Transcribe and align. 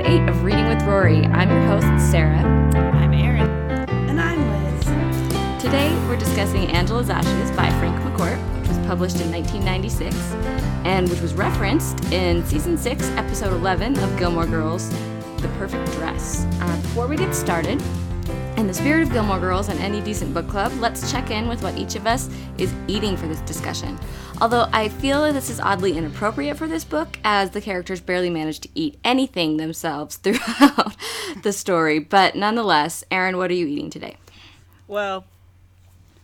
episode 0.00 0.22
8 0.22 0.28
of 0.28 0.42
Reading 0.42 0.66
with 0.68 0.82
Rory. 0.84 1.26
I'm 1.26 1.50
your 1.50 1.62
host, 1.62 2.10
Sarah. 2.10 2.38
I'm 2.94 3.12
Erin. 3.12 3.48
And 4.08 4.20
I'm 4.20 4.40
Liz. 4.50 5.62
Today, 5.62 5.94
we're 6.08 6.16
discussing 6.16 6.68
Angela's 6.70 7.10
Ashes 7.10 7.50
by 7.52 7.68
Frank 7.78 7.96
McCourt, 8.02 8.38
which 8.60 8.68
was 8.68 8.78
published 8.86 9.20
in 9.20 9.30
1996 9.30 10.16
and 10.84 11.08
which 11.08 11.20
was 11.20 11.34
referenced 11.34 12.02
in 12.12 12.44
season 12.46 12.78
6, 12.78 13.10
episode 13.10 13.52
11 13.52 13.98
of 13.98 14.18
Gilmore 14.18 14.46
Girls 14.46 14.88
The 15.42 15.48
Perfect 15.58 15.90
Dress. 15.92 16.46
Uh, 16.60 16.76
before 16.82 17.06
we 17.06 17.16
get 17.16 17.34
started, 17.34 17.82
in 18.60 18.66
the 18.66 18.74
spirit 18.74 19.02
of 19.02 19.10
Gilmore 19.10 19.40
Girls 19.40 19.70
and 19.70 19.80
any 19.80 20.02
decent 20.02 20.34
book 20.34 20.46
club, 20.46 20.70
let's 20.80 21.10
check 21.10 21.30
in 21.30 21.48
with 21.48 21.62
what 21.62 21.78
each 21.78 21.94
of 21.94 22.06
us 22.06 22.28
is 22.58 22.70
eating 22.88 23.16
for 23.16 23.26
this 23.26 23.40
discussion. 23.40 23.98
Although 24.38 24.68
I 24.70 24.90
feel 24.90 25.32
this 25.32 25.48
is 25.48 25.58
oddly 25.58 25.96
inappropriate 25.96 26.58
for 26.58 26.68
this 26.68 26.84
book, 26.84 27.18
as 27.24 27.50
the 27.50 27.62
characters 27.62 28.02
barely 28.02 28.28
manage 28.28 28.60
to 28.60 28.68
eat 28.74 28.98
anything 29.02 29.56
themselves 29.56 30.16
throughout 30.18 30.94
the 31.42 31.54
story. 31.54 32.00
But 32.00 32.34
nonetheless, 32.34 33.02
Erin, 33.10 33.38
what 33.38 33.50
are 33.50 33.54
you 33.54 33.66
eating 33.66 33.88
today? 33.88 34.18
Well, 34.86 35.24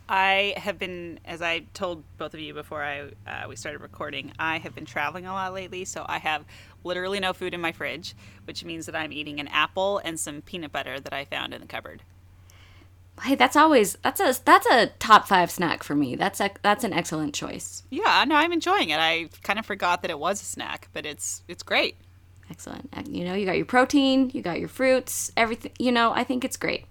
I 0.07 0.53
have 0.59 0.79
been, 0.79 1.19
as 1.25 1.41
I 1.41 1.61
told 1.73 2.05
both 2.19 2.35
of 2.35 2.41
you 2.41 2.53
before 2.53 2.85
I 2.85 3.13
uh, 3.27 3.49
we 3.49 3.57
started 3.57 3.81
recording, 3.81 4.33
I 4.39 4.59
have 4.59 4.75
been 4.75 4.85
traveling 4.85 5.25
a 5.25 5.33
lot 5.33 5.55
lately, 5.55 5.87
so 5.87 6.05
I 6.07 6.19
have 6.19 6.45
literally 6.85 7.19
no 7.19 7.33
food 7.33 7.55
in 7.55 7.63
my 7.63 7.73
fridge, 7.73 8.15
which 8.45 8.63
means 8.63 8.85
that 8.85 8.95
I'm 8.95 9.11
eating 9.11 9.41
an 9.41 9.49
apple 9.49 10.03
and 10.05 10.21
some 10.21 10.43
peanut 10.43 10.71
butter 10.71 11.01
that 11.01 11.15
I 11.15 11.25
found 11.25 11.55
in 11.55 11.63
the 11.63 11.67
cupboard. 11.67 12.03
Hey, 13.23 13.35
that's 13.35 13.57
always 13.57 13.97
that's 14.03 14.21
a 14.21 14.35
that's 14.45 14.67
a 14.67 14.89
top 14.99 15.27
five 15.27 15.51
snack 15.51 15.83
for 15.83 15.95
me. 15.95 16.17
That's 16.17 16.41
a 16.41 16.51
that's 16.63 16.85
an 16.85 16.93
excellent 16.93 17.35
choice. 17.35 17.83
Yeah, 17.91 18.25
no, 18.27 18.35
I'm 18.35 18.53
enjoying 18.53 18.91
it. 18.91 18.99
I 18.99 19.29
kind 19.43 19.59
of 19.59 19.67
forgot 19.67 20.03
that 20.03 20.11
it 20.11 20.19
was 20.19 20.43
a 20.43 20.45
snack, 20.45 20.89
but 20.93 21.07
it's 21.07 21.43
it's 21.49 21.63
great. 21.63 21.97
Excellent. 22.51 22.91
You 23.09 23.25
know, 23.25 23.35
you 23.35 23.45
got 23.45 23.57
your 23.57 23.67
protein, 23.67 24.31
you 24.33 24.41
got 24.43 24.61
your 24.61 24.69
fruits, 24.69 25.33
everything. 25.37 25.73
You 25.79 25.93
know, 25.93 26.13
I 26.13 26.25
think 26.25 26.45
it's 26.45 26.57
great. 26.57 26.87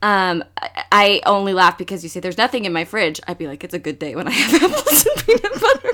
Um, 0.00 0.44
I, 0.56 0.84
I 0.92 1.20
only 1.26 1.52
laugh 1.52 1.76
because 1.76 2.04
you 2.04 2.08
say 2.08 2.20
there's 2.20 2.38
nothing 2.38 2.64
in 2.64 2.72
my 2.72 2.84
fridge. 2.84 3.20
I'd 3.26 3.38
be 3.38 3.48
like, 3.48 3.64
it's 3.64 3.74
a 3.74 3.80
good 3.80 3.98
day 3.98 4.14
when 4.14 4.28
I 4.28 4.30
have 4.30 4.62
apples 4.70 5.06
and 5.06 5.26
peanut 5.26 5.60
butter. 5.60 5.90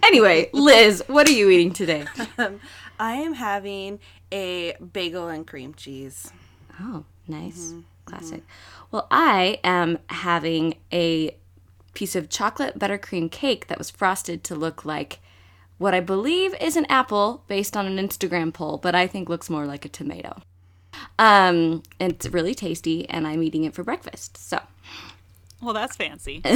anyway, 0.04 0.48
Liz, 0.52 1.04
what 1.06 1.28
are 1.28 1.32
you 1.32 1.50
eating 1.50 1.72
today? 1.72 2.06
Um, 2.38 2.60
I 2.98 3.14
am 3.14 3.34
having 3.34 4.00
a 4.32 4.74
bagel 4.76 5.28
and 5.28 5.46
cream 5.46 5.74
cheese. 5.74 6.32
Oh, 6.80 7.04
nice. 7.28 7.68
Mm-hmm. 7.68 7.80
Classic. 8.06 8.40
Mm-hmm. 8.40 8.84
Well, 8.90 9.06
I 9.10 9.58
am 9.64 9.98
having 10.08 10.74
a 10.92 11.36
piece 11.94 12.14
of 12.16 12.28
chocolate 12.28 12.78
buttercream 12.78 13.30
cake 13.30 13.68
that 13.68 13.78
was 13.78 13.90
frosted 13.90 14.44
to 14.44 14.54
look 14.54 14.84
like 14.84 15.20
what 15.78 15.94
I 15.94 16.00
believe 16.00 16.54
is 16.60 16.76
an 16.76 16.86
apple 16.88 17.42
based 17.48 17.76
on 17.76 17.86
an 17.86 17.96
Instagram 17.96 18.52
poll, 18.52 18.78
but 18.78 18.94
I 18.94 19.06
think 19.06 19.28
looks 19.28 19.50
more 19.50 19.66
like 19.66 19.84
a 19.84 19.88
tomato. 19.88 20.40
Um, 21.18 21.82
it's 21.98 22.26
really 22.28 22.54
tasty, 22.54 23.08
and 23.08 23.26
I'm 23.26 23.42
eating 23.42 23.64
it 23.64 23.74
for 23.74 23.82
breakfast. 23.82 24.36
So, 24.36 24.60
well, 25.60 25.74
that's 25.74 25.96
fancy. 25.96 26.42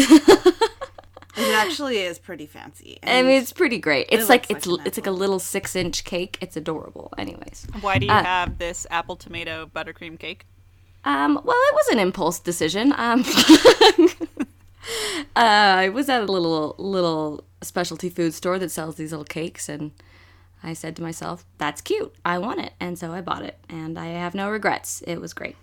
It 1.38 1.54
actually 1.54 1.98
is 1.98 2.18
pretty 2.18 2.46
fancy. 2.46 2.98
I 3.02 3.22
mean, 3.22 3.40
it's 3.40 3.52
pretty 3.52 3.78
great. 3.78 4.08
It's 4.10 4.24
it 4.24 4.28
like 4.28 4.50
it's 4.50 4.66
like 4.66 4.86
it's 4.86 4.98
like 4.98 5.06
a 5.06 5.12
little 5.12 5.38
six 5.38 5.76
inch 5.76 6.04
cake. 6.04 6.36
It's 6.40 6.56
adorable. 6.56 7.12
Anyways, 7.16 7.66
why 7.80 7.98
do 7.98 8.06
you 8.06 8.12
uh, 8.12 8.22
have 8.24 8.58
this 8.58 8.86
apple 8.90 9.16
tomato 9.16 9.66
buttercream 9.66 10.18
cake? 10.18 10.46
Um, 11.08 11.40
well, 11.42 11.56
it 11.56 11.74
was 11.74 11.88
an 11.88 11.98
impulse 12.00 12.38
decision. 12.38 12.92
Um, 12.94 13.24
uh, 15.34 15.40
I 15.40 15.88
was 15.88 16.10
at 16.10 16.20
a 16.20 16.30
little 16.30 16.74
little 16.76 17.44
specialty 17.62 18.10
food 18.10 18.34
store 18.34 18.58
that 18.58 18.70
sells 18.70 18.96
these 18.96 19.10
little 19.12 19.24
cakes, 19.24 19.70
and 19.70 19.92
I 20.62 20.74
said 20.74 20.96
to 20.96 21.02
myself, 21.02 21.46
"That's 21.56 21.80
cute. 21.80 22.14
I 22.26 22.36
want 22.36 22.60
it," 22.60 22.74
and 22.78 22.98
so 22.98 23.12
I 23.14 23.22
bought 23.22 23.42
it, 23.42 23.58
and 23.70 23.98
I 23.98 24.08
have 24.08 24.34
no 24.34 24.50
regrets. 24.50 25.02
It 25.06 25.18
was 25.18 25.32
great, 25.32 25.56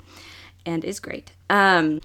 and 0.65 0.83
is 0.83 0.99
great. 0.99 1.33
Um, 1.47 2.01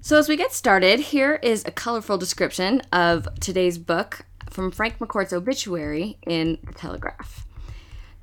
so 0.00 0.18
as 0.18 0.26
we 0.26 0.34
get 0.34 0.54
started, 0.54 0.98
here 0.98 1.38
is 1.42 1.62
a 1.66 1.70
colorful 1.70 2.16
description 2.16 2.80
of 2.90 3.28
today's 3.38 3.76
book 3.76 4.24
from 4.48 4.70
Frank 4.70 4.98
McCourt's 4.98 5.34
obituary 5.34 6.16
in 6.26 6.56
the 6.66 6.72
Telegraph 6.72 7.45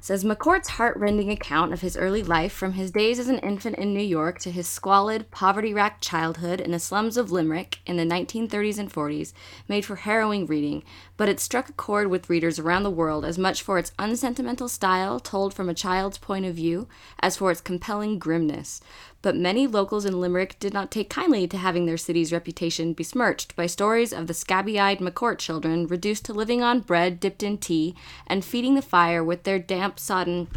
says 0.04 0.26
McCourt's 0.26 0.72
heartrending 0.72 1.32
account 1.32 1.72
of 1.72 1.80
his 1.80 1.96
early 1.96 2.22
life 2.22 2.52
from 2.52 2.74
his 2.74 2.92
days 2.92 3.20
as 3.20 3.30
an 3.30 3.40
infant 3.40 3.78
in 3.78 3.94
New 3.94 4.04
York 4.04 4.38
to 4.38 4.52
his 4.52 4.68
squalid, 4.68 5.32
poverty 5.32 5.74
racked 5.74 6.04
childhood 6.04 6.60
in 6.60 6.72
the 6.72 6.78
slums 6.78 7.16
of 7.16 7.32
Limerick 7.32 7.80
in 7.86 7.96
the 7.96 8.04
1930s 8.04 8.78
and 8.78 8.92
40s 8.92 9.32
made 9.70 9.86
for 9.86 9.96
harrowing 9.96 10.46
reading, 10.46 10.84
but 11.16 11.30
it 11.30 11.40
struck 11.40 11.70
a 11.70 11.74
chord 11.74 12.08
with 12.08 12.30
readers 12.30 12.60
around 12.60 12.84
the 12.84 12.92
world 12.92 13.24
as 13.24 13.38
much 13.38 13.62
for 13.62 13.80
its 13.80 13.94
unsentimental 13.98 14.68
style, 14.68 15.22
told 15.22 15.54
from 15.54 15.70
a 15.70 15.74
child's 15.74 16.18
point 16.18 16.46
of 16.46 16.54
view, 16.54 16.86
as 17.22 17.38
for 17.38 17.50
its 17.50 17.62
compelling 17.62 18.20
grimness 18.20 18.82
but 19.24 19.36
many 19.36 19.66
locals 19.66 20.06
in 20.06 20.20
Limerick 20.20 20.60
did 20.60 20.74
not 20.74 20.92
take 20.92 21.10
kindly 21.10 21.48
to 21.48 21.58
having 21.58 21.88
their 21.88 21.98
city's 21.98 22.32
reputation 22.32 22.94
besmirched 22.94 23.56
by 23.56 23.66
stories 23.66 24.14
of 24.14 24.28
the 24.28 24.34
scabby 24.34 24.80
eyed 24.80 25.00
McCourt 25.00 25.40
children 25.40 25.88
reduced 25.88 26.26
to 26.26 26.34
living 26.34 26.62
on 26.62 26.82
bread 26.82 27.20
dipped 27.20 27.42
in 27.42 27.58
tea 27.58 27.96
and 28.28 28.46
feeding 28.46 28.76
the 28.76 28.82
fire 28.82 29.24
with 29.24 29.44
their 29.44 29.58
damp, 29.58 29.98
sodden 29.98 30.48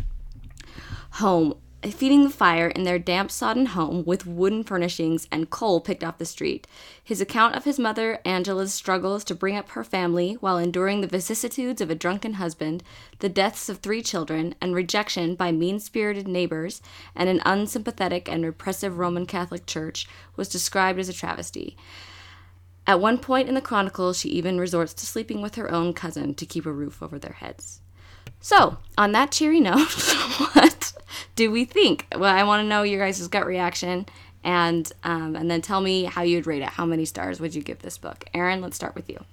home 1.13 1.55
feeding 1.83 2.25
the 2.25 2.31
fire 2.31 2.69
in 2.69 2.85
their 2.85 2.99
damp, 2.99 3.31
sodden 3.31 3.67
home 3.67 4.05
with 4.05 4.27
wooden 4.27 4.65
furnishings 4.65 5.29
and 5.31 5.51
coal 5.51 5.81
picked 5.81 6.03
off 6.03 6.19
the 6.19 6.25
street. 6.25 6.67
His 7.03 7.21
account 7.21 7.55
of 7.55 7.65
his 7.65 7.79
mother 7.79 8.19
Angela's 8.25 8.75
struggles 8.75 9.23
to 9.25 9.35
bring 9.35 9.57
up 9.57 9.71
her 9.71 9.85
family 9.85 10.35
while 10.35 10.59
enduring 10.59 11.01
the 11.01 11.07
vicissitudes 11.07 11.81
of 11.81 11.91
a 11.91 11.95
drunken 11.95 12.35
husband, 12.35 12.83
the 13.21 13.29
deaths 13.29 13.69
of 13.69 13.79
three 13.79 14.03
children, 14.03 14.55
and 14.61 14.75
rejection 14.75 15.35
by 15.35 15.53
mean 15.53 15.79
spirited 15.79 16.27
neighbors 16.27 16.83
and 17.15 17.29
an 17.29 17.43
unsympathetic 17.45 18.29
and 18.29 18.45
repressive 18.45 18.99
Roman 18.99 19.27
Catholic 19.27 19.67
Church 19.67 20.09
was 20.35 20.49
described 20.49 20.99
as 20.99 21.09
a 21.09 21.13
travesty. 21.13 21.77
At 22.87 23.01
one 23.01 23.19
point 23.19 23.49
in 23.49 23.55
the 23.55 23.61
chronicle, 23.61 24.13
she 24.13 24.29
even 24.31 24.61
resorts 24.61 24.95
to 24.95 25.07
sleeping 25.07 25.43
with 25.43 25.57
her 25.57 25.71
own 25.71 25.93
cousin 25.93 26.35
to 26.35 26.47
keep 26.47 26.67
a 26.67 26.73
roof 26.73 27.03
over 27.03 27.19
their 27.19 27.35
heads. 27.35 27.81
So, 28.41 28.79
on 28.97 29.13
that 29.13 29.33
cheery 29.33 29.61
note, 29.61 29.91
what 30.55 30.76
do 31.35 31.51
we 31.51 31.65
think? 31.65 32.07
Well, 32.13 32.25
I 32.25 32.43
want 32.45 32.63
to 32.63 32.69
know 32.69 32.83
your 32.83 33.05
guys' 33.05 33.27
gut 33.29 33.47
reaction, 33.47 34.07
and 34.45 34.91
um, 35.05 35.37
and 35.37 35.51
then 35.51 35.63
tell 35.63 35.81
me 35.81 36.05
how 36.05 36.23
you'd 36.23 36.47
rate 36.47 36.63
it. 36.63 36.69
How 36.71 36.87
many 36.87 37.05
stars 37.05 37.41
would 37.41 37.55
you 37.55 37.63
give 37.63 37.81
this 37.81 37.99
book? 37.99 38.25
Erin, 38.35 38.61
let's 38.61 38.77
start 38.77 38.95
with 38.95 39.09
you. 39.09 39.25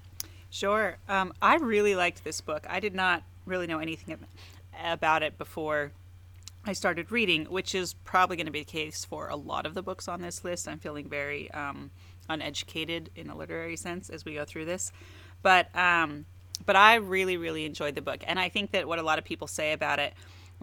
Sure. 0.50 0.98
Um, 1.10 1.34
I 1.42 1.56
really 1.56 1.96
liked 1.96 2.24
this 2.24 2.42
book. 2.42 2.66
I 2.70 2.80
did 2.80 2.94
not 2.94 3.24
really 3.46 3.68
know 3.68 3.80
anything 3.80 4.18
about 4.84 5.24
it 5.24 5.38
before 5.38 5.92
I 6.66 6.74
started 6.74 7.12
reading, 7.12 7.46
which 7.46 7.76
is 7.76 7.94
probably 7.94 8.38
going 8.38 8.46
to 8.46 8.52
be 8.52 8.60
the 8.60 8.66
case 8.66 9.04
for 9.04 9.28
a 9.28 9.36
lot 9.36 9.66
of 9.66 9.74
the 9.74 9.82
books 9.82 10.08
on 10.08 10.22
this 10.22 10.44
list. 10.44 10.68
I'm 10.68 10.80
feeling 10.80 11.10
very 11.10 11.52
um, 11.52 11.92
uneducated 12.30 13.10
in 13.16 13.30
a 13.30 13.36
literary 13.36 13.76
sense 13.76 14.10
as 14.10 14.24
we 14.24 14.36
go 14.36 14.46
through 14.46 14.66
this, 14.66 14.92
but 15.42 15.76
um, 15.76 16.26
but 16.66 16.76
I 16.76 16.96
really, 16.96 17.38
really 17.38 17.66
enjoyed 17.66 17.96
the 17.96 18.02
book. 18.02 18.24
And 18.26 18.40
I 18.40 18.50
think 18.50 18.72
that 18.72 18.88
what 18.88 19.00
a 19.00 19.04
lot 19.04 19.20
of 19.20 19.26
people 19.26 19.48
say 19.48 19.74
about 19.74 20.00
it, 20.00 20.14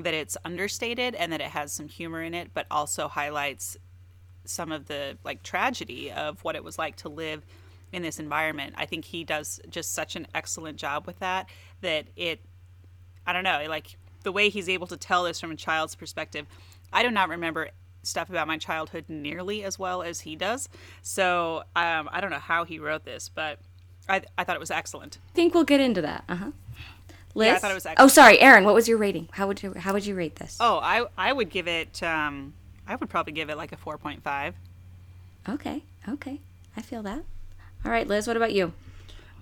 that 0.03 0.15
it's 0.15 0.37
understated 0.45 1.15
and 1.15 1.33
that 1.33 1.41
it 1.41 1.49
has 1.49 1.73
some 1.73 1.89
humor 1.89 2.23
in 2.23 2.35
it, 2.35 2.51
but 2.55 2.67
also 2.71 3.09
highlights 3.09 3.77
some 4.45 4.73
of 4.73 4.87
the 4.87 5.17
like 5.25 5.43
tragedy 5.43 6.11
of 6.11 6.43
what 6.45 6.57
it 6.57 6.65
was 6.65 6.79
like 6.79 6.97
to 6.97 7.09
live 7.09 7.45
in 7.93 8.03
this 8.03 8.19
environment. 8.19 8.75
I 8.77 8.87
think 8.87 9.05
he 9.05 9.25
does 9.25 9.61
just 9.69 9.93
such 9.93 10.17
an 10.17 10.27
excellent 10.35 10.79
job 10.79 11.07
with 11.07 11.19
that 11.19 11.49
that 11.81 12.07
it 12.17 12.41
I 13.27 13.33
don't 13.33 13.45
know, 13.45 13.65
like 13.69 13.97
the 14.23 14.33
way 14.33 14.49
he's 14.49 14.69
able 14.69 14.87
to 14.89 14.97
tell 14.97 15.25
this 15.25 15.41
from 15.41 15.51
a 15.51 15.57
child's 15.57 15.95
perspective. 15.95 16.47
I 16.93 17.03
do 17.03 17.11
not 17.11 17.29
remember 17.29 17.71
stuff 18.03 18.31
about 18.31 18.49
my 18.49 18.57
childhood 18.57 19.05
nearly 19.09 19.63
as 19.63 19.79
well 19.79 20.03
as 20.03 20.21
he 20.21 20.35
does. 20.37 20.69
So 21.03 21.65
um, 21.77 22.09
I 22.11 22.21
don't 22.21 22.31
know 22.31 22.39
how 22.39 22.65
he 22.65 22.79
wrote 22.79 23.05
this, 23.05 23.29
but 23.29 23.59
I, 24.09 24.23
I 24.37 24.45
thought 24.45 24.57
it 24.57 24.61
was 24.61 24.71
excellent. 24.71 25.19
I 25.33 25.35
think 25.35 25.55
we'll 25.55 25.65
get 25.65 25.81
into 25.81 26.03
that. 26.03 26.25
Uh 26.29 26.37
huh. 26.37 26.51
Liz? 27.35 27.47
Yeah, 27.47 27.55
I 27.55 27.59
thought 27.59 27.71
it 27.71 27.75
was 27.75 27.87
excellent. 27.87 28.05
Oh, 28.05 28.09
sorry, 28.13 28.41
Erin. 28.41 28.65
What 28.65 28.75
was 28.75 28.89
your 28.89 28.99
rating? 28.99 29.29
How 29.33 29.47
would 29.47 29.63
you 29.63 29.75
How 29.75 29.93
would 29.93 30.05
you 30.07 30.15
rate 30.15 30.37
this? 30.37 30.57
Oh, 30.61 30.79
I 30.83 31.07
I 31.17 31.33
would 31.33 31.51
give 31.51 31.69
it. 31.69 32.03
Um, 32.03 32.55
I 32.87 32.97
would 32.97 33.09
probably 33.09 33.33
give 33.33 33.51
it 33.51 33.57
like 33.57 33.73
a 33.73 33.77
four 33.77 33.99
point 33.99 34.23
five. 34.23 34.55
Okay. 35.49 35.83
Okay. 36.09 36.41
I 36.77 36.83
feel 36.83 37.03
that. 37.03 37.23
All 37.85 37.91
right, 37.91 38.07
Liz. 38.07 38.27
What 38.27 38.37
about 38.37 38.53
you? 38.53 38.73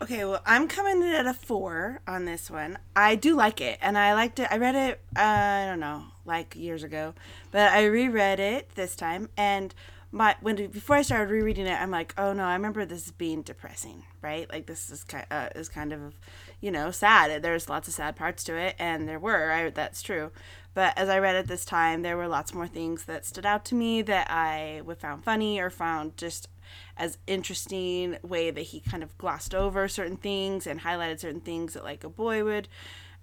Okay, 0.00 0.24
well, 0.24 0.40
I'm 0.46 0.68
coming 0.68 1.02
in 1.02 1.08
at 1.12 1.26
a 1.26 1.34
four 1.34 2.00
on 2.06 2.24
this 2.24 2.48
one. 2.48 2.78
I 2.94 3.16
do 3.16 3.34
like 3.34 3.60
it, 3.60 3.78
and 3.82 3.98
I 3.98 4.14
liked 4.14 4.38
it. 4.38 4.46
I 4.48 4.56
read 4.56 4.76
it, 4.76 5.00
uh, 5.16 5.20
I 5.20 5.66
don't 5.66 5.80
know, 5.80 6.04
like 6.24 6.54
years 6.54 6.84
ago, 6.84 7.14
but 7.50 7.72
I 7.72 7.84
reread 7.84 8.38
it 8.38 8.72
this 8.76 8.94
time, 8.94 9.28
and 9.36 9.74
my 10.12 10.36
when 10.40 10.54
before 10.68 10.94
I 10.94 11.02
started 11.02 11.32
rereading 11.32 11.66
it, 11.66 11.80
I'm 11.80 11.90
like, 11.90 12.14
oh 12.16 12.32
no, 12.32 12.44
I 12.44 12.52
remember 12.52 12.84
this 12.84 13.10
being 13.10 13.42
depressing, 13.42 14.04
right? 14.22 14.48
Like 14.48 14.66
this 14.66 14.88
is 14.88 15.02
kind 15.02 15.26
uh, 15.32 15.48
is 15.56 15.68
kind 15.68 15.92
of, 15.92 16.14
you 16.60 16.70
know, 16.70 16.90
sad. 16.90 17.42
There's 17.42 17.68
lots 17.68 17.88
of 17.88 17.94
sad 17.94 18.16
parts 18.16 18.44
to 18.44 18.56
it, 18.56 18.74
and 18.78 19.08
there 19.08 19.18
were. 19.18 19.50
I, 19.52 19.70
that's 19.70 20.02
true. 20.02 20.30
But 20.74 20.96
as 20.96 21.08
I 21.08 21.18
read 21.18 21.36
it 21.36 21.48
this 21.48 21.64
time, 21.64 22.02
there 22.02 22.16
were 22.16 22.28
lots 22.28 22.54
more 22.54 22.68
things 22.68 23.04
that 23.06 23.24
stood 23.26 23.46
out 23.46 23.64
to 23.66 23.74
me 23.74 24.02
that 24.02 24.30
I 24.30 24.82
would 24.84 24.98
found 24.98 25.24
funny 25.24 25.58
or 25.58 25.70
found 25.70 26.16
just 26.16 26.48
as 26.96 27.18
interesting 27.26 28.16
way 28.22 28.50
that 28.50 28.60
he 28.60 28.80
kind 28.80 29.02
of 29.02 29.16
glossed 29.18 29.54
over 29.54 29.88
certain 29.88 30.16
things 30.16 30.66
and 30.66 30.80
highlighted 30.80 31.20
certain 31.20 31.40
things 31.40 31.74
that 31.74 31.82
like 31.84 32.04
a 32.04 32.08
boy 32.08 32.44
would 32.44 32.68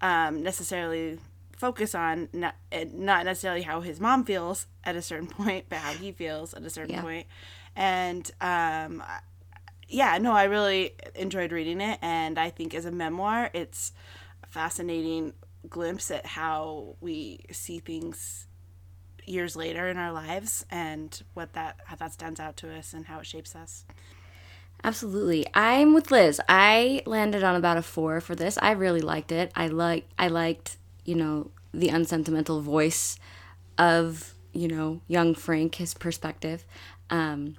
um, 0.01 0.43
necessarily 0.43 1.19
focus 1.55 1.95
on 1.95 2.27
not, 2.33 2.55
not 2.93 3.25
necessarily 3.25 3.61
how 3.61 3.79
his 3.81 3.99
mom 3.99 4.25
feels 4.25 4.67
at 4.83 4.95
a 4.95 5.01
certain 5.01 5.27
point, 5.39 5.65
but 5.69 5.79
how 5.79 5.93
he 5.93 6.11
feels 6.11 6.53
at 6.53 6.63
a 6.63 6.69
certain 6.69 6.91
Yeah. 6.93 7.01
point. 7.01 7.27
And 7.75 8.29
um, 8.41 9.03
yeah, 9.87 10.17
no, 10.17 10.33
I 10.33 10.45
really 10.45 10.93
enjoyed 11.15 11.51
reading 11.51 11.81
it, 11.81 11.99
and 12.01 12.39
I 12.39 12.49
think 12.49 12.73
as 12.73 12.85
a 12.85 12.91
memoir, 12.91 13.49
it's 13.53 13.91
a 14.43 14.47
fascinating 14.47 15.33
glimpse 15.69 16.11
at 16.11 16.25
how 16.25 16.95
we 17.01 17.45
see 17.51 17.79
things 17.79 18.47
years 19.25 19.55
later 19.55 19.87
in 19.87 19.97
our 19.97 20.11
lives 20.11 20.65
and 20.69 21.23
what 21.33 21.53
that 21.53 21.79
how 21.85 21.95
that 21.95 22.13
stands 22.13 22.39
out 22.39 22.55
to 22.57 22.71
us 22.71 22.93
and 22.93 23.07
how 23.07 23.19
it 23.19 23.25
shapes 23.25 23.55
us. 23.55 23.85
Absolutely. 24.83 25.47
I'm 25.53 25.93
with 25.93 26.11
Liz. 26.11 26.39
I 26.47 27.01
landed 27.07 27.43
on 27.43 27.55
about 27.55 27.77
a 27.77 27.81
4 27.81 28.21
for 28.21 28.35
this. 28.35 28.57
I 28.61 28.71
really 28.71 29.01
liked 29.01 29.31
it. 29.31 29.51
I 29.55 29.67
like 29.67 30.07
I 30.19 30.27
liked, 30.27 30.77
you 31.05 31.15
know, 31.15 31.49
the 31.73 31.89
unsentimental 31.89 32.61
voice 32.61 33.17
of, 33.77 34.35
you 34.53 34.67
know, 34.67 35.01
young 35.07 35.33
Frank, 35.33 35.75
his 35.75 35.93
perspective. 35.93 36.65
Um 37.09 37.57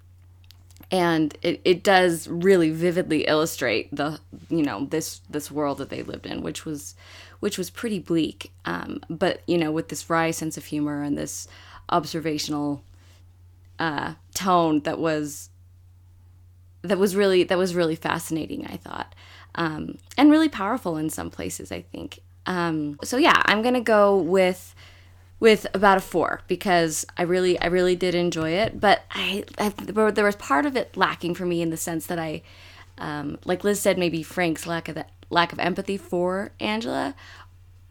and 0.90 1.36
it, 1.42 1.60
it 1.64 1.82
does 1.82 2.28
really 2.28 2.70
vividly 2.70 3.26
illustrate 3.26 3.94
the 3.94 4.20
you 4.48 4.62
know 4.62 4.86
this 4.86 5.20
this 5.28 5.50
world 5.50 5.78
that 5.78 5.90
they 5.90 6.02
lived 6.02 6.26
in 6.26 6.42
which 6.42 6.64
was 6.64 6.94
which 7.40 7.58
was 7.58 7.70
pretty 7.70 7.98
bleak. 7.98 8.52
Um, 8.64 9.00
but 9.08 9.42
you 9.46 9.58
know 9.58 9.70
with 9.70 9.88
this 9.88 10.08
wry 10.08 10.30
sense 10.30 10.56
of 10.56 10.64
humor 10.64 11.02
and 11.02 11.16
this 11.16 11.48
observational 11.88 12.82
uh, 13.78 14.14
tone 14.34 14.80
that 14.80 14.98
was 14.98 15.50
that 16.82 16.98
was 16.98 17.16
really 17.16 17.44
that 17.44 17.58
was 17.58 17.74
really 17.74 17.96
fascinating 17.96 18.66
i 18.66 18.76
thought. 18.76 19.14
Um, 19.54 19.98
and 20.18 20.30
really 20.30 20.48
powerful 20.48 20.96
in 20.96 21.10
some 21.10 21.30
places 21.30 21.72
i 21.72 21.82
think. 21.82 22.20
Um, 22.46 22.98
so 23.02 23.16
yeah 23.16 23.42
i'm 23.46 23.62
gonna 23.62 23.80
go 23.80 24.16
with 24.16 24.74
with 25.38 25.66
about 25.74 25.98
a 25.98 26.00
four 26.00 26.40
because 26.48 27.04
i 27.16 27.22
really 27.22 27.58
i 27.60 27.66
really 27.66 27.94
did 27.96 28.14
enjoy 28.14 28.50
it 28.50 28.80
but 28.80 29.02
i, 29.10 29.44
I 29.58 29.68
there 29.68 30.24
was 30.24 30.36
part 30.36 30.66
of 30.66 30.76
it 30.76 30.96
lacking 30.96 31.34
for 31.34 31.44
me 31.44 31.62
in 31.62 31.70
the 31.70 31.76
sense 31.76 32.06
that 32.06 32.18
i 32.18 32.42
um, 32.98 33.38
like 33.44 33.62
liz 33.62 33.80
said 33.80 33.98
maybe 33.98 34.22
frank's 34.22 34.66
lack 34.66 34.88
of 34.88 34.98
lack 35.28 35.52
of 35.52 35.58
empathy 35.58 35.98
for 35.98 36.52
angela 36.60 37.14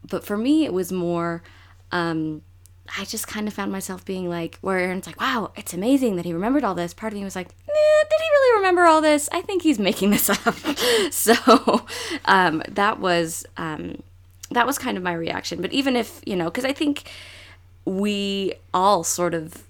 but 0.08 0.24
for 0.24 0.36
me 0.36 0.64
it 0.64 0.72
was 0.72 0.90
more 0.90 1.42
um, 1.92 2.42
I 2.98 3.04
just 3.04 3.26
kind 3.26 3.48
of 3.48 3.54
found 3.54 3.72
myself 3.72 4.04
being 4.04 4.28
like, 4.28 4.58
where 4.60 4.78
Erin's 4.78 5.06
like, 5.06 5.20
wow, 5.20 5.52
it's 5.56 5.74
amazing 5.74 6.16
that 6.16 6.24
he 6.24 6.32
remembered 6.32 6.64
all 6.64 6.74
this. 6.74 6.94
Part 6.94 7.12
of 7.12 7.18
me 7.18 7.24
was 7.24 7.36
like, 7.36 7.48
nah, 7.48 8.08
did 8.10 8.20
he 8.20 8.28
really 8.28 8.58
remember 8.58 8.84
all 8.84 9.00
this? 9.00 9.28
I 9.32 9.42
think 9.42 9.62
he's 9.62 9.78
making 9.78 10.10
this 10.10 10.30
up. 10.46 10.54
so 11.10 11.86
um, 12.26 12.62
that 12.68 13.00
was 13.00 13.46
um, 13.56 14.02
that 14.50 14.66
was 14.66 14.78
kind 14.78 14.96
of 14.96 15.02
my 15.02 15.14
reaction. 15.14 15.60
But 15.60 15.72
even 15.72 15.96
if 15.96 16.20
you 16.26 16.36
know, 16.36 16.46
because 16.46 16.64
I 16.64 16.72
think 16.72 17.10
we 17.86 18.52
all 18.74 19.02
sort 19.02 19.32
of 19.32 19.64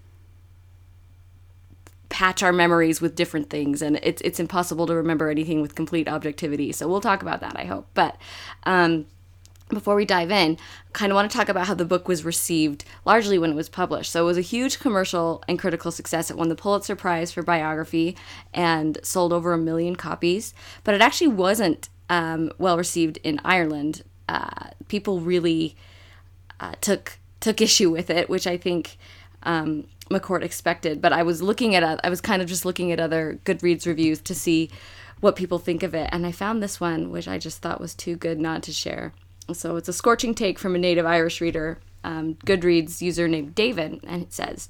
patch 2.08 2.42
our 2.42 2.52
memories 2.52 3.00
with 3.00 3.14
different 3.14 3.50
things 3.50 3.82
and 3.82 4.00
it's 4.02 4.22
it's 4.22 4.40
impossible 4.40 4.86
to 4.86 4.94
remember 4.94 5.28
anything 5.28 5.60
with 5.60 5.74
complete 5.74 6.08
objectivity 6.08 6.72
so 6.72 6.88
we'll 6.88 7.00
talk 7.00 7.20
about 7.20 7.40
that 7.40 7.54
i 7.56 7.64
hope 7.64 7.86
but 7.94 8.16
um 8.64 9.06
before 9.68 9.96
we 9.96 10.04
dive 10.04 10.30
in, 10.30 10.56
kind 10.92 11.10
of 11.10 11.16
want 11.16 11.30
to 11.30 11.36
talk 11.36 11.48
about 11.48 11.66
how 11.66 11.74
the 11.74 11.84
book 11.84 12.06
was 12.06 12.24
received 12.24 12.84
largely 13.04 13.38
when 13.38 13.50
it 13.50 13.56
was 13.56 13.68
published. 13.68 14.12
So 14.12 14.22
it 14.22 14.26
was 14.26 14.38
a 14.38 14.42
huge 14.42 14.78
commercial 14.78 15.42
and 15.48 15.58
critical 15.58 15.90
success. 15.90 16.30
It 16.30 16.36
won 16.36 16.48
the 16.48 16.54
Pulitzer 16.54 16.94
Prize 16.94 17.32
for 17.32 17.42
biography 17.42 18.16
and 18.54 18.98
sold 19.02 19.32
over 19.32 19.52
a 19.52 19.58
million 19.58 19.96
copies. 19.96 20.54
But 20.84 20.94
it 20.94 21.00
actually 21.00 21.28
wasn't 21.28 21.88
um, 22.08 22.52
well 22.58 22.78
received 22.78 23.18
in 23.24 23.40
Ireland. 23.44 24.04
Uh, 24.28 24.70
people 24.86 25.20
really 25.20 25.74
uh, 26.60 26.74
took 26.80 27.18
took 27.40 27.60
issue 27.60 27.90
with 27.90 28.10
it, 28.10 28.28
which 28.28 28.46
I 28.46 28.56
think 28.56 28.96
um, 29.42 29.86
McCourt 30.10 30.42
expected. 30.42 31.00
But 31.00 31.12
I 31.12 31.22
was 31.22 31.42
looking 31.42 31.74
at 31.74 32.00
I 32.04 32.08
was 32.08 32.20
kind 32.20 32.42
of 32.42 32.48
just 32.48 32.64
looking 32.64 32.92
at 32.92 33.00
other 33.00 33.38
Goodreads 33.44 33.86
reviews 33.86 34.20
to 34.22 34.34
see 34.34 34.70
what 35.20 35.36
people 35.36 35.58
think 35.58 35.82
of 35.82 35.94
it, 35.94 36.08
and 36.12 36.26
I 36.26 36.32
found 36.32 36.62
this 36.62 36.80
one, 36.80 37.10
which 37.10 37.26
I 37.26 37.38
just 37.38 37.62
thought 37.62 37.80
was 37.80 37.94
too 37.94 38.16
good 38.16 38.38
not 38.38 38.62
to 38.64 38.72
share. 38.72 39.14
So 39.52 39.76
it's 39.76 39.88
a 39.88 39.92
scorching 39.92 40.34
take 40.34 40.58
from 40.58 40.74
a 40.74 40.78
native 40.78 41.06
Irish 41.06 41.40
reader, 41.40 41.78
um, 42.04 42.34
Goodreads 42.46 43.00
user 43.00 43.28
named 43.28 43.54
David, 43.54 44.00
and 44.04 44.22
it 44.22 44.32
says 44.32 44.68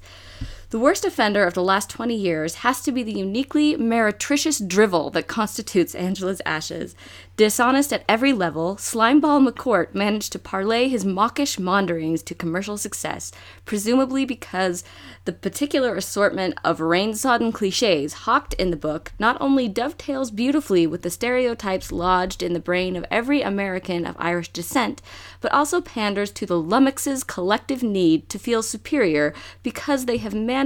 The 0.69 0.79
worst 0.79 1.05
offender 1.05 1.45
of 1.45 1.53
the 1.53 1.63
last 1.63 1.89
20 1.89 2.13
years 2.13 2.55
has 2.55 2.81
to 2.81 2.91
be 2.91 3.01
the 3.01 3.13
uniquely 3.13 3.77
meretricious 3.77 4.59
drivel 4.59 5.09
that 5.11 5.25
constitutes 5.25 5.95
Angela's 5.95 6.41
Ashes. 6.45 6.93
Dishonest 7.37 7.93
at 7.93 8.03
every 8.09 8.33
level, 8.33 8.75
Slimeball 8.75 9.47
McCourt 9.47 9.93
managed 9.95 10.33
to 10.33 10.39
parlay 10.39 10.89
his 10.89 11.05
mawkish 11.05 11.57
maunderings 11.57 12.21
to 12.23 12.35
commercial 12.35 12.77
success, 12.77 13.31
presumably 13.63 14.25
because 14.25 14.83
the 15.23 15.31
particular 15.31 15.95
assortment 15.95 16.55
of 16.65 16.81
rain 16.81 17.13
sodden 17.13 17.53
cliches 17.53 18.13
hawked 18.25 18.53
in 18.55 18.69
the 18.69 18.75
book 18.75 19.13
not 19.19 19.39
only 19.39 19.69
dovetails 19.69 20.31
beautifully 20.31 20.85
with 20.85 21.01
the 21.01 21.09
stereotypes 21.09 21.93
lodged 21.93 22.43
in 22.43 22.51
the 22.51 22.59
brain 22.59 22.97
of 22.97 23.05
every 23.09 23.41
American 23.41 24.05
of 24.05 24.17
Irish 24.19 24.49
descent, 24.49 25.01
but 25.39 25.53
also 25.53 25.79
panders 25.79 26.31
to 26.31 26.45
the 26.45 26.59
lummox's 26.59 27.23
collective 27.23 27.83
need 27.83 28.27
to 28.27 28.37
feel 28.37 28.61
superior 28.61 29.33
because 29.63 30.07
they 30.07 30.17
have 30.17 30.33
managed 30.33 30.56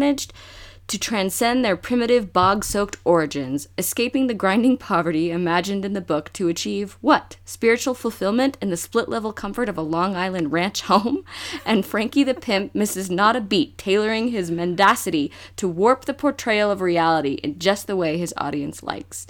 to 0.91 0.99
transcend 0.99 1.63
their 1.63 1.77
primitive 1.77 2.33
bog 2.33 2.65
soaked 2.65 2.97
origins, 3.05 3.69
escaping 3.77 4.27
the 4.27 4.33
grinding 4.33 4.75
poverty 4.75 5.31
imagined 5.31 5.85
in 5.85 5.93
the 5.93 6.01
book 6.01 6.33
to 6.33 6.49
achieve 6.49 6.97
what? 6.99 7.37
Spiritual 7.45 7.93
fulfillment 7.93 8.57
in 8.61 8.71
the 8.71 8.75
split 8.75 9.07
level 9.07 9.31
comfort 9.31 9.69
of 9.69 9.77
a 9.77 9.81
Long 9.81 10.17
Island 10.17 10.51
ranch 10.51 10.81
home? 10.91 11.23
And 11.65 11.85
Frankie 11.85 12.25
the 12.25 12.33
Pimp 12.33 12.75
misses 12.75 13.09
not 13.09 13.37
a 13.37 13.41
beat, 13.41 13.77
tailoring 13.77 14.31
his 14.31 14.51
mendacity 14.51 15.31
to 15.55 15.65
warp 15.65 16.03
the 16.03 16.13
portrayal 16.13 16.69
of 16.69 16.81
reality 16.81 17.35
in 17.35 17.57
just 17.57 17.87
the 17.87 17.95
way 17.95 18.17
his 18.17 18.33
audience 18.35 18.83
likes. 18.83 19.27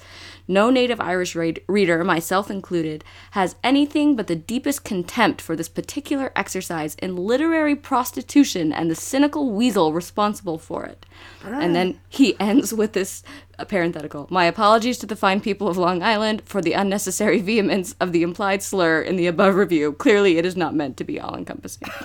No 0.51 0.69
native 0.69 0.99
Irish 0.99 1.33
read- 1.33 1.61
reader, 1.67 2.03
myself 2.03 2.51
included, 2.51 3.05
has 3.31 3.55
anything 3.63 4.17
but 4.17 4.27
the 4.27 4.35
deepest 4.35 4.83
contempt 4.83 5.39
for 5.39 5.55
this 5.55 5.69
particular 5.69 6.33
exercise 6.35 6.95
in 6.95 7.15
literary 7.15 7.73
prostitution 7.73 8.73
and 8.73 8.91
the 8.91 8.95
cynical 8.95 9.49
weasel 9.53 9.93
responsible 9.93 10.57
for 10.57 10.83
it. 10.83 11.05
And 11.45 11.73
then 11.73 12.01
he 12.09 12.37
ends 12.39 12.73
with 12.73 12.91
this 12.91 13.23
uh, 13.57 13.63
parenthetical. 13.63 14.27
My 14.29 14.43
apologies 14.43 14.97
to 14.97 15.05
the 15.05 15.15
fine 15.15 15.39
people 15.39 15.69
of 15.69 15.77
Long 15.77 16.03
Island 16.03 16.41
for 16.45 16.61
the 16.61 16.73
unnecessary 16.73 17.39
vehemence 17.39 17.95
of 18.01 18.11
the 18.11 18.21
implied 18.21 18.61
slur 18.61 19.01
in 19.01 19.15
the 19.15 19.27
above 19.27 19.55
review. 19.55 19.93
Clearly, 19.93 20.37
it 20.37 20.45
is 20.45 20.57
not 20.57 20.75
meant 20.75 20.97
to 20.97 21.05
be 21.05 21.17
all 21.17 21.35
encompassing. 21.35 21.87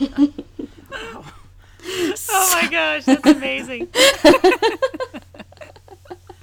Oh 2.36 2.60
my 2.62 2.68
gosh, 2.70 3.04
that's 3.04 3.26
amazing. 3.26 3.88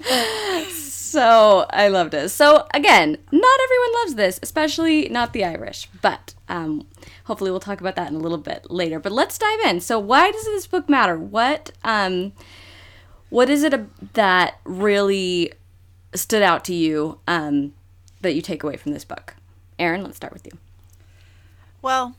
so 0.70 1.66
I 1.70 1.88
loved 1.88 2.14
it. 2.14 2.30
So 2.30 2.66
again, 2.74 3.18
not 3.30 3.58
everyone 3.64 3.92
loves 4.00 4.14
this, 4.14 4.40
especially 4.42 5.08
not 5.08 5.32
the 5.32 5.44
Irish. 5.44 5.88
But 6.00 6.34
um, 6.48 6.86
hopefully, 7.24 7.50
we'll 7.50 7.60
talk 7.60 7.80
about 7.80 7.96
that 7.96 8.08
in 8.08 8.14
a 8.14 8.20
little 8.20 8.38
bit 8.38 8.70
later. 8.70 8.98
But 8.98 9.12
let's 9.12 9.38
dive 9.38 9.60
in. 9.60 9.80
So, 9.80 9.98
why 9.98 10.30
does 10.30 10.44
this 10.44 10.66
book 10.66 10.88
matter? 10.88 11.18
What 11.18 11.72
um, 11.84 12.32
what 13.30 13.48
is 13.48 13.62
it 13.62 14.12
that 14.14 14.58
really 14.64 15.52
stood 16.14 16.42
out 16.42 16.64
to 16.66 16.74
you 16.74 17.18
um, 17.26 17.72
that 18.20 18.34
you 18.34 18.42
take 18.42 18.62
away 18.62 18.76
from 18.76 18.92
this 18.92 19.04
book? 19.04 19.36
Erin, 19.78 20.02
let's 20.02 20.16
start 20.16 20.32
with 20.32 20.46
you. 20.46 20.52
Well, 21.80 22.14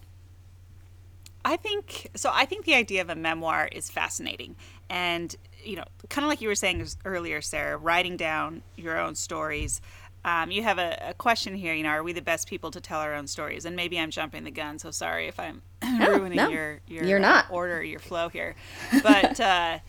I 1.45 1.55
think 1.57 2.09
so. 2.15 2.31
I 2.33 2.45
think 2.45 2.65
the 2.65 2.73
idea 2.73 3.01
of 3.01 3.09
a 3.09 3.15
memoir 3.15 3.69
is 3.71 3.89
fascinating, 3.89 4.55
and 4.89 5.35
you 5.63 5.75
know, 5.75 5.85
kind 6.09 6.25
of 6.25 6.29
like 6.29 6.41
you 6.41 6.47
were 6.47 6.55
saying 6.55 6.85
earlier, 7.05 7.41
Sarah, 7.41 7.77
writing 7.77 8.17
down 8.17 8.61
your 8.75 8.99
own 8.99 9.15
stories. 9.15 9.81
Um, 10.25 10.51
you 10.51 10.63
have 10.63 10.77
a, 10.77 10.97
a 11.09 11.13
question 11.13 11.53
here. 11.55 11.73
You 11.73 11.83
know, 11.83 11.89
are 11.89 12.03
we 12.03 12.13
the 12.13 12.21
best 12.21 12.47
people 12.47 12.71
to 12.71 12.79
tell 12.79 12.99
our 12.99 13.13
own 13.13 13.27
stories? 13.27 13.65
And 13.65 13.75
maybe 13.75 13.99
I'm 13.99 14.09
jumping 14.09 14.43
the 14.45 14.51
gun, 14.51 14.79
so 14.79 14.91
sorry 14.91 15.27
if 15.27 15.39
I'm 15.39 15.61
ruining 15.99 16.37
no, 16.37 16.49
your 16.49 16.81
your 16.87 17.03
you're 17.03 17.19
uh, 17.19 17.21
not. 17.21 17.45
order, 17.51 17.83
your 17.83 17.99
flow 17.99 18.29
here. 18.29 18.55
But 19.03 19.39
uh, 19.39 19.79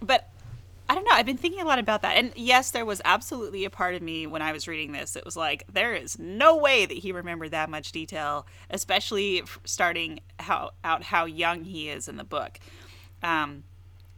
but 0.00 0.28
I 0.88 0.94
don't 0.94 1.04
know. 1.04 1.12
I've 1.12 1.26
been 1.26 1.38
thinking 1.38 1.62
a 1.62 1.64
lot 1.64 1.78
about 1.78 2.02
that. 2.02 2.16
And 2.16 2.32
yes, 2.36 2.70
there 2.70 2.84
was 2.84 3.00
absolutely 3.04 3.64
a 3.64 3.70
part 3.70 3.94
of 3.94 4.02
me 4.02 4.26
when 4.26 4.42
I 4.42 4.52
was 4.52 4.68
reading 4.68 4.92
this. 4.92 5.16
It 5.16 5.24
was 5.24 5.38
like, 5.38 5.64
there 5.72 5.94
is 5.94 6.18
no 6.18 6.56
way 6.58 6.84
that 6.84 6.98
he 6.98 7.12
remembered 7.12 7.52
that 7.52 7.70
much 7.70 7.92
detail, 7.92 8.46
especially 8.68 9.42
starting 9.64 10.20
how, 10.38 10.72
out 10.84 11.04
how 11.04 11.24
young 11.24 11.64
he 11.64 11.88
is 11.88 12.08
in 12.08 12.16
the 12.18 12.24
book. 12.24 12.58
Um, 13.22 13.64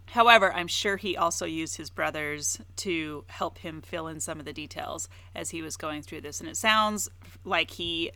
however, 0.07 0.53
I'm 0.53 0.69
sure 0.69 0.97
he 0.97 1.17
also 1.17 1.47
used 1.47 1.77
his 1.77 1.91
brothers 1.91 2.61
to 2.77 3.25
help 3.29 3.59
him 3.59 3.83
fill 3.83 4.07
in 4.09 4.21
some 4.21 4.39
of 4.39 4.45
the 4.45 4.53
details 4.53 5.09
as 5.35 5.51
he 5.51 5.63
was 5.63 5.77
going 5.77 6.03
through 6.03 6.21
this. 6.21 6.41
And 6.41 6.49
it 6.49 6.57
sounds 6.57 7.09
like 7.45 7.73
he 7.73 8.13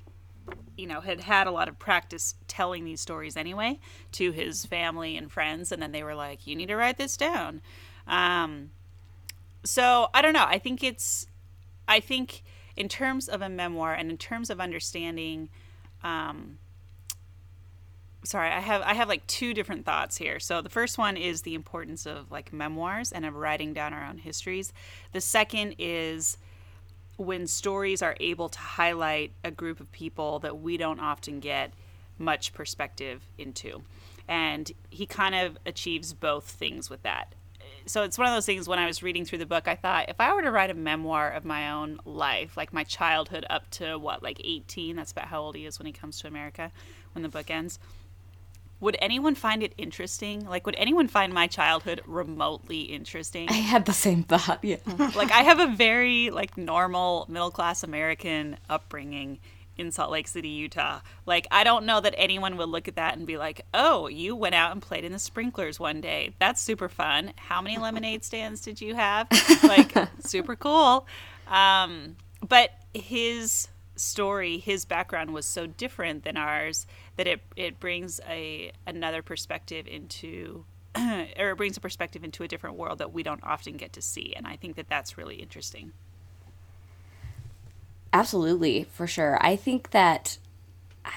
you 0.78 0.87
know 0.87 1.02
had 1.02 1.21
had 1.21 1.47
a 1.47 1.50
lot 1.50 1.68
of 1.68 1.78
practice 1.78 2.35
telling 2.47 2.83
these 2.85 3.02
stories 3.02 3.37
anyway 3.37 3.78
to 4.12 4.30
his 4.30 4.64
family 4.64 5.16
and 5.16 5.30
friends. 5.30 5.73
And 5.73 5.83
then 5.83 5.92
they 5.92 6.02
were 6.02 6.14
like 6.14 6.47
you 6.47 6.57
need 6.57 6.68
to 6.68 6.76
write 6.76 6.99
this 6.99 7.16
down. 7.16 7.61
Um, 8.07 8.71
so 9.64 10.09
i 10.14 10.23
don't 10.23 10.35
know. 10.35 10.47
I 10.47 10.59
think 10.59 10.83
it's 10.83 11.26
i 11.87 12.00
think 12.00 12.42
in 12.76 12.88
terms 12.88 13.28
of 13.28 13.42
a 13.42 13.49
memoir 13.49 13.92
and 13.92 14.11
in 14.11 14.16
terms 14.16 14.50
of 14.50 14.61
understanding 14.61 15.49
um, 16.04 16.59
sorry, 18.25 18.50
I 18.50 18.60
have 18.60 18.82
I 18.82 18.94
have 18.94 19.08
like 19.08 19.26
two 19.26 19.54
different 19.54 19.84
thoughts 19.84 20.16
here. 20.16 20.40
So 20.40 20.60
the 20.60 20.68
first 20.68 20.98
one 20.98 21.16
is 21.16 21.42
the 21.42 21.54
importance 21.54 22.06
of 22.06 22.30
like 22.30 22.52
memoirs 22.52 23.12
and 23.12 23.25
of 23.25 23.34
writing 23.34 23.72
down 23.72 23.94
our 23.94 24.04
own 24.04 24.18
histories. 24.18 24.72
The 25.12 25.20
second 25.20 25.76
is 25.78 26.38
when 27.16 27.46
stories 27.46 28.00
are 28.02 28.16
able 28.20 28.48
to 28.48 28.58
highlight 28.58 29.32
a 29.44 29.50
group 29.50 29.80
of 29.80 29.90
people 29.92 30.38
that 30.40 30.60
we 30.60 30.76
don't 30.76 31.00
often 31.00 31.40
get 31.40 31.72
much 32.16 32.52
perspective 32.52 33.22
into. 33.38 33.82
And 34.28 34.70
he 34.90 35.06
kind 35.06 35.34
of 35.34 35.58
achieves 35.66 36.12
both 36.12 36.44
things 36.44 36.90
with 36.90 37.02
that. 37.02 37.34
So 37.87 38.02
it's 38.02 38.18
one 38.18 38.28
of 38.28 38.34
those 38.34 38.46
things 38.46 38.68
when 38.68 38.78
I 38.78 38.87
was 38.87 39.02
reading 39.02 39.25
through 39.25 39.38
the 39.38 39.46
book, 39.46 39.66
I 39.66 39.75
thought 39.75 40.08
if 40.08 40.20
I 40.20 40.32
were 40.34 40.42
to 40.42 40.50
write 40.50 40.70
a 40.70 40.75
memoir 40.75 41.30
of 41.30 41.44
my 41.44 41.70
own 41.70 41.98
life, 42.04 42.56
like 42.56 42.72
my 42.72 42.84
childhood 42.84 43.46
up 43.48 43.68
to 43.72 43.98
what, 43.98 44.22
like 44.22 44.40
18, 44.44 44.96
that's 44.96 45.12
about 45.12 45.26
how 45.26 45.40
old 45.40 45.56
he 45.56 45.64
is 45.64 45.78
when 45.78 45.87
he 45.87 45.92
comes 45.92 46.20
to 46.20 46.28
America, 46.28 46.70
when 47.14 47.22
the 47.22 47.28
book 47.28 47.50
ends 47.50 47.78
would 48.80 48.97
anyone 49.00 49.35
find 49.35 49.62
it 49.62 49.75
interesting? 49.76 50.47
Like, 50.47 50.66
would 50.66 50.76
anyone 50.76 51.08
find 51.08 51.32
my 51.32 51.47
childhood 51.47 52.00
remotely 52.06 52.82
interesting? 52.82 53.49
I 53.49 53.54
had 53.54 53.87
the 53.87 53.92
same 53.92 54.23
thought. 54.23 54.61
Yeah. 54.62 54.76
like, 55.16 55.32
I 55.32 55.42
have 55.42 55.58
a 55.58 55.66
very 55.75 56.30
like 56.30 56.56
normal 56.56 57.26
middle 57.28 57.50
class 57.50 57.82
American 57.82 58.56
upbringing 58.68 59.40
in 59.76 59.92
Salt 59.92 60.11
Lake 60.11 60.28
City, 60.28 60.49
Utah. 60.49 61.00
Like, 61.25 61.47
I 61.50 61.62
don't 61.64 61.87
know 61.87 62.00
that 62.00 62.14
anyone 62.16 62.56
would 62.56 62.68
look 62.68 62.88
at 62.88 62.97
that 62.97 63.16
and 63.16 63.26
be 63.26 63.38
like, 63.38 63.64
"Oh, 63.73 64.08
you 64.08 64.35
went 64.35 64.54
out 64.54 64.73
and 64.73 64.82
played 64.82 65.04
in 65.04 65.12
the 65.12 65.18
sprinklers 65.18 65.78
one 65.80 66.00
day. 66.00 66.35
That's 66.40 66.61
super 66.61 66.88
fun. 66.88 67.32
How 67.37 67.62
many 67.62 67.78
lemonade 67.78 68.25
stands 68.25 68.61
did 68.61 68.80
you 68.80 68.94
have? 68.94 69.28
Like, 69.62 69.92
super 70.20 70.56
cool." 70.56 71.06
Um, 71.47 72.16
but 72.47 72.70
his 72.92 73.68
story, 73.97 74.58
his 74.58 74.85
background 74.85 75.32
was 75.32 75.47
so 75.47 75.66
different 75.66 76.25
than 76.25 76.37
ours 76.37 76.87
that 77.18 77.26
it 77.26 77.40
it 77.56 77.78
brings 77.78 78.20
a 78.26 78.72
another 78.87 79.20
perspective 79.22 79.87
into 79.87 80.64
or 80.96 81.50
it 81.50 81.56
brings 81.56 81.76
a 81.76 81.80
perspective 81.80 82.25
into 82.25 82.42
a 82.42 82.48
different 82.48 82.76
world 82.76 82.98
that 82.98 83.12
we 83.12 83.22
don't 83.22 83.42
often 83.44 83.76
get 83.76 83.92
to 83.92 84.00
see 84.00 84.32
and 84.34 84.46
I 84.46 84.56
think 84.56 84.76
that 84.76 84.88
that's 84.88 85.18
really 85.18 85.37
interesting. 85.37 85.92
Absolutely, 88.12 88.84
for 88.84 89.06
sure. 89.06 89.37
I 89.42 89.54
think 89.56 89.90
that 89.90 90.38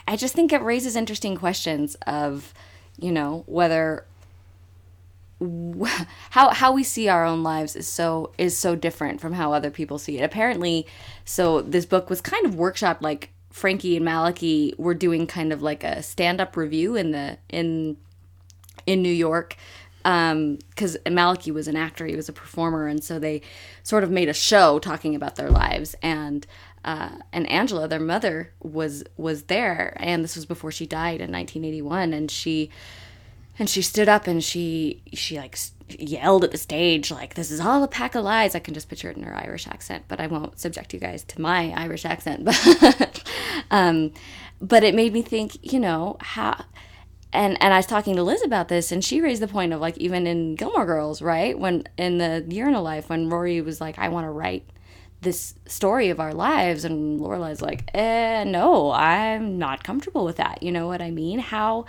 I 0.08 0.15
just 0.15 0.34
think 0.34 0.51
it 0.51 0.62
raises 0.62 0.96
interesting 0.96 1.38
questions 1.38 1.96
of, 2.05 2.53
you 2.98 3.12
know, 3.12 3.43
whether 3.46 4.05
how 6.31 6.50
how 6.50 6.72
we 6.72 6.84
see 6.84 7.08
our 7.08 7.25
own 7.25 7.43
lives 7.43 7.75
is 7.75 7.88
so 7.88 8.31
is 8.38 8.58
so 8.58 8.75
different 8.75 9.22
from 9.22 9.34
how 9.34 9.53
other 9.53 9.70
people 9.70 9.98
see 9.98 10.17
it. 10.17 10.24
Apparently, 10.24 10.86
so 11.24 11.62
this 11.62 11.86
book 11.86 12.10
was 12.10 12.22
kind 12.22 12.46
of 12.46 12.55
workshop 12.55 12.98
like 13.01 13.29
Frankie 13.51 13.96
and 13.96 14.05
Malachy 14.05 14.74
were 14.77 14.93
doing 14.93 15.27
kind 15.27 15.51
of 15.53 15.62
like 15.62 15.84
a 15.84 16.01
stand-up 16.01 16.55
review 16.55 16.96
in 16.96 17.12
the 17.12 17.38
in 17.50 17.98
in 18.86 19.01
New 19.01 19.13
York 19.13 19.55
because 20.03 20.98
um, 21.05 21.13
Malachy 21.13 21.51
was 21.51 21.67
an 21.67 21.75
actor, 21.75 22.08
he 22.08 22.15
was 22.15 22.27
a 22.27 22.34
performer, 22.34 22.88
and 22.88 23.03
so 23.03 23.20
they 23.20 23.41
sort 23.84 24.03
of 24.03 24.10
made 24.10 24.29
a 24.29 24.34
show 24.34 24.79
talking 24.79 25.15
about 25.15 25.36
their 25.36 25.50
lives. 25.50 25.96
And 26.01 26.48
uh, 26.84 27.17
and 27.31 27.48
Angela, 27.48 27.88
their 27.88 28.00
mother, 28.00 28.53
was 28.62 29.03
was 29.17 29.43
there, 29.43 29.96
and 30.00 30.24
this 30.24 30.36
was 30.36 30.46
before 30.46 30.72
she 30.72 30.88
died 30.88 31.22
in 31.22 31.31
1981, 31.31 32.13
and 32.13 32.31
she 32.31 32.72
and 33.60 33.70
she 33.70 33.81
stood 33.81 34.10
up 34.10 34.25
and 34.25 34.43
she 34.43 35.03
she 35.13 35.38
like 35.38 35.55
yelled 36.00 36.43
at 36.43 36.51
the 36.51 36.57
stage 36.57 37.12
like 37.12 37.33
this 37.33 37.51
is 37.51 37.60
all 37.60 37.83
a 37.83 37.88
pack 37.88 38.15
of 38.15 38.24
lies. 38.24 38.55
I 38.55 38.60
can 38.60 38.74
just 38.74 38.89
picture 38.89 39.10
it 39.10 39.17
in 39.17 39.24
her 39.24 39.36
irish 39.36 39.67
accent 39.67 40.05
but 40.07 40.19
i 40.19 40.27
won't 40.27 40.60
subject 40.60 40.93
you 40.93 41.00
guys 41.00 41.24
to 41.25 41.41
my 41.41 41.71
irish 41.71 42.05
accent. 42.05 42.45
But 42.81 43.24
um 43.71 44.12
but 44.62 44.83
it 44.83 44.95
made 44.95 45.13
me 45.13 45.21
think 45.21 45.57
you 45.62 45.79
know 45.79 46.17
how 46.19 46.65
and 47.33 47.62
and 47.62 47.74
i 47.74 47.77
was 47.77 47.86
talking 47.86 48.15
to 48.15 48.24
liz 48.24 48.43
about 48.43 48.67
this 48.67 48.91
and 48.91 49.03
she 49.03 49.21
raised 49.21 49.41
the 49.41 49.48
point 49.48 49.74
of 49.74 49.81
like 49.81 49.98
even 49.98 50.27
in 50.27 50.55
gilmore 50.55 50.86
girls 50.86 51.21
right? 51.21 51.57
When 51.57 51.83
in 51.98 52.17
the 52.17 52.45
a 52.48 52.81
life 52.81 53.10
when 53.10 53.29
rory 53.29 53.62
was 53.62 53.81
like 53.81 53.98
i 54.00 54.10
want 54.10 54.25
to 54.25 54.31
write 54.31 54.69
this 55.21 55.53
story 55.67 56.10
of 56.10 56.19
our 56.19 56.33
lives 56.33 56.83
and 56.83 57.19
lorelai's 57.19 57.62
like 57.62 57.89
eh 57.93 58.43
no 58.43 58.91
i'm 58.91 59.57
not 59.57 59.83
comfortable 59.83 60.25
with 60.25 60.38
that. 60.38 60.63
You 60.63 60.71
know 60.71 60.88
what 60.88 61.01
i 61.01 61.12
mean? 61.12 61.39
How 61.39 61.86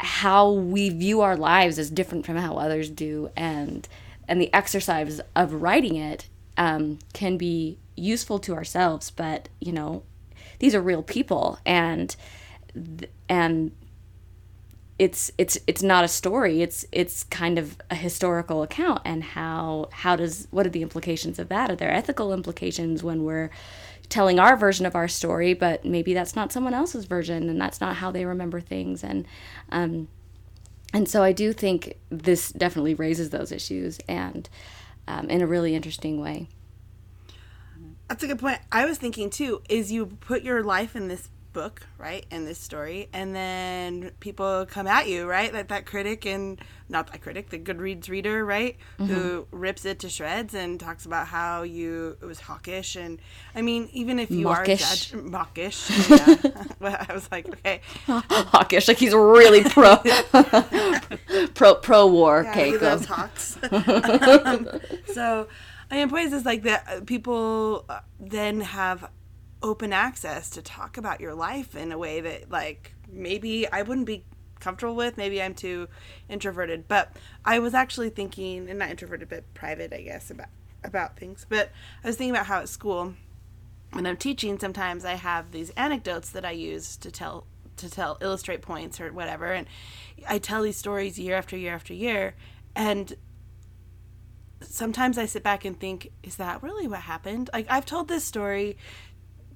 how 0.00 0.50
we 0.50 0.88
view 0.88 1.20
our 1.20 1.36
lives 1.36 1.78
is 1.78 1.90
different 1.90 2.26
from 2.26 2.36
how 2.36 2.56
others 2.56 2.90
do 2.90 3.30
and 3.36 3.88
and 4.28 4.40
the 4.40 4.52
exercise 4.52 5.20
of 5.36 5.52
writing 5.52 5.96
it 5.96 6.28
um, 6.56 6.98
can 7.12 7.36
be 7.36 7.78
useful 7.96 8.38
to 8.38 8.54
ourselves 8.54 9.10
but 9.10 9.48
you 9.60 9.72
know 9.72 10.02
these 10.58 10.74
are 10.74 10.80
real 10.80 11.02
people 11.02 11.58
and 11.64 12.16
and 13.28 13.72
it's 15.02 15.32
it's 15.36 15.58
it's 15.66 15.82
not 15.82 16.04
a 16.04 16.08
story. 16.08 16.62
It's 16.62 16.84
it's 16.92 17.24
kind 17.24 17.58
of 17.58 17.76
a 17.90 17.94
historical 17.96 18.62
account 18.62 19.02
and 19.04 19.24
how 19.24 19.88
how 19.90 20.14
does 20.14 20.46
what 20.52 20.64
are 20.64 20.70
the 20.70 20.82
implications 20.82 21.40
of 21.40 21.48
that? 21.48 21.70
Are 21.70 21.76
there 21.76 21.92
ethical 21.92 22.32
implications 22.32 23.02
when 23.02 23.24
we're 23.24 23.50
telling 24.12 24.38
our 24.38 24.56
version 24.58 24.84
of 24.84 24.94
our 24.94 25.08
story, 25.08 25.54
but 25.54 25.86
maybe 25.86 26.12
that's 26.12 26.36
not 26.36 26.52
someone 26.52 26.74
else's 26.74 27.06
version, 27.06 27.48
and 27.48 27.58
that's 27.58 27.80
not 27.80 27.96
how 27.96 28.10
they 28.10 28.26
remember 28.26 28.60
things. 28.60 29.02
And 29.02 29.26
um, 29.70 30.08
and 30.92 31.08
so 31.08 31.22
I 31.22 31.32
do 31.32 31.54
think 31.54 31.96
this 32.10 32.52
definitely 32.52 32.92
raises 32.92 33.30
those 33.30 33.50
issues, 33.50 33.98
and 34.06 34.48
um, 35.08 35.30
in 35.30 35.40
a 35.40 35.46
really 35.46 35.74
interesting 35.74 36.20
way. 36.20 36.48
That's 38.08 38.22
a 38.22 38.26
good 38.26 38.38
point. 38.38 38.58
I 38.70 38.84
was 38.84 38.98
thinking 38.98 39.30
too. 39.30 39.62
Is 39.70 39.90
you 39.90 40.04
put 40.04 40.42
your 40.42 40.62
life 40.62 40.94
in 40.94 41.08
this 41.08 41.30
book, 41.54 41.86
right, 41.96 42.26
in 42.30 42.44
this 42.44 42.58
story, 42.58 43.08
and 43.14 43.34
then 43.34 44.10
people 44.20 44.66
come 44.68 44.86
at 44.86 45.08
you, 45.08 45.26
right? 45.26 45.54
Like 45.54 45.68
that 45.68 45.86
critic 45.86 46.26
and 46.26 46.60
not 46.92 47.10
that 47.10 47.22
critic, 47.22 47.50
the 47.50 47.58
Goodreads 47.58 48.08
reader, 48.08 48.44
right, 48.44 48.76
mm-hmm. 48.98 49.12
who 49.12 49.46
rips 49.50 49.84
it 49.84 49.98
to 50.00 50.08
shreds 50.08 50.54
and 50.54 50.78
talks 50.78 51.06
about 51.06 51.26
how 51.26 51.62
you 51.62 52.16
it 52.22 52.26
was 52.26 52.38
hawkish, 52.40 52.94
and 52.94 53.18
I 53.54 53.62
mean, 53.62 53.88
even 53.92 54.20
if 54.20 54.30
you 54.30 54.44
mawkish. 54.44 55.12
are 55.12 55.16
judge, 55.16 55.22
mawkish, 55.24 55.90
yeah. 56.10 57.06
I 57.08 57.12
was 57.12 57.28
like, 57.32 57.48
okay, 57.48 57.80
hawkish, 58.06 58.86
like 58.86 58.98
he's 58.98 59.14
really 59.14 59.64
pro 59.64 59.96
pro 61.54 61.74
pro 61.74 62.06
war. 62.06 62.42
Yeah, 62.44 62.50
okay, 62.50 62.70
he 62.70 62.78
loves 62.78 63.06
hawks. 63.06 63.58
um, 63.72 64.68
so. 65.12 65.48
My 65.90 66.06
point 66.06 66.32
is 66.32 66.46
like 66.46 66.62
that 66.62 66.88
uh, 66.88 67.00
people 67.02 67.84
uh, 67.86 68.00
then 68.18 68.62
have 68.62 69.10
open 69.62 69.92
access 69.92 70.48
to 70.50 70.62
talk 70.62 70.96
about 70.96 71.20
your 71.20 71.34
life 71.34 71.76
in 71.76 71.92
a 71.92 71.98
way 71.98 72.22
that 72.22 72.50
like 72.50 72.94
maybe 73.10 73.70
I 73.70 73.82
wouldn't 73.82 74.06
be 74.06 74.24
comfortable 74.62 74.94
with. 74.94 75.16
Maybe 75.18 75.42
I'm 75.42 75.54
too 75.54 75.88
introverted, 76.28 76.88
but 76.88 77.14
I 77.44 77.58
was 77.58 77.74
actually 77.74 78.10
thinking, 78.10 78.70
and 78.70 78.78
not 78.78 78.90
introverted, 78.90 79.28
but 79.28 79.52
private, 79.52 79.92
I 79.92 80.00
guess, 80.02 80.30
about 80.30 80.48
about 80.84 81.16
things. 81.18 81.46
But 81.48 81.70
I 82.02 82.08
was 82.08 82.16
thinking 82.16 82.34
about 82.34 82.46
how 82.46 82.60
at 82.60 82.68
school, 82.68 83.14
when 83.92 84.06
I'm 84.06 84.16
teaching, 84.16 84.58
sometimes 84.58 85.04
I 85.04 85.14
have 85.14 85.52
these 85.52 85.70
anecdotes 85.70 86.30
that 86.30 86.44
I 86.44 86.52
use 86.52 86.96
to 86.98 87.10
tell 87.10 87.46
to 87.76 87.90
tell 87.90 88.18
illustrate 88.20 88.62
points 88.62 89.00
or 89.00 89.12
whatever, 89.12 89.52
and 89.52 89.66
I 90.28 90.38
tell 90.38 90.62
these 90.62 90.76
stories 90.76 91.18
year 91.18 91.36
after 91.36 91.56
year 91.56 91.74
after 91.74 91.92
year, 91.92 92.34
and 92.74 93.14
sometimes 94.60 95.18
I 95.18 95.26
sit 95.26 95.42
back 95.42 95.64
and 95.64 95.78
think, 95.78 96.12
is 96.22 96.36
that 96.36 96.62
really 96.62 96.86
what 96.86 97.00
happened? 97.00 97.50
Like 97.52 97.66
I've 97.68 97.86
told 97.86 98.08
this 98.08 98.24
story 98.24 98.76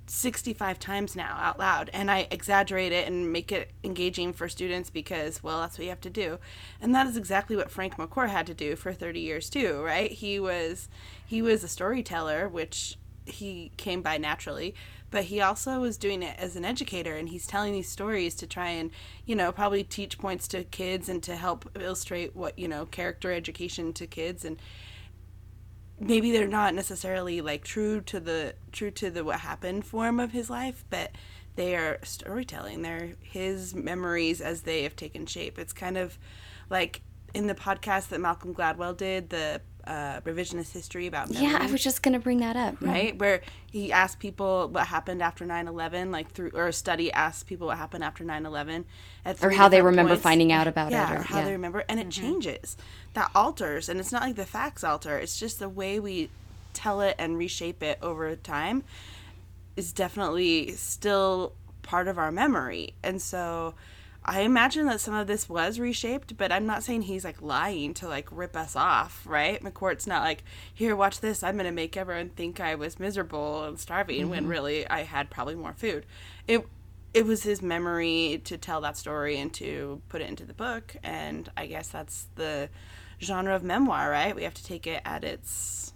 65 0.06 0.78
times 0.78 1.16
now 1.16 1.36
out 1.40 1.58
loud 1.58 1.90
and 1.92 2.10
I 2.10 2.28
exaggerate 2.30 2.92
it 2.92 3.08
and 3.08 3.32
make 3.32 3.50
it 3.50 3.70
engaging 3.82 4.32
for 4.32 4.48
students 4.48 4.88
because 4.90 5.42
well 5.42 5.60
that's 5.60 5.78
what 5.78 5.84
you 5.84 5.90
have 5.90 6.00
to 6.02 6.10
do. 6.10 6.38
And 6.80 6.94
that 6.94 7.06
is 7.06 7.16
exactly 7.16 7.56
what 7.56 7.70
Frank 7.70 7.96
McCourt 7.96 8.28
had 8.28 8.46
to 8.46 8.54
do 8.54 8.76
for 8.76 8.92
30 8.92 9.20
years 9.20 9.50
too, 9.50 9.82
right? 9.82 10.10
He 10.10 10.38
was 10.38 10.88
he 11.24 11.42
was 11.42 11.64
a 11.64 11.68
storyteller 11.68 12.48
which 12.48 12.96
he 13.24 13.72
came 13.76 14.02
by 14.02 14.18
naturally, 14.18 14.74
but 15.10 15.24
he 15.24 15.40
also 15.40 15.80
was 15.80 15.96
doing 15.96 16.22
it 16.22 16.38
as 16.38 16.56
an 16.56 16.64
educator 16.64 17.16
and 17.16 17.28
he's 17.28 17.46
telling 17.46 17.72
these 17.72 17.88
stories 17.88 18.34
to 18.36 18.46
try 18.46 18.68
and, 18.70 18.90
you 19.24 19.34
know, 19.34 19.52
probably 19.52 19.84
teach 19.84 20.18
points 20.18 20.48
to 20.48 20.64
kids 20.64 21.08
and 21.08 21.22
to 21.24 21.36
help 21.36 21.68
illustrate 21.78 22.34
what, 22.34 22.58
you 22.58 22.68
know, 22.68 22.86
character 22.86 23.32
education 23.32 23.92
to 23.94 24.06
kids 24.06 24.44
and 24.44 24.58
maybe 25.98 26.32
they're 26.32 26.46
not 26.46 26.74
necessarily 26.74 27.40
like 27.40 27.64
true 27.64 28.00
to 28.02 28.20
the 28.20 28.54
true 28.72 28.90
to 28.92 29.10
the 29.10 29.24
what 29.24 29.40
happened 29.40 29.84
form 29.84 30.20
of 30.20 30.32
his 30.32 30.50
life, 30.50 30.84
but 30.90 31.12
they 31.56 31.74
are 31.74 31.98
storytelling. 32.02 32.82
They're 32.82 33.14
his 33.20 33.74
memories 33.74 34.40
as 34.40 34.62
they 34.62 34.82
have 34.82 34.94
taken 34.96 35.26
shape. 35.26 35.58
It's 35.58 35.72
kind 35.72 35.96
of 35.96 36.18
like 36.68 37.02
in 37.34 37.46
the 37.46 37.54
podcast 37.54 38.08
that 38.08 38.20
Malcolm 38.20 38.54
Gladwell 38.54 38.96
did, 38.96 39.30
the 39.30 39.60
uh, 39.86 40.20
revisionist 40.22 40.72
history 40.72 41.06
about 41.06 41.30
memory. 41.30 41.46
Yeah, 41.46 41.58
I 41.60 41.70
was 41.70 41.82
just 41.82 42.02
gonna 42.02 42.18
bring 42.18 42.38
that 42.40 42.56
up. 42.56 42.76
Right, 42.80 43.12
mm 43.14 43.20
where 43.20 43.40
he 43.70 43.92
asked 43.92 44.18
people 44.18 44.68
what 44.68 44.86
happened 44.86 45.22
after 45.22 45.44
9-11, 45.44 46.10
like 46.10 46.30
through 46.30 46.50
or 46.54 46.68
a 46.68 46.72
study 46.72 47.12
asked 47.12 47.46
people 47.46 47.68
what 47.68 47.78
happened 47.78 48.04
after 48.04 48.24
9-11, 48.24 48.84
or 49.42 49.50
how 49.50 49.68
they 49.68 49.80
remember 49.80 50.12
points. 50.12 50.22
finding 50.22 50.52
out 50.52 50.66
about 50.66 50.90
yeah, 50.90 51.12
it, 51.12 51.20
or, 51.20 51.22
how 51.22 51.38
yeah. 51.38 51.44
they 51.44 51.52
remember, 51.52 51.84
and 51.88 52.00
it 52.00 52.08
mm-hmm. 52.08 52.22
changes. 52.22 52.76
That 53.14 53.30
alters, 53.34 53.88
and 53.88 54.00
it's 54.00 54.12
not 54.12 54.22
like 54.22 54.36
the 54.36 54.46
facts 54.46 54.84
alter. 54.84 55.18
It's 55.18 55.38
just 55.38 55.58
the 55.58 55.68
way 55.68 56.00
we 56.00 56.30
tell 56.72 57.00
it 57.00 57.14
and 57.18 57.38
reshape 57.38 57.82
it 57.82 57.98
over 58.02 58.34
time 58.36 58.84
is 59.76 59.92
definitely 59.92 60.72
still 60.72 61.52
part 61.82 62.08
of 62.08 62.18
our 62.18 62.32
memory, 62.32 62.94
and 63.02 63.22
so 63.22 63.74
I 64.28 64.40
imagine 64.40 64.86
that 64.86 65.00
some 65.00 65.14
of 65.14 65.28
this 65.28 65.48
was 65.48 65.78
reshaped, 65.78 66.36
but 66.36 66.50
I'm 66.50 66.66
not 66.66 66.82
saying 66.82 67.02
he's 67.02 67.24
like 67.24 67.40
lying 67.40 67.94
to 67.94 68.08
like 68.08 68.28
rip 68.32 68.56
us 68.56 68.74
off, 68.74 69.22
right? 69.24 69.62
McCourt's 69.62 70.06
not 70.06 70.24
like, 70.24 70.42
here, 70.74 70.96
watch 70.96 71.20
this. 71.20 71.44
I'm 71.44 71.56
gonna 71.56 71.70
make 71.70 71.96
everyone 71.96 72.30
think 72.30 72.58
I 72.58 72.74
was 72.74 72.98
miserable 72.98 73.64
and 73.64 73.78
starving 73.78 74.22
mm-hmm. 74.22 74.30
when 74.30 74.46
really 74.48 74.86
I 74.88 75.04
had 75.04 75.30
probably 75.30 75.54
more 75.54 75.74
food. 75.74 76.06
It 76.48 76.66
it 77.14 77.24
was 77.24 77.44
his 77.44 77.62
memory 77.62 78.42
to 78.44 78.58
tell 78.58 78.80
that 78.82 78.96
story 78.96 79.38
and 79.38 79.54
to 79.54 80.02
put 80.08 80.20
it 80.20 80.28
into 80.28 80.44
the 80.44 80.54
book, 80.54 80.96
and 81.04 81.48
I 81.56 81.66
guess 81.66 81.88
that's 81.88 82.26
the 82.34 82.68
genre 83.22 83.54
of 83.54 83.62
memoir, 83.62 84.10
right? 84.10 84.34
We 84.34 84.42
have 84.42 84.54
to 84.54 84.64
take 84.64 84.88
it 84.88 85.02
at 85.04 85.22
its 85.22 85.94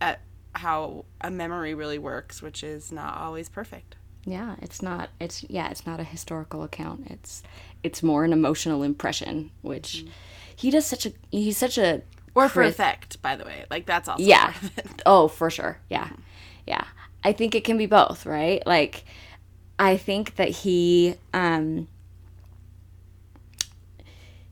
at 0.00 0.20
how 0.54 1.04
a 1.20 1.30
memory 1.30 1.74
really 1.74 1.98
works, 1.98 2.40
which 2.40 2.64
is 2.64 2.90
not 2.90 3.18
always 3.18 3.50
perfect. 3.50 3.96
Yeah, 4.26 4.56
it's 4.60 4.82
not. 4.82 5.10
It's 5.20 5.44
yeah, 5.48 5.70
it's 5.70 5.86
not 5.86 6.00
a 6.00 6.04
historical 6.04 6.64
account. 6.64 7.06
It's 7.10 7.44
it's 7.86 8.02
more 8.02 8.24
an 8.24 8.32
emotional 8.32 8.82
impression, 8.82 9.50
which 9.62 9.98
mm-hmm. 9.98 10.10
he 10.54 10.70
does 10.70 10.84
such 10.84 11.06
a 11.06 11.12
he's 11.30 11.56
such 11.56 11.78
a 11.78 12.02
or 12.34 12.48
for 12.48 12.62
effect, 12.62 13.22
by 13.22 13.36
the 13.36 13.44
way. 13.44 13.64
Like 13.70 13.86
that's 13.86 14.08
also 14.08 14.22
yeah. 14.22 14.52
oh, 15.06 15.28
for 15.28 15.48
sure. 15.48 15.78
Yeah, 15.88 16.04
mm-hmm. 16.04 16.20
yeah. 16.66 16.84
I 17.24 17.32
think 17.32 17.54
it 17.54 17.64
can 17.64 17.78
be 17.78 17.86
both, 17.86 18.26
right? 18.26 18.64
Like, 18.66 19.04
I 19.78 19.96
think 19.96 20.36
that 20.36 20.50
he 20.50 21.14
um 21.32 21.88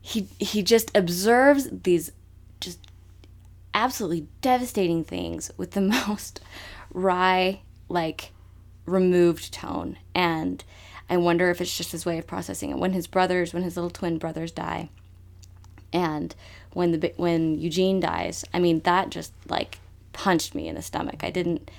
he 0.01 0.27
he 0.39 0.63
just 0.63 0.95
observes 0.95 1.69
these 1.71 2.11
just 2.59 2.79
absolutely 3.73 4.27
devastating 4.41 5.03
things 5.03 5.51
with 5.57 5.71
the 5.71 5.81
most 6.07 6.41
wry 6.91 7.61
like 7.89 8.31
removed 8.85 9.53
tone. 9.53 9.97
And 10.13 10.63
I 11.09 11.17
wonder 11.17 11.49
if 11.49 11.61
it's 11.61 11.75
just 11.75 11.91
his 11.91 12.05
way 12.05 12.17
of 12.17 12.27
processing 12.27 12.71
it. 12.71 12.77
When 12.77 12.93
his 12.93 13.07
brothers, 13.07 13.53
when 13.53 13.63
his 13.63 13.75
little 13.75 13.91
twin 13.91 14.17
brothers 14.17 14.51
die, 14.51 14.89
and 15.93 16.35
when 16.73 16.91
the 16.91 17.13
when 17.17 17.59
Eugene 17.59 17.99
dies, 17.99 18.43
I 18.53 18.59
mean 18.59 18.81
that 18.81 19.09
just 19.09 19.33
like 19.47 19.79
punched 20.13 20.55
me 20.55 20.67
in 20.67 20.75
the 20.75 20.81
stomach. 20.81 21.23
I 21.23 21.29
didn't 21.29 21.69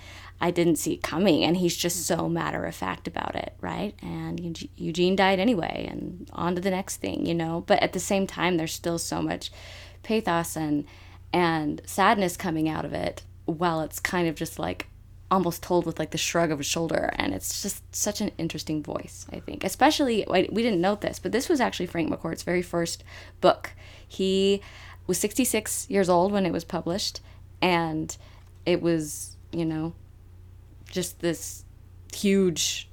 I 0.40 0.50
didn't 0.50 0.76
see 0.76 0.94
it 0.94 1.02
coming, 1.02 1.44
and 1.44 1.56
he's 1.56 1.76
just 1.76 2.04
so 2.04 2.28
matter 2.28 2.64
of 2.64 2.74
fact 2.74 3.08
about 3.08 3.34
it, 3.34 3.54
right? 3.60 3.94
And 4.02 4.68
Eugene 4.76 5.16
died 5.16 5.38
anyway, 5.38 5.88
and 5.90 6.28
on 6.32 6.54
to 6.54 6.60
the 6.60 6.70
next 6.70 6.96
thing, 6.98 7.24
you 7.24 7.34
know. 7.34 7.64
But 7.66 7.82
at 7.82 7.94
the 7.94 8.00
same 8.00 8.26
time, 8.26 8.56
there's 8.56 8.74
still 8.74 8.98
so 8.98 9.22
much 9.22 9.50
pathos 10.02 10.56
and 10.56 10.84
and 11.32 11.82
sadness 11.86 12.36
coming 12.36 12.68
out 12.68 12.84
of 12.84 12.92
it, 12.92 13.22
while 13.46 13.80
it's 13.80 13.98
kind 13.98 14.28
of 14.28 14.34
just 14.34 14.58
like 14.58 14.86
almost 15.30 15.62
told 15.62 15.86
with 15.86 15.98
like 15.98 16.12
the 16.12 16.18
shrug 16.18 16.50
of 16.50 16.60
a 16.60 16.62
shoulder 16.62 17.10
and 17.16 17.34
it's 17.34 17.62
just 17.62 17.82
such 17.94 18.20
an 18.20 18.30
interesting 18.38 18.82
voice 18.82 19.26
i 19.32 19.40
think. 19.40 19.64
Especially 19.64 20.24
we 20.28 20.62
didn't 20.62 20.80
note 20.80 21.00
this 21.00 21.18
but 21.18 21.32
this 21.32 21.48
was 21.48 21.60
actually 21.60 21.86
frank 21.86 22.08
mccourt's 22.10 22.42
very 22.42 22.62
first 22.62 23.02
book. 23.40 23.72
He 24.06 24.60
was 25.06 25.18
66 25.18 25.88
years 25.90 26.08
old 26.08 26.32
when 26.32 26.46
it 26.46 26.52
was 26.52 26.64
published 26.64 27.20
and 27.60 28.16
it 28.64 28.80
was 28.80 29.36
you 29.52 29.64
know 29.64 29.94
just 30.90 31.20
this 31.20 31.64
huge 32.14 32.88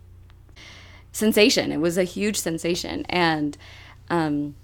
sensation. 1.11 1.71
It 1.71 1.79
was 1.79 1.97
a 1.97 2.03
huge 2.03 2.37
sensation 2.37 3.05
and 3.09 3.57
um 4.09 4.55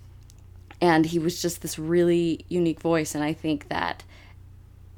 and 0.81 1.07
he 1.07 1.19
was 1.19 1.41
just 1.41 1.61
this 1.61 1.77
really 1.77 2.45
unique 2.49 2.79
voice 2.79 3.15
and 3.15 3.23
i 3.23 3.33
think 3.33 3.67
that 3.69 4.03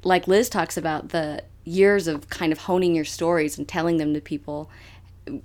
like 0.04 0.26
liz 0.28 0.48
talks 0.48 0.76
about 0.76 1.10
the 1.10 1.42
years 1.64 2.06
of 2.08 2.28
kind 2.28 2.52
of 2.52 2.58
honing 2.58 2.94
your 2.94 3.04
stories 3.04 3.58
and 3.58 3.68
telling 3.68 3.96
them 3.96 4.14
to 4.14 4.20
people 4.20 4.70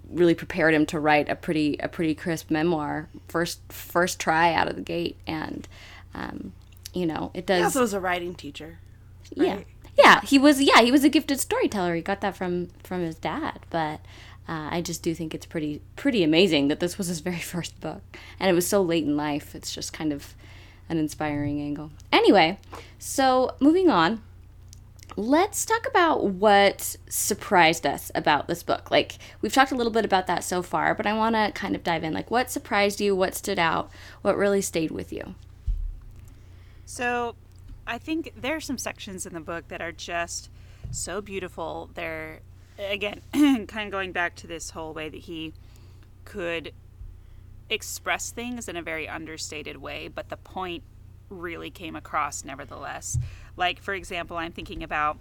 really 0.09 0.33
prepared 0.33 0.73
him 0.73 0.85
to 0.87 0.99
write 0.99 1.29
a 1.29 1.35
pretty 1.35 1.77
a 1.79 1.87
pretty 1.87 2.15
crisp 2.15 2.49
memoir 2.49 3.07
first 3.27 3.59
first 3.71 4.19
try 4.19 4.53
out 4.53 4.67
of 4.67 4.75
the 4.75 4.81
gate. 4.81 5.17
And 5.27 5.67
um, 6.13 6.53
you 6.93 7.05
know 7.05 7.31
it 7.33 7.45
does 7.45 7.59
he 7.59 7.63
also 7.65 7.81
was 7.81 7.93
a 7.93 7.99
writing 7.99 8.33
teacher 8.33 8.79
right? 9.35 9.47
yeah 9.47 9.59
yeah 9.97 10.21
he 10.21 10.39
was 10.39 10.61
yeah 10.61 10.81
he 10.81 10.91
was 10.91 11.03
a 11.03 11.09
gifted 11.09 11.39
storyteller. 11.39 11.95
He 11.95 12.01
got 12.01 12.21
that 12.21 12.35
from 12.35 12.67
from 12.83 13.01
his 13.01 13.15
dad. 13.15 13.59
But 13.69 14.01
uh, 14.49 14.69
I 14.71 14.81
just 14.81 15.03
do 15.03 15.13
think 15.13 15.35
it's 15.35 15.45
pretty 15.45 15.81
pretty 15.95 16.23
amazing 16.23 16.69
that 16.69 16.79
this 16.79 16.97
was 16.97 17.07
his 17.07 17.19
very 17.29 17.39
first 17.39 17.79
book. 17.79 18.01
And 18.39 18.49
it 18.49 18.53
was 18.53 18.67
so 18.67 18.81
late 18.81 19.03
in 19.03 19.15
life. 19.15 19.53
It's 19.53 19.73
just 19.73 19.93
kind 19.93 20.11
of 20.11 20.33
an 20.89 20.97
inspiring 20.97 21.61
angle. 21.61 21.91
Anyway 22.11 22.57
so 22.99 23.55
moving 23.59 23.89
on 23.89 24.21
let's 25.17 25.65
talk 25.65 25.87
about 25.87 26.25
what 26.25 26.95
surprised 27.09 27.87
us 27.87 28.11
about 28.13 28.47
this 28.47 28.61
book. 28.61 28.91
Like, 28.91 29.17
we've 29.41 29.51
talked 29.51 29.71
a 29.71 29.75
little 29.75 29.91
bit 29.91 30.05
about 30.05 30.27
that 30.27 30.43
so 30.43 30.61
far, 30.61 30.93
but 30.93 31.07
I 31.07 31.13
want 31.13 31.35
to 31.35 31.51
kind 31.59 31.75
of 31.75 31.83
dive 31.83 32.03
in. 32.03 32.13
Like, 32.13 32.29
what 32.29 32.51
surprised 32.51 33.01
you? 33.01 33.15
What 33.15 33.33
stood 33.33 33.57
out? 33.57 33.89
What 34.21 34.37
really 34.37 34.61
stayed 34.61 34.91
with 34.91 35.11
you? 35.11 35.33
So, 36.85 37.35
I 37.87 37.97
think 37.97 38.33
there 38.39 38.55
are 38.55 38.61
some 38.61 38.77
sections 38.77 39.25
in 39.25 39.33
the 39.33 39.39
book 39.39 39.67
that 39.69 39.81
are 39.81 39.91
just 39.91 40.51
so 40.91 41.19
beautiful. 41.19 41.89
They're, 41.95 42.41
again, 42.77 43.21
kind 43.33 43.87
of 43.87 43.91
going 43.91 44.11
back 44.11 44.35
to 44.35 44.47
this 44.47 44.69
whole 44.69 44.93
way 44.93 45.09
that 45.09 45.21
he 45.21 45.53
could 46.25 46.73
express 47.71 48.29
things 48.29 48.69
in 48.69 48.77
a 48.77 48.83
very 48.83 49.09
understated 49.09 49.77
way, 49.77 50.09
but 50.09 50.29
the 50.29 50.37
point 50.37 50.83
really 51.29 51.69
came 51.69 51.95
across 51.95 52.45
nevertheless. 52.45 53.17
Like, 53.55 53.79
for 53.79 53.93
example, 53.93 54.37
I'm 54.37 54.51
thinking 54.51 54.83
about 54.83 55.17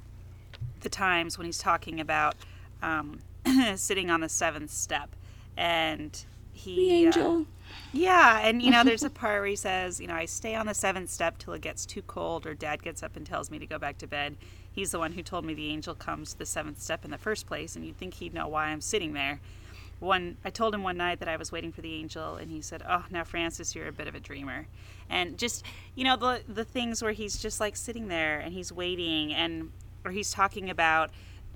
the 0.81 0.89
times 0.89 1.39
when 1.39 1.47
he's 1.47 1.59
talking 1.59 2.01
about 2.01 2.35
um, 2.83 3.21
sitting 3.77 4.11
on 4.11 4.21
the 4.21 4.29
seventh 4.29 4.71
step 4.71 5.11
and 5.57 6.25
he. 6.53 6.77
The 6.77 6.91
angel. 6.95 7.41
Uh, 7.41 7.45
yeah, 7.93 8.41
and 8.41 8.63
you 8.63 8.71
know, 8.71 8.85
there's 8.85 9.03
a 9.03 9.11
part 9.23 9.41
where 9.41 9.49
he 9.49 9.57
says, 9.57 10.01
you 10.01 10.07
know, 10.07 10.15
I 10.15 10.27
stay 10.27 10.55
on 10.55 10.67
the 10.67 10.75
seventh 10.75 11.11
step 11.11 11.39
till 11.39 11.53
it 11.55 11.63
gets 11.63 11.85
too 11.87 12.03
cold, 12.03 12.47
or 12.47 12.55
Dad 12.55 12.83
gets 12.83 13.03
up 13.03 13.17
and 13.17 13.27
tells 13.27 13.51
me 13.51 13.59
to 13.59 13.67
go 13.67 13.79
back 13.79 13.99
to 13.99 14.07
bed. 14.07 14.37
He's 14.71 14.91
the 14.91 14.99
one 14.99 15.13
who 15.13 15.23
told 15.23 15.45
me 15.45 15.55
the 15.55 15.71
angel 15.71 15.95
comes 15.95 16.33
to 16.33 16.39
the 16.39 16.47
seventh 16.47 16.81
step 16.81 17.05
in 17.05 17.11
the 17.11 17.19
first 17.19 17.47
place, 17.47 17.77
and 17.77 17.85
you'd 17.85 17.97
think 17.97 18.15
he'd 18.15 18.35
know 18.35 18.47
why 18.47 18.67
I'm 18.67 18.81
sitting 18.81 19.15
there 19.15 19.41
one 19.99 20.37
I 20.45 20.51
told 20.51 20.75
him 20.75 20.83
one 20.83 20.97
night 20.97 21.21
that 21.21 21.29
I 21.29 21.37
was 21.37 21.51
waiting 21.51 21.73
for 21.73 21.81
the 21.81 21.95
angel 21.95 22.37
and 22.37 22.51
he 22.51 22.61
said, 22.61 22.83
"Oh, 22.89 23.05
now 23.11 23.25
Francis, 23.25 23.75
you're 23.75 23.89
a 23.89 23.93
bit 23.93 24.09
of 24.09 24.15
a 24.15 24.21
dreamer." 24.21 24.67
And 25.09 25.39
just, 25.39 25.65
you 25.95 26.05
know, 26.05 26.17
the 26.17 26.43
the 26.47 26.65
things 26.65 27.03
where 27.03 27.13
he's 27.13 27.39
just 27.39 27.61
like 27.61 27.77
sitting 27.77 28.09
there 28.09 28.39
and 28.39 28.53
he's 28.53 28.73
waiting 28.73 29.33
and 29.33 29.71
or 30.05 30.11
he's 30.11 30.31
talking 30.31 30.69
about 30.69 31.11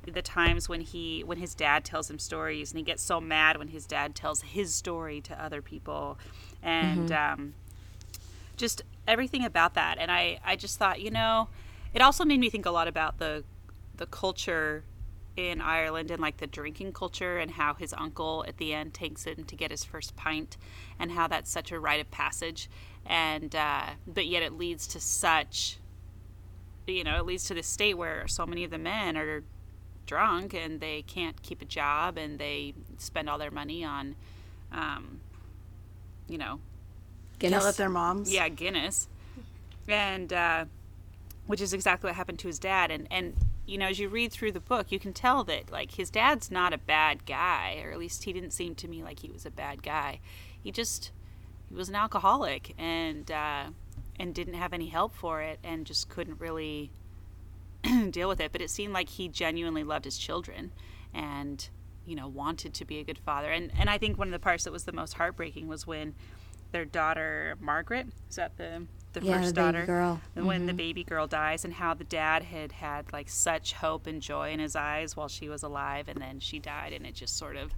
the 0.07 0.23
times 0.23 0.69
when 0.69 0.81
he 0.81 1.23
when 1.23 1.39
his 1.39 1.55
dad 1.55 1.85
tells 1.85 2.11
him 2.11 2.19
stories 2.19 2.73
and 2.73 2.79
he 2.79 2.85
gets 2.85 3.03
so 3.03 3.21
mad 3.21 3.59
when 3.59 3.69
his 3.69 3.87
dad 3.87 4.15
tells 4.15 4.43
his 4.43 4.75
story 4.75 5.21
to 5.21 5.43
other 5.43 5.61
people 5.61 6.19
and 6.63 7.11
mm-hmm. 7.11 7.41
um, 7.41 7.55
just 8.57 8.83
everything 9.07 9.45
about 9.45 9.75
that 9.75 9.99
and 9.99 10.11
I 10.11 10.39
I 10.45 10.57
just 10.57 10.79
thought, 10.79 11.01
you 11.01 11.11
know, 11.11 11.49
it 11.93 12.01
also 12.01 12.25
made 12.25 12.41
me 12.41 12.49
think 12.49 12.65
a 12.65 12.71
lot 12.71 12.89
about 12.89 13.19
the 13.19 13.45
the 13.97 14.07
culture 14.07 14.85
in 15.37 15.61
Ireland 15.61 16.11
and 16.11 16.21
like 16.21 16.39
the 16.39 16.47
drinking 16.47 16.93
culture 16.93 17.39
and 17.39 17.53
how 17.53 17.75
his 17.75 17.95
uncle 17.97 18.45
at 18.49 18.57
the 18.59 18.75
end 18.75 18.95
takes 18.95 19.25
him 19.25 19.45
to 19.45 19.57
get 19.57 19.71
his 19.71 19.85
first 19.85 20.17
pint 20.17 20.57
and 20.99 21.13
how 21.13 21.29
that's 21.29 21.51
such 21.51 21.73
a 21.73 21.79
rite 21.79 22.01
of 22.01 22.11
passage 22.11 22.69
and 23.07 23.55
uh, 23.55 23.83
but 24.07 24.27
yet 24.27 24.43
it 24.43 24.53
leads 24.53 24.87
to 24.89 25.01
such 25.01 25.79
you 26.87 27.05
know 27.05 27.17
it 27.17 27.25
leads 27.25 27.45
to 27.45 27.55
this 27.55 27.67
state 27.67 27.97
where 27.97 28.27
so 28.27 28.45
many 28.45 28.65
of 28.65 28.71
the 28.71 28.79
men 28.79 29.17
are 29.17 29.45
drunk 30.07 30.53
and 30.53 30.81
they 30.81 31.03
can't 31.03 31.41
keep 31.43 31.63
a 31.63 31.65
job 31.65 32.19
and 32.19 32.39
they 32.39 32.75
spend 32.99 33.31
all 33.31 33.39
their 33.39 33.51
money 33.51 33.85
on 33.85 34.17
um, 34.73 35.21
you 36.29 36.37
know 36.37 36.59
Guinness. 37.41 37.63
Yell 37.63 37.69
at 37.69 37.77
their 37.77 37.89
moms. 37.89 38.33
Yeah, 38.33 38.49
Guinness. 38.49 39.09
And 39.89 40.33
uh, 40.33 40.67
which 41.47 41.61
is 41.61 41.73
exactly 41.73 42.09
what 42.09 42.15
happened 42.15 42.39
to 42.41 42.47
his 42.47 42.61
dad 42.61 42.93
and 42.93 43.09
and 43.11 43.35
you 43.71 43.79
know, 43.79 43.87
as 43.87 44.01
you 44.01 44.09
read 44.09 44.33
through 44.33 44.51
the 44.51 44.61
book, 44.61 44.91
you 44.91 44.99
can 44.99 45.13
tell 45.13 45.45
that 45.45 45.71
like 45.71 45.93
his 45.93 46.11
dad's 46.11 46.51
not 46.51 46.73
a 46.73 46.79
bad 46.79 47.25
guy, 47.25 47.81
or 47.85 47.93
at 47.93 48.01
least 48.01 48.25
he 48.25 48.33
didn't 48.33 48.51
seem 48.51 48.75
to 48.75 48.89
me 48.89 49.05
like 49.05 49.21
he 49.21 49.31
was 49.31 49.47
a 49.47 49.51
bad 49.51 49.85
guy. 49.85 50.19
He 50.61 50.73
just 50.73 51.13
he 51.69 51.77
was 51.77 51.89
an 51.89 51.95
alcoholic 51.95 52.75
and 52.77 53.31
uh, 53.31 53.67
and 54.19 54.35
didn't 54.35 54.55
have 54.55 54.73
any 54.73 54.89
help 54.89 55.15
for 55.15 55.41
it, 55.41 55.61
and 55.63 55.87
just 55.87 56.09
couldn't 56.09 56.41
really 56.41 56.91
deal 58.11 58.29
with 58.29 58.41
it. 58.41 58.51
But 58.51 58.61
it 58.61 58.71
seemed 58.71 58.93
like 58.93 59.09
he 59.09 59.29
genuinely 59.29 59.85
loved 59.85 60.05
his 60.05 60.19
children, 60.19 60.73
and 61.15 61.69
you 62.05 62.17
know 62.17 62.27
wanted 62.27 62.75
to 62.75 62.85
be 62.85 62.99
a 62.99 63.05
good 63.05 63.19
father. 63.19 63.53
And 63.53 63.71
and 63.79 63.89
I 63.89 63.99
think 63.99 64.19
one 64.19 64.27
of 64.27 64.33
the 64.33 64.41
parts 64.41 64.65
that 64.65 64.73
was 64.73 64.83
the 64.83 64.93
most 64.93 65.15
heartbreaking 65.15 65.69
was 65.69 65.87
when 65.87 66.17
their 66.73 66.85
daughter 66.85 67.55
Margaret 67.61 68.09
is 68.29 68.35
that 68.35 68.57
the 68.57 68.89
the 69.13 69.21
yeah, 69.23 69.39
first 69.39 69.55
the 69.55 69.61
daughter 69.61 69.87
girl. 69.87 70.21
when 70.35 70.61
mm-hmm. 70.61 70.67
the 70.67 70.73
baby 70.75 71.05
girl 71.05 71.27
dies 71.27 71.65
and 71.65 71.75
how 71.75 71.95
the 71.95 72.05
dad 72.05 72.43
had 72.45 72.73
had 72.73 73.13
like 73.13 73.29
such 73.29 73.73
hope 73.75 74.07
and 74.07 74.23
joy 74.23 74.51
in 74.51 74.61
his 74.61 74.77
eyes 74.77 75.17
while 75.17 75.29
she 75.29 75.49
was 75.49 75.63
alive 75.63 76.09
and 76.09 76.21
then 76.21 76.39
she 76.39 76.59
died 76.59 76.93
and 76.93 77.05
it 77.07 77.15
just 77.15 77.37
sort 77.37 77.57
of 77.57 77.73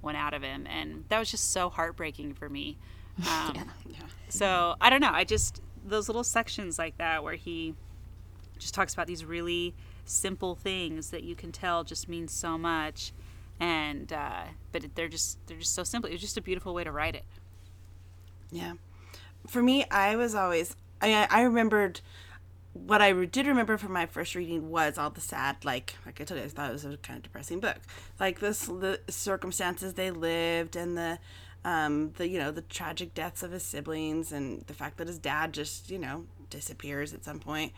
went 0.00 0.16
out 0.16 0.32
of 0.34 0.42
him 0.42 0.66
and 0.66 1.04
that 1.08 1.18
was 1.18 1.30
just 1.30 1.50
so 1.50 1.68
heartbreaking 1.68 2.32
for 2.32 2.48
me 2.48 2.78
um, 3.18 3.52
yeah. 3.54 3.64
Yeah. 3.86 3.96
so 4.28 4.76
i 4.80 4.88
don't 4.90 5.00
know 5.00 5.10
i 5.12 5.24
just 5.24 5.60
those 5.84 6.08
little 6.08 6.24
sections 6.24 6.78
like 6.78 6.96
that 6.98 7.22
where 7.24 7.34
he 7.34 7.74
just 8.58 8.74
talks 8.74 8.94
about 8.94 9.06
these 9.06 9.24
really 9.24 9.74
simple 10.04 10.54
things 10.54 11.10
that 11.10 11.22
you 11.22 11.34
can 11.34 11.52
tell 11.52 11.84
just 11.84 12.08
mean 12.08 12.28
so 12.28 12.56
much 12.56 13.12
and 13.60 14.12
uh, 14.12 14.44
but 14.72 14.84
they're 14.94 15.08
just 15.08 15.38
they're 15.46 15.58
just 15.58 15.74
so 15.74 15.82
simple 15.82 16.10
it's 16.10 16.20
just 16.20 16.36
a 16.36 16.40
beautiful 16.40 16.72
way 16.74 16.84
to 16.84 16.92
write 16.92 17.14
it 17.14 17.24
Yeah. 18.50 18.74
For 19.48 19.62
me, 19.62 19.84
I 19.90 20.16
was 20.16 20.34
always 20.34 20.76
I 21.00 21.26
I 21.30 21.42
remembered 21.42 22.00
what 22.86 23.02
I 23.02 23.12
did 23.12 23.46
remember 23.46 23.76
from 23.76 23.92
my 23.92 24.06
first 24.06 24.34
reading 24.34 24.70
was 24.70 24.98
all 24.98 25.10
the 25.10 25.20
sad, 25.20 25.64
like 25.64 25.94
like 26.06 26.20
I 26.20 26.24
told 26.24 26.40
you, 26.40 26.46
I 26.46 26.48
thought 26.48 26.70
it 26.70 26.72
was 26.72 26.84
a 26.84 26.96
kind 26.98 27.16
of 27.16 27.22
depressing 27.22 27.60
book. 27.60 27.78
Like 28.20 28.40
this, 28.40 28.66
the 28.66 29.00
circumstances 29.08 29.94
they 29.94 30.10
lived, 30.10 30.76
and 30.76 30.96
the, 30.96 31.18
um, 31.64 32.12
the 32.16 32.28
you 32.28 32.38
know 32.38 32.50
the 32.50 32.62
tragic 32.62 33.14
deaths 33.14 33.42
of 33.42 33.52
his 33.52 33.62
siblings, 33.62 34.32
and 34.32 34.64
the 34.66 34.74
fact 34.74 34.98
that 34.98 35.06
his 35.06 35.18
dad 35.18 35.52
just 35.52 35.90
you 35.90 35.98
know 35.98 36.26
disappears 36.50 37.12
at 37.12 37.24
some 37.24 37.40
point. 37.40 37.72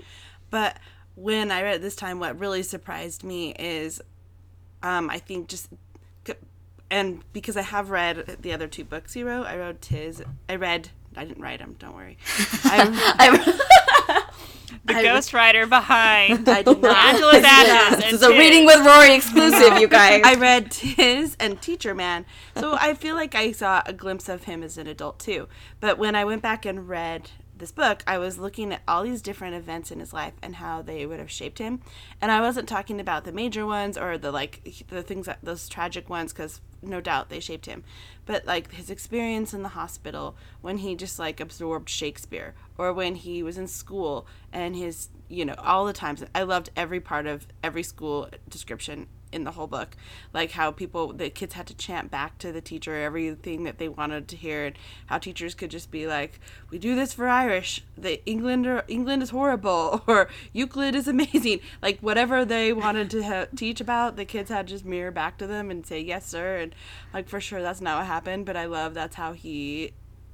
But 0.51 0.79
when 1.15 1.51
I 1.51 1.63
read 1.63 1.83
this 1.83 1.97
time, 1.97 2.19
what 2.19 2.39
really 2.39 2.63
surprised 2.63 3.25
me 3.25 3.55
is, 3.59 4.01
um, 4.83 5.11
I 5.11 5.19
think 5.19 5.49
just, 5.49 5.69
and 6.91 7.23
because 7.33 7.57
I 7.57 7.63
have 7.63 7.91
read 7.91 8.39
the 8.41 8.53
other 8.53 8.69
two 8.69 8.85
books 8.85 9.15
he 9.15 9.23
wrote, 9.23 9.47
I 9.47 9.57
wrote 9.59 9.85
his, 9.85 10.23
I 10.49 10.57
read. 10.57 10.91
I 11.17 11.25
didn't 11.25 11.43
write 11.43 11.59
them. 11.59 11.77
Don't 11.79 11.95
worry. 11.95 12.19
I, 12.65 14.27
the 14.85 14.95
ghostwriter 14.95 15.69
behind 15.69 16.49
I 16.49 16.63
did 16.63 16.81
not. 16.81 17.15
Angela's 17.15 17.45
Ashes. 17.45 17.97
This 17.97 18.05
and 18.05 18.15
is 18.15 18.23
a 18.23 18.31
reading 18.31 18.65
with 18.65 18.85
Rory 18.85 19.15
exclusive, 19.15 19.79
you 19.79 19.89
guys. 19.89 20.23
I 20.25 20.35
read 20.35 20.71
'Tis 20.71 21.37
and 21.41 21.61
Teacher 21.61 21.95
Man. 21.95 22.27
So 22.57 22.77
I 22.81 22.95
feel 22.95 23.15
like 23.15 23.35
I 23.35 23.53
saw 23.53 23.83
a 23.87 23.93
glimpse 23.93 24.29
of 24.29 24.45
him 24.45 24.63
as 24.63 24.79
an 24.79 24.87
adult 24.87 25.19
too. 25.19 25.49
But 25.81 25.99
when 25.99 26.15
I 26.15 26.25
went 26.25 26.43
back 26.43 26.65
and 26.65 26.89
read 26.89 27.31
this 27.57 27.73
book, 27.73 28.03
I 28.07 28.19
was 28.19 28.39
looking 28.39 28.73
at 28.73 28.83
all 28.89 29.03
these 29.03 29.21
different 29.21 29.55
events 29.55 29.91
in 29.91 30.01
his 30.01 30.13
life 30.13 30.35
and 30.43 30.57
how 30.57 30.81
they 30.81 31.05
would 31.07 31.19
have 31.19 31.31
shaped 31.31 31.59
him. 31.59 31.81
And 32.21 32.31
I 32.31 32.41
wasn't 32.41 32.69
talking 32.69 33.01
about 33.01 33.25
the 33.25 33.33
major 33.33 33.67
ones 33.67 33.99
or 33.99 34.17
the 34.17 34.31
like 34.33 34.85
the 34.89 35.03
things 35.03 35.27
that 35.27 35.41
those 35.43 35.69
tragic 35.69 36.09
ones 36.09 36.33
cuz 36.33 36.61
no 36.83 37.01
doubt 37.01 37.29
they 37.29 37.41
shaped 37.41 37.67
him. 37.67 37.85
But 38.27 38.47
like 38.47 38.73
his 38.73 38.91
experience 38.91 39.53
in 39.53 39.63
the 39.63 39.71
hospital 39.71 40.37
when 40.61 40.79
he 40.79 40.95
just 40.95 41.19
like 41.19 41.41
absorbed 41.41 41.89
Shakespeare 41.89 42.55
or 42.79 42.93
when 42.93 43.15
he 43.15 43.43
was 43.43 43.59
in 43.59 43.67
school 43.67 44.27
and 44.53 44.77
his 44.77 45.09
you 45.29 45.45
know 45.45 45.55
all 45.59 45.85
the 45.85 45.93
times 45.93 46.25
I 46.35 46.43
loved 46.43 46.71
every 46.77 47.01
part 47.01 47.27
of 47.27 47.47
every 47.63 47.83
school 47.83 48.29
description 48.49 49.07
in 49.33 49.45
the 49.45 49.53
whole 49.53 49.67
book. 49.67 49.97
Like 50.33 50.53
how 50.53 50.71
people 50.71 51.13
the 51.13 51.31
kids 51.31 51.55
had 51.55 51.67
to 51.69 51.75
chant 51.75 52.11
back 52.11 52.39
to 52.39 52.53
the 52.53 52.61
teacher 52.61 52.97
everything 52.97 53.65
that 53.65 53.79
they 53.79 53.89
wanted 53.89 54.29
to 54.29 54.37
hear 54.37 54.67
and 54.67 54.77
how 55.07 55.19
teachers 55.19 55.55
could 55.55 55.71
just 55.71 55.91
be 55.91 56.07
like 56.07 56.41
we 56.71 56.79
do 56.79 56.95
this 56.95 57.13
for 57.13 57.29
irish. 57.29 57.83
The 57.97 58.25
england 58.27 58.67
or 58.67 58.85
england 58.89 59.23
is 59.23 59.31
horrible 59.31 60.03
or 60.07 60.29
euclid 60.53 60.95
is 60.95 61.09
amazing. 61.09 61.61
Like 61.83 62.01
whatever 62.01 62.45
they 62.45 62.73
wanted 62.73 63.11
to 63.11 63.23
ha- 63.23 63.47
teach 63.57 63.81
about 63.81 64.17
the 64.17 64.25
kids 64.25 64.51
had 64.51 64.67
just 64.67 64.85
mirror 64.85 65.11
back 65.11 65.39
to 65.39 65.47
them 65.47 65.71
and 65.71 65.87
say 65.87 66.01
yes 66.01 66.27
sir 66.27 66.57
and 66.57 66.75
like 67.13 67.29
for 67.29 67.41
sure 67.41 67.63
that's 67.63 67.81
not 67.81 67.99
what 67.99 68.07
happened 68.07 68.47
but 68.47 68.57
i 68.57 68.65
love 68.65 68.95
that's 68.95 69.17
how 69.17 69.33
he 69.33 69.93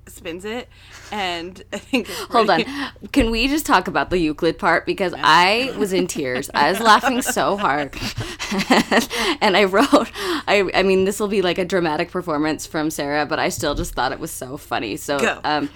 spins 0.08 0.44
it 0.44 0.68
and 1.10 1.62
i 1.72 1.78
think 1.78 2.08
Hold 2.30 2.50
on. 2.50 2.64
Can 3.12 3.30
we 3.30 3.48
just 3.48 3.66
talk 3.66 3.88
about 3.88 4.10
the 4.10 4.18
Euclid 4.18 4.58
part? 4.58 4.86
Because 4.86 5.14
I 5.16 5.72
was 5.78 5.92
in 5.92 6.06
tears. 6.06 6.50
I 6.54 6.70
was 6.70 6.80
laughing 6.80 7.22
so 7.22 7.56
hard. 7.56 7.94
and 9.40 9.56
I 9.56 9.64
wrote, 9.64 10.10
I, 10.46 10.68
I 10.74 10.82
mean, 10.82 11.04
this 11.04 11.20
will 11.20 11.28
be 11.28 11.42
like 11.42 11.58
a 11.58 11.64
dramatic 11.64 12.10
performance 12.10 12.66
from 12.66 12.90
Sarah, 12.90 13.26
but 13.26 13.38
I 13.38 13.48
still 13.48 13.74
just 13.74 13.94
thought 13.94 14.12
it 14.12 14.18
was 14.20 14.30
so 14.30 14.56
funny. 14.56 14.96
So, 14.96 15.18
Go. 15.18 15.40
um, 15.44 15.70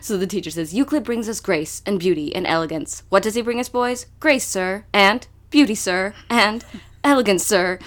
so 0.00 0.16
the 0.16 0.26
teacher 0.26 0.50
says, 0.50 0.74
Euclid 0.74 1.04
brings 1.04 1.28
us 1.28 1.40
grace 1.40 1.82
and 1.86 1.98
beauty 1.98 2.34
and 2.34 2.46
elegance. 2.46 3.02
What 3.08 3.22
does 3.22 3.34
he 3.34 3.42
bring 3.42 3.60
us, 3.60 3.68
boys? 3.68 4.06
Grace, 4.20 4.46
sir, 4.46 4.84
and 4.92 5.26
beauty, 5.50 5.74
sir, 5.74 6.14
and 6.30 6.64
elegance, 7.04 7.44
sir. 7.44 7.78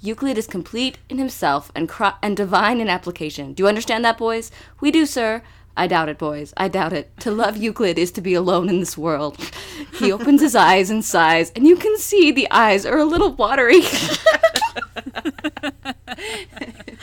Euclid 0.00 0.38
is 0.38 0.46
complete 0.46 0.98
in 1.08 1.18
himself 1.18 1.70
and 1.74 1.88
cro- 1.88 2.14
and 2.22 2.36
divine 2.36 2.80
in 2.80 2.88
application. 2.88 3.52
Do 3.52 3.62
you 3.62 3.68
understand 3.68 4.04
that, 4.04 4.18
boys? 4.18 4.50
We 4.80 4.90
do, 4.90 5.06
sir. 5.06 5.42
I 5.76 5.86
doubt 5.86 6.10
it, 6.10 6.18
boys. 6.18 6.52
I 6.56 6.68
doubt 6.68 6.92
it. 6.92 7.16
To 7.20 7.30
love 7.30 7.56
Euclid 7.56 7.98
is 7.98 8.12
to 8.12 8.20
be 8.20 8.34
alone 8.34 8.68
in 8.68 8.78
this 8.80 8.98
world. 8.98 9.38
He 9.98 10.12
opens 10.12 10.42
his 10.42 10.54
eyes 10.54 10.90
and 10.90 11.02
sighs, 11.02 11.50
and 11.56 11.66
you 11.66 11.76
can 11.76 11.96
see 11.96 12.30
the 12.30 12.50
eyes 12.50 12.84
are 12.84 12.98
a 12.98 13.06
little 13.06 13.32
watery. 13.32 13.80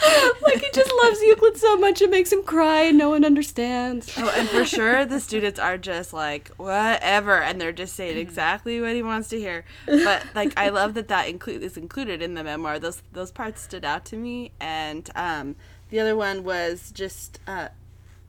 like 0.41 0.61
he 0.61 0.69
just 0.73 0.91
loves 1.03 1.21
Euclid 1.21 1.57
so 1.57 1.77
much 1.77 2.01
it 2.01 2.09
makes 2.09 2.31
him 2.31 2.43
cry 2.43 2.83
and 2.83 2.97
no 2.97 3.09
one 3.09 3.25
understands. 3.25 4.13
Oh, 4.17 4.33
and 4.35 4.47
for 4.49 4.65
sure 4.65 5.05
the 5.05 5.19
students 5.19 5.59
are 5.59 5.77
just 5.77 6.13
like 6.13 6.49
whatever, 6.57 7.41
and 7.41 7.59
they're 7.59 7.71
just 7.71 7.95
saying 7.95 8.17
exactly 8.17 8.81
what 8.81 8.93
he 8.93 9.03
wants 9.03 9.29
to 9.29 9.39
hear. 9.39 9.65
But 9.85 10.25
like, 10.35 10.53
I 10.57 10.69
love 10.69 10.93
that 10.95 11.07
that 11.09 11.31
Euclid 11.31 11.63
is 11.63 11.77
included 11.77 12.21
in 12.21 12.33
the 12.33 12.43
memoir. 12.43 12.79
Those 12.79 13.01
those 13.13 13.31
parts 13.31 13.61
stood 13.61 13.85
out 13.85 14.05
to 14.05 14.15
me, 14.15 14.51
and 14.59 15.09
um, 15.15 15.55
the 15.89 15.99
other 15.99 16.15
one 16.15 16.43
was 16.43 16.91
just 16.91 17.39
uh, 17.47 17.69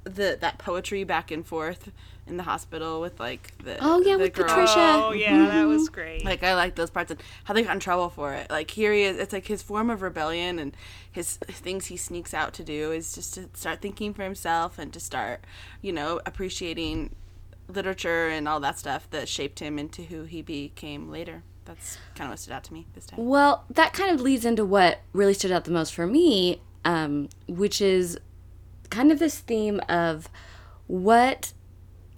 the 0.05 0.39
that 0.41 0.59
poetry 0.59 1.05
back 1.05 1.31
and 1.31 1.47
forth 1.47 1.91
in 2.31 2.37
the 2.37 2.43
hospital 2.45 3.01
with 3.01 3.19
like 3.21 3.53
the 3.63 3.77
Oh, 3.81 4.01
yeah, 4.01 4.17
the 4.17 4.25
with 4.25 4.33
girl. 4.35 4.47
Patricia. 4.47 4.79
Oh 4.79 5.13
yeah, 5.13 5.47
that 5.47 5.65
was 5.67 5.89
great. 5.89 6.25
Like 6.25 6.43
I 6.43 6.55
like 6.55 6.75
those 6.77 6.91
parts 6.91 7.11
and 7.11 7.21
how 7.45 7.55
they 7.55 7.63
got 7.63 7.75
in 7.75 7.81
trouble 7.81 8.09
for 8.09 8.33
it. 8.35 8.51
Like 8.51 8.71
here 8.71 8.93
he 8.93 9.03
is. 9.03 9.19
It's 9.19 9.33
like 9.33 9.47
his 9.47 9.63
form 9.63 9.91
of 9.91 10.01
rebellion 10.03 10.59
and 10.59 10.77
his 11.11 11.37
things 11.49 11.87
he 11.87 11.97
sneaks 11.97 12.33
out 12.33 12.55
to 12.55 12.65
do 12.65 12.93
is 12.93 13.13
just 13.15 13.35
to 13.35 13.49
start 13.55 13.81
thinking 13.83 14.15
for 14.15 14.23
himself 14.23 14.79
and 14.79 14.93
to 14.93 15.01
start, 15.01 15.45
you 15.83 15.93
know, 15.93 16.21
appreciating 16.25 17.15
literature 17.69 18.29
and 18.29 18.49
all 18.49 18.61
that 18.61 18.79
stuff 18.79 19.09
that 19.11 19.29
shaped 19.29 19.59
him 19.61 19.79
into 19.79 20.03
who 20.03 20.25
he 20.25 20.43
became 20.43 21.11
later. 21.11 21.43
That's 21.67 21.99
kind 22.17 22.27
of 22.29 22.33
what 22.33 22.39
stood 22.41 22.53
out 22.55 22.65
to 22.65 22.73
me 22.73 22.87
this 22.95 23.07
time. 23.07 23.25
Well, 23.25 23.65
that 23.71 23.93
kind 23.93 24.13
of 24.13 24.21
leads 24.21 24.45
into 24.45 24.65
what 24.65 25.01
really 25.13 25.35
stood 25.35 25.53
out 25.53 25.65
the 25.65 25.71
most 25.71 25.95
for 25.95 26.07
me, 26.07 26.61
um, 26.85 27.29
which 27.47 27.81
is 27.81 28.19
kind 28.89 29.13
of 29.13 29.19
this 29.21 29.39
theme 29.39 29.81
of 29.89 30.29
what. 30.89 31.53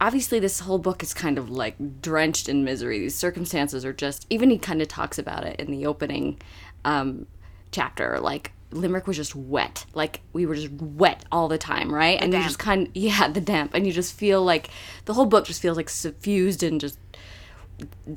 Obviously, 0.02 0.40
this 0.40 0.58
whole 0.58 0.80
book 0.80 1.00
is 1.04 1.14
kind 1.14 1.38
of 1.38 1.48
like 1.48 1.76
drenched 2.02 2.48
in 2.48 2.64
misery. 2.64 2.98
These 2.98 3.14
circumstances 3.14 3.84
are 3.84 3.92
just. 3.92 4.26
Even 4.30 4.50
he 4.50 4.58
kind 4.58 4.82
of 4.82 4.88
talks 4.88 5.16
about 5.16 5.44
it 5.44 5.60
in 5.60 5.70
the 5.70 5.86
opening 5.86 6.40
um, 6.84 7.28
chapter. 7.70 8.18
Like, 8.18 8.50
Limerick 8.72 9.06
was 9.06 9.16
just 9.16 9.36
wet. 9.36 9.86
Like, 9.94 10.20
we 10.32 10.44
were 10.44 10.56
just 10.56 10.72
wet 10.72 11.24
all 11.30 11.46
the 11.46 11.56
time, 11.56 11.94
right? 11.94 12.20
and 12.20 12.34
you 12.34 12.42
just 12.42 12.58
kind 12.58 12.88
of. 12.88 12.96
Yeah, 12.96 13.28
the 13.28 13.40
damp. 13.40 13.74
And 13.74 13.86
you 13.86 13.92
just 13.92 14.12
feel 14.12 14.42
like. 14.42 14.70
The 15.04 15.14
whole 15.14 15.26
book 15.26 15.44
just 15.44 15.62
feels 15.62 15.76
like 15.76 15.88
suffused 15.88 16.64
and 16.64 16.80
just 16.80 16.98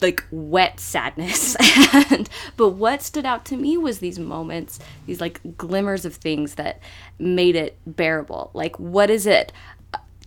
like 0.02 0.24
wet 0.32 0.80
sadness 0.80 1.56
and 2.12 2.30
but 2.58 2.70
what 2.70 3.02
stood 3.02 3.26
out 3.26 3.46
to 3.46 3.58
me 3.58 3.78
was 3.78 4.00
these 4.00 4.20
moments 4.20 4.80
these 5.06 5.22
like 5.22 5.40
glimmers 5.58 6.06
of 6.06 6.16
things 6.16 6.56
that 6.56 6.80
made 7.18 7.56
it 7.56 7.78
bearable 7.86 8.52
like 8.54 8.78
what 8.80 9.10
is 9.10 9.26
it 9.26 9.52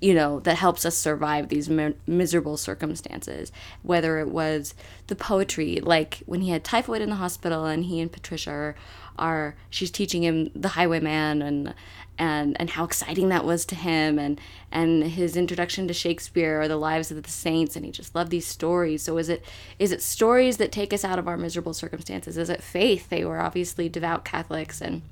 you 0.00 0.14
know 0.14 0.40
that 0.40 0.56
helps 0.56 0.84
us 0.84 0.96
survive 0.96 1.48
these 1.48 1.68
mi- 1.68 1.94
miserable 2.06 2.56
circumstances. 2.56 3.50
Whether 3.82 4.18
it 4.18 4.28
was 4.28 4.74
the 5.08 5.16
poetry 5.16 5.80
like 5.82 6.22
when 6.26 6.40
he 6.40 6.50
had 6.50 6.64
typhoid 6.64 7.02
in 7.02 7.10
the 7.10 7.16
hospital 7.16 7.64
and 7.64 7.84
he 7.84 8.00
and 8.00 8.12
patricia 8.12 8.50
are, 8.50 8.74
are 9.18 9.56
she's 9.70 9.90
teaching 9.90 10.22
him 10.22 10.50
the 10.54 10.68
highwayman 10.68 11.42
and 11.42 11.74
and 12.18 12.56
and 12.60 12.70
how 12.70 12.84
exciting 12.84 13.28
that 13.28 13.44
was 13.44 13.64
to 13.66 13.74
him 13.74 14.18
and 14.18 14.40
and 14.70 15.04
his 15.04 15.36
introduction 15.36 15.88
to 15.88 15.94
Shakespeare 15.94 16.60
or 16.60 16.68
the 16.68 16.76
lives 16.76 17.10
of 17.10 17.22
the 17.22 17.30
saints 17.30 17.76
and 17.76 17.84
he 17.84 17.92
just 17.92 18.14
loved 18.14 18.30
these 18.30 18.46
stories. 18.46 19.02
So 19.02 19.18
is 19.18 19.28
it 19.28 19.44
is 19.78 19.92
it 19.92 20.02
stories 20.02 20.56
that 20.56 20.72
take 20.72 20.92
us 20.92 21.04
out 21.04 21.18
of 21.18 21.28
our 21.28 21.36
miserable 21.36 21.74
circumstances? 21.74 22.36
Is 22.36 22.50
it 22.50 22.62
faith? 22.62 23.08
They 23.08 23.24
were 23.24 23.40
obviously 23.40 23.88
devout 23.88 24.24
Catholics 24.24 24.80
and 24.80 25.02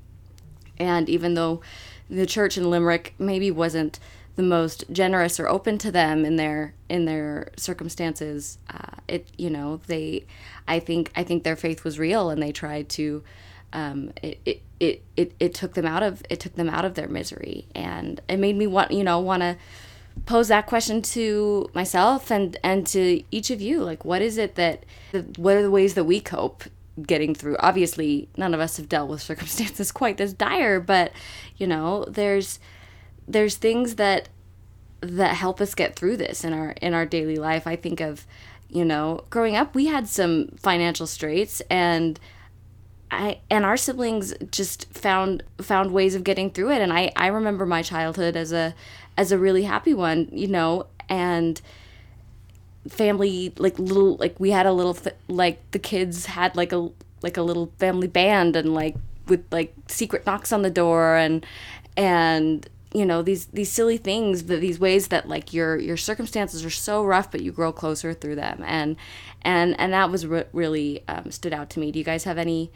and 0.79 1.09
even 1.09 1.35
though 1.35 1.61
the 2.11 2.27
church 2.27 2.57
in 2.57 2.71
Limerick 2.71 3.15
maybe 3.19 3.51
wasn't 3.51 3.99
the 4.37 4.43
most 4.43 4.85
generous 4.93 5.41
or 5.41 5.49
open 5.49 5.79
to 5.79 5.91
them 5.91 6.25
in 6.25 6.37
their 6.37 6.75
in 6.89 7.07
their 7.07 7.51
circumstances 7.57 8.59
uh, 8.71 8.97
it 9.09 9.27
you 9.37 9.51
know 9.51 9.81
they 9.87 10.25
I 10.69 10.79
think 10.79 11.11
I 11.17 11.25
think 11.25 11.43
their 11.43 11.57
faith 11.57 11.85
was 11.85 11.99
real 11.99 12.31
and 12.31 12.43
they 12.43 12.53
tried 12.53 12.89
to 12.91 13.23
um, 13.73 14.13
it, 14.23 14.41
it, 14.45 14.63
it, 14.81 15.03
it, 15.17 15.33
it 15.39 15.55
took 15.55 15.75
them 15.75 15.87
out 15.87 16.03
of 16.03 16.23
it 16.31 16.41
took 16.41 16.55
them 16.55 16.69
out 16.69 16.85
of 16.85 16.95
their 16.95 17.09
misery. 17.09 17.67
And 17.75 18.21
it 18.29 18.39
made 18.39 18.57
me 18.57 18.67
want 18.67 18.91
you 18.91 19.05
know 19.05 19.19
want 19.21 19.43
to 19.43 19.57
pose 20.25 20.49
that 20.49 20.67
question 20.67 21.03
to 21.03 21.71
myself 21.75 22.31
and 22.31 22.57
and 22.63 22.87
to 22.89 23.23
each 23.31 23.51
of 23.51 23.61
you. 23.61 23.83
Like 23.83 24.05
what 24.05 24.23
is 24.23 24.39
it 24.39 24.55
that 24.57 24.85
what 25.37 25.57
are 25.57 25.63
the 25.63 25.71
ways 25.71 25.95
that 25.95 26.05
we 26.05 26.21
cope 26.21 26.65
getting 27.01 27.35
through? 27.35 27.57
Obviously 27.61 28.29
none 28.37 28.55
of 28.55 28.61
us 28.61 28.77
have 28.77 28.89
dealt 28.89 29.11
with 29.11 29.23
circumstances 29.31 29.93
quite 29.93 30.17
this 30.17 30.33
dire 30.33 30.81
but 30.81 31.13
you 31.57 31.67
know 31.67 32.05
there's 32.09 32.59
there's 33.29 33.57
things 33.57 33.97
that 33.97 34.29
that 35.01 35.35
help 35.35 35.61
us 35.61 35.75
get 35.75 35.95
through 35.95 36.17
this 36.17 36.45
in 36.45 36.53
our 36.53 36.71
in 36.83 36.95
our 36.95 37.07
daily 37.07 37.37
life. 37.37 37.67
I 37.67 37.77
think 37.77 38.01
of 38.01 38.27
you 38.69 38.85
know 38.85 39.25
growing 39.31 39.57
up 39.57 39.75
we 39.75 39.87
had 39.87 40.09
some 40.09 40.49
financial 40.57 41.07
straits 41.07 41.61
and 41.71 42.19
I 43.11 43.41
and 43.51 43.65
our 43.65 43.77
siblings 43.77 44.35
just 44.51 44.93
found 44.93 45.43
found 45.59 45.93
ways 45.93 46.15
of 46.15 46.25
getting 46.25 46.51
through 46.51 46.73
it. 46.73 46.83
And 46.83 46.93
I 46.93 47.13
I 47.17 47.29
remember 47.29 47.67
my 47.67 47.83
childhood 47.83 48.37
as 48.37 48.53
a 48.53 48.75
as 49.17 49.33
a 49.33 49.39
really 49.39 49.63
happy 49.63 49.95
one, 49.95 50.29
you 50.33 50.49
know, 50.49 50.87
and 51.09 51.61
family 52.89 53.53
like 53.59 53.79
little 53.79 54.17
like 54.17 54.39
we 54.39 54.51
had 54.51 54.67
a 54.67 54.73
little 54.73 54.97
like 55.29 55.71
the 55.73 55.79
kids 55.79 56.27
had 56.27 56.57
like 56.57 56.73
a 56.73 56.89
like 57.23 57.37
a 57.37 57.43
little 57.43 57.73
family 57.79 58.07
band 58.07 58.57
and 58.57 58.75
like 58.75 58.97
with 59.27 59.45
like 59.51 59.75
secret 59.89 60.25
knocks 60.27 60.53
on 60.53 60.63
the 60.63 60.71
door 60.71 61.17
and 61.17 61.45
and 61.97 62.69
you 62.93 63.05
know 63.05 63.21
these 63.23 63.47
these 63.47 63.71
silly 63.71 63.97
things 63.97 64.45
that 64.45 64.61
these 64.61 64.79
ways 64.79 65.09
that 65.09 65.29
like 65.29 65.53
your 65.53 65.77
your 65.77 65.97
circumstances 65.97 66.65
are 66.65 66.71
so 66.71 67.05
rough 67.05 67.31
but 67.31 67.41
you 67.43 67.51
grow 67.53 67.73
closer 67.73 68.15
through 68.15 68.37
them 68.37 68.63
and 68.67 68.97
and 69.43 69.79
and 69.81 69.93
that 69.93 70.11
was 70.11 70.27
re- 70.27 70.45
really 70.53 71.03
um, 71.09 71.31
stood 71.31 71.53
out 71.53 71.69
to 71.71 71.81
me 71.81 71.91
do 71.93 71.99
you 71.99 72.05
guys 72.05 72.25
have 72.25 72.39
any 72.39 72.71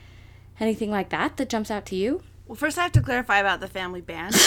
anything 0.59 0.91
like 0.91 1.09
that 1.11 1.37
that 1.37 1.49
jumps 1.49 1.71
out 1.71 1.87
to 1.87 1.95
you 1.97 2.23
Well, 2.49 2.57
first 2.57 2.77
I 2.77 2.83
have 2.83 2.93
to 2.93 3.01
clarify 3.01 3.39
about 3.39 3.61
the 3.61 3.69
family 3.69 4.01
band. 4.01 4.35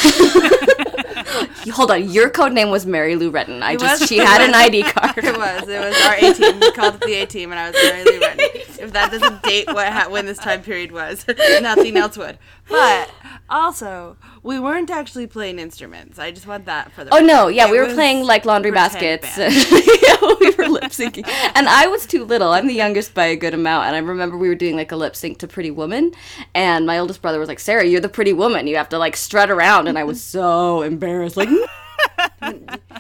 hold 1.74 1.92
on 1.92 2.10
your 2.12 2.30
code 2.30 2.52
name 2.52 2.70
was 2.70 2.86
mary 2.86 3.16
lou 3.16 3.32
retton 3.32 3.62
i 3.62 3.74
It 3.74 3.80
just 3.80 4.02
was- 4.02 4.10
she 4.10 4.18
had 4.18 4.42
an 4.42 4.54
id 4.66 4.84
card 4.84 5.18
it 5.18 5.38
was. 5.38 5.68
It 5.68 5.80
was 5.80 6.02
our 6.06 6.16
A 6.16 6.34
team. 6.34 6.60
We 6.60 6.72
called 6.74 6.96
it 6.96 7.02
the 7.02 7.14
A 7.14 7.26
team, 7.26 7.52
and 7.52 7.60
I 7.60 7.70
was 7.70 7.76
Mary 7.82 8.04
Lou 8.04 8.20
Retton. 8.20 8.53
If 8.84 8.94
that 8.94 9.12
doesn't 9.12 9.42
date 9.44 9.68
what 9.68 9.92
ha- 9.92 10.10
when 10.10 10.26
this 10.26 10.38
time 10.38 10.62
period 10.62 10.92
was, 10.92 11.26
nothing 11.62 11.98
else 11.98 12.18
would. 12.18 12.38
But 12.70 13.10
also, 13.50 14.18
we 14.44 14.60
weren't 14.60 14.92
actually 14.92 15.28
playing 15.28 15.60
instruments. 15.60 16.20
I 16.20 16.32
just 16.32 16.46
want 16.48 16.66
that 16.66 16.92
for 16.92 17.04
the. 17.04 17.14
Oh 17.14 17.20
no, 17.20 17.48
yeah, 17.48 17.68
It 17.68 17.72
we 17.72 17.80
were 17.80 17.94
playing 17.94 18.24
like 18.26 18.46
laundry 18.46 18.72
baskets. 18.72 19.38
we 19.38 20.52
were 20.52 20.68
lip 20.68 20.92
syncing, 20.92 21.28
and 21.56 21.68
I 21.70 21.88
was 21.88 22.06
too 22.06 22.26
little. 22.26 22.52
I'm 22.52 22.68
the 22.68 22.74
youngest 22.74 23.14
by 23.14 23.26
a 23.26 23.36
good 23.36 23.54
amount, 23.54 23.88
and 23.88 23.96
I 23.96 24.00
remember 24.00 24.38
we 24.38 24.50
were 24.50 24.56
doing 24.56 24.76
like 24.76 24.92
a 24.92 24.96
lip 24.96 25.16
sync 25.16 25.40
to 25.40 25.48
Pretty 25.48 25.72
Woman, 25.72 26.12
and 26.54 26.86
my 26.86 27.00
oldest 27.00 27.22
brother 27.22 27.40
was 27.40 27.48
like, 27.50 27.60
"Sarah, 27.60 27.86
you're 27.86 28.02
the 28.02 28.10
Pretty 28.10 28.34
Woman. 28.34 28.68
You 28.68 28.76
have 28.78 28.90
to 28.90 28.98
like 28.98 29.16
strut 29.16 29.50
around," 29.50 29.88
and 29.88 29.98
I 29.98 30.04
was 30.04 30.22
so 30.22 30.82
embarrassed, 30.82 31.38
like. 31.38 31.50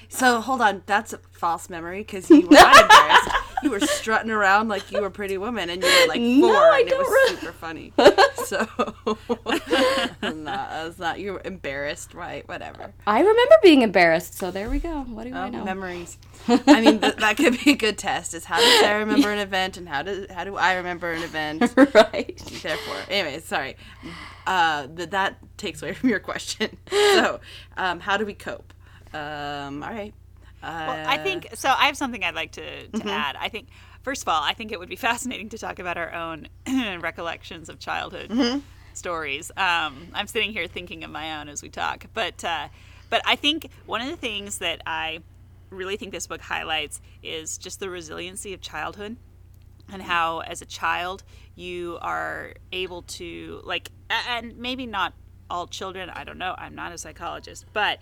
So 0.09 0.39
hold 0.39 0.61
on, 0.61 0.83
that's 0.85 1.11
a 1.11 1.17
false 1.31 1.69
memory 1.69 1.99
because 1.99 2.29
you 2.29 2.41
were 2.41 2.53
not 2.53 2.81
embarrassed. 2.81 3.29
You 3.63 3.71
were 3.71 3.79
strutting 3.79 4.29
around 4.31 4.67
like 4.67 4.91
you 4.91 4.99
were 5.01 5.07
a 5.07 5.11
pretty 5.11 5.37
woman, 5.37 5.69
and 5.69 5.81
you 5.81 5.87
were 5.89 6.07
like 6.07 6.19
four, 6.21 6.51
No, 6.53 6.71
I 6.71 6.79
and 6.81 6.89
it 6.89 6.97
was 6.97 7.31
re- 7.31 7.37
super 7.37 7.53
funny. 7.53 7.93
So, 8.43 8.67
no, 10.21 10.43
that's 10.43 10.99
not. 10.99 11.19
You 11.19 11.33
were 11.33 11.41
embarrassed, 11.45 12.13
right? 12.13 12.45
Whatever. 12.47 12.93
I 13.07 13.19
remember 13.19 13.55
being 13.63 13.81
embarrassed, 13.83 14.33
so 14.37 14.51
there 14.51 14.69
we 14.69 14.79
go. 14.79 15.01
What 15.03 15.25
do 15.25 15.33
I 15.33 15.47
Oh, 15.47 15.49
know? 15.49 15.63
memories. 15.63 16.17
I 16.47 16.81
mean, 16.81 16.99
th- 16.99 17.15
that 17.17 17.37
could 17.37 17.57
be 17.63 17.71
a 17.71 17.75
good 17.75 17.97
test. 17.97 18.33
Is 18.33 18.43
how 18.45 18.59
does 18.59 18.79
Sarah 18.79 18.99
remember 18.99 19.29
an 19.31 19.39
event, 19.39 19.77
and 19.77 19.87
how 19.87 20.03
do 20.03 20.25
how 20.29 20.43
do 20.43 20.57
I 20.57 20.73
remember 20.75 21.11
an 21.13 21.23
event? 21.23 21.73
right. 21.77 22.37
Therefore, 22.61 22.97
anyway, 23.09 23.39
sorry. 23.39 23.77
Uh, 24.45 24.87
that 24.95 25.11
that 25.11 25.37
takes 25.57 25.81
away 25.81 25.93
from 25.93 26.09
your 26.09 26.19
question. 26.19 26.77
So, 26.91 27.39
um, 27.77 28.01
how 28.01 28.17
do 28.17 28.25
we 28.25 28.33
cope? 28.33 28.73
Um, 29.13 29.83
all 29.83 29.89
right. 29.91 30.13
Uh, 30.63 30.85
Well, 30.87 31.05
I 31.09 31.17
think 31.17 31.49
so. 31.53 31.69
I 31.69 31.85
have 31.87 31.97
something 31.97 32.23
I'd 32.23 32.35
like 32.35 32.51
to, 32.53 32.87
to 32.87 33.09
add. 33.09 33.35
I 33.39 33.49
think, 33.49 33.67
first 34.01 34.21
of 34.21 34.27
all, 34.29 34.41
I 34.41 34.53
think 34.53 34.71
it 34.71 34.79
would 34.79 34.89
be 34.89 34.95
fascinating 34.95 35.49
to 35.49 35.57
talk 35.57 35.79
about 35.79 35.97
our 35.97 36.13
own 36.13 36.47
recollections 36.99 37.69
of 37.69 37.79
childhood 37.79 38.31
stories. 38.93 39.51
Um, 39.57 40.07
I'm 40.13 40.27
sitting 40.27 40.51
here 40.51 40.67
thinking 40.67 41.03
of 41.03 41.11
my 41.11 41.39
own 41.39 41.49
as 41.49 41.61
we 41.61 41.69
talk, 41.69 42.05
but 42.13 42.43
uh, 42.43 42.67
but 43.09 43.21
I 43.25 43.35
think 43.35 43.69
one 43.85 44.01
of 44.01 44.07
the 44.07 44.17
things 44.17 44.59
that 44.59 44.81
I 44.85 45.19
really 45.69 45.97
think 45.97 46.11
this 46.11 46.27
book 46.27 46.41
highlights 46.41 47.01
is 47.23 47.57
just 47.57 47.79
the 47.79 47.89
resiliency 47.89 48.53
of 48.53 48.61
childhood 48.61 49.17
and 49.91 50.01
how 50.03 50.39
as 50.39 50.61
a 50.61 50.65
child 50.65 51.23
you 51.55 51.97
are 52.01 52.53
able 52.71 53.01
to 53.03 53.59
like 53.63 53.89
and 54.09 54.55
maybe 54.57 54.85
not 54.85 55.13
all 55.49 55.67
children 55.67 56.09
i 56.11 56.23
don't 56.23 56.37
know 56.37 56.53
i'm 56.57 56.73
not 56.75 56.91
a 56.93 56.97
psychologist 56.97 57.65
but 57.73 57.97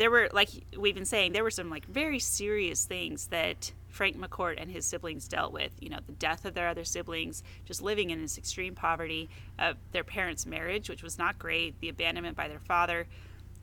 there 0.00 0.10
were 0.10 0.30
like 0.32 0.48
we've 0.78 0.94
been 0.94 1.04
saying 1.04 1.32
there 1.32 1.44
were 1.44 1.50
some 1.50 1.68
like 1.68 1.84
very 1.86 2.18
serious 2.18 2.86
things 2.86 3.26
that 3.26 3.70
frank 3.88 4.16
mccourt 4.16 4.54
and 4.56 4.70
his 4.70 4.86
siblings 4.86 5.28
dealt 5.28 5.52
with 5.52 5.72
you 5.78 5.90
know 5.90 5.98
the 6.06 6.12
death 6.12 6.46
of 6.46 6.54
their 6.54 6.68
other 6.68 6.84
siblings 6.84 7.42
just 7.66 7.82
living 7.82 8.08
in 8.08 8.22
this 8.22 8.38
extreme 8.38 8.74
poverty 8.74 9.28
uh, 9.58 9.74
their 9.92 10.04
parents 10.04 10.46
marriage 10.46 10.88
which 10.88 11.02
was 11.02 11.18
not 11.18 11.38
great 11.38 11.78
the 11.80 11.88
abandonment 11.90 12.34
by 12.34 12.48
their 12.48 12.60
father 12.60 13.06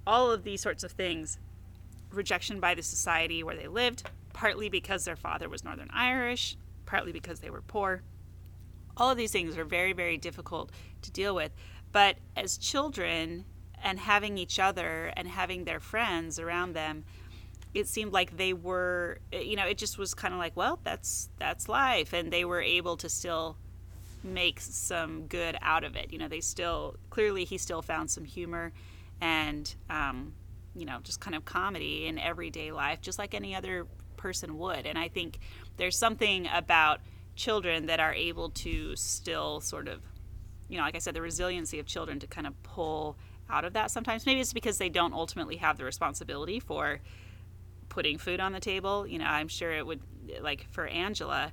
all 0.06 0.30
of 0.32 0.44
these 0.44 0.62
sorts 0.62 0.84
of 0.84 0.92
things 0.92 1.40
rejection 2.12 2.60
by 2.60 2.76
the 2.76 2.84
society 2.84 3.42
where 3.42 3.56
they 3.56 3.68
lived 3.68 4.08
partly 4.32 4.70
because 4.70 5.06
their 5.06 5.16
father 5.16 5.50
was 5.50 5.64
northern 5.64 5.90
irish 5.92 6.56
partly 6.88 7.12
because 7.12 7.42
they 7.42 7.52
were 7.52 7.62
poor. 7.62 8.02
All 8.96 9.12
of 9.12 9.18
these 9.18 9.32
things 9.32 9.56
are 9.56 9.66
very 9.66 9.94
very 9.94 10.18
difficult 10.18 10.72
to 11.04 11.12
deal 11.12 11.36
with. 11.36 11.52
But 11.92 12.18
as 12.36 12.58
children 12.58 13.46
and 13.84 14.00
having 14.00 14.38
each 14.38 14.60
other 14.60 15.12
and 15.16 15.28
having 15.28 15.66
their 15.66 15.80
friends 15.80 16.40
around 16.40 16.74
them 16.74 17.04
it 17.74 17.88
seemed 17.88 18.12
like 18.12 18.38
they 18.38 18.54
were 18.54 19.20
you 19.32 19.56
know 19.56 19.66
it 19.66 19.78
just 19.78 19.98
was 19.98 20.14
kind 20.14 20.34
of 20.34 20.40
like 20.40 20.56
well 20.56 20.80
that's 20.84 21.30
that's 21.38 21.70
life. 21.70 22.14
And 22.14 22.32
they 22.32 22.46
were 22.46 22.62
able 22.62 22.98
to 22.98 23.10
still 23.10 23.58
make 24.24 24.60
some 24.60 25.28
good 25.28 25.58
out 25.62 25.84
of 25.84 25.96
it. 25.96 26.12
You 26.12 26.18
know 26.18 26.28
they 26.28 26.42
still 26.42 26.96
clearly 27.10 27.46
he 27.46 27.58
still 27.58 27.82
found 27.82 28.10
some 28.10 28.26
humor 28.26 28.74
and 29.22 29.74
um, 29.90 30.34
you 30.76 30.86
know 30.86 31.00
just 31.04 31.20
kind 31.20 31.36
of 31.36 31.46
comedy 31.46 32.08
in 32.08 32.18
everyday 32.18 32.72
life 32.72 33.02
just 33.02 33.20
like 33.20 33.34
any 33.34 33.56
other 33.56 33.86
person 34.16 34.58
would. 34.58 34.86
And 34.88 34.98
i 34.98 35.08
think 35.08 35.40
there's 35.78 35.98
something 35.98 36.48
about 36.52 37.02
children 37.36 37.86
that 37.86 38.00
are 38.00 38.14
able 38.14 38.50
to 38.50 38.96
still 38.96 39.62
sort 39.62 39.88
of 39.88 40.02
you 40.68 40.78
know 40.78 40.84
like 40.84 40.96
i 40.96 40.98
said 40.98 41.14
the 41.14 41.22
resiliency 41.22 41.78
of 41.78 41.86
children 41.86 42.18
to 42.20 42.26
kind 42.26 42.48
of 42.48 42.64
pull 42.64 43.16
out 43.50 43.66
of 43.66 43.74
that 43.74 43.92
sometimes 43.92 44.26
maybe 44.26 44.40
it's 44.40 44.54
because 44.54 44.78
they 44.78 44.90
don't 44.90 45.14
ultimately 45.14 45.58
have 45.58 45.78
the 45.78 45.84
responsibility 45.84 46.60
for 46.60 47.00
putting 47.90 48.18
food 48.18 48.40
on 48.40 48.52
the 48.52 48.60
table 48.60 49.08
you 49.08 49.18
know 49.18 49.26
i'm 49.26 49.48
sure 49.48 49.72
it 49.72 49.86
would 49.86 50.02
like 50.42 50.68
for 50.70 50.88
angela 50.88 51.52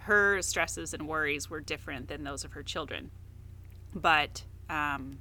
her 0.00 0.40
stresses 0.42 0.94
and 0.94 1.06
worries 1.06 1.50
were 1.50 1.60
different 1.60 2.08
than 2.08 2.24
those 2.24 2.44
of 2.44 2.52
her 2.52 2.62
children 2.62 3.10
but 3.94 4.44
um, 4.68 5.18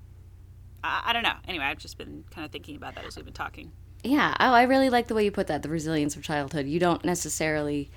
I, 0.84 1.04
I 1.08 1.14
don't 1.14 1.24
know 1.24 1.38
anyway 1.48 1.66
i've 1.66 1.80
just 1.80 1.98
been 1.98 2.24
kind 2.32 2.46
of 2.46 2.52
thinking 2.52 2.76
about 2.76 2.96
that 2.96 3.06
as 3.06 3.16
we've 3.16 3.26
been 3.26 3.34
talking 3.34 3.72
Yeah, 4.04 4.34
oh, 4.40 4.54
I 4.54 4.64
really 4.64 4.90
like 4.90 5.08
the 5.08 5.14
way 5.14 5.26
you 5.26 5.32
put 5.32 5.48
that. 5.48 5.62
The 5.62 5.68
resilience 5.68 6.16
of 6.16 6.24
childhood. 6.24 6.68
You 6.68 6.80
don't 6.80 7.04
necessarily 7.04 7.90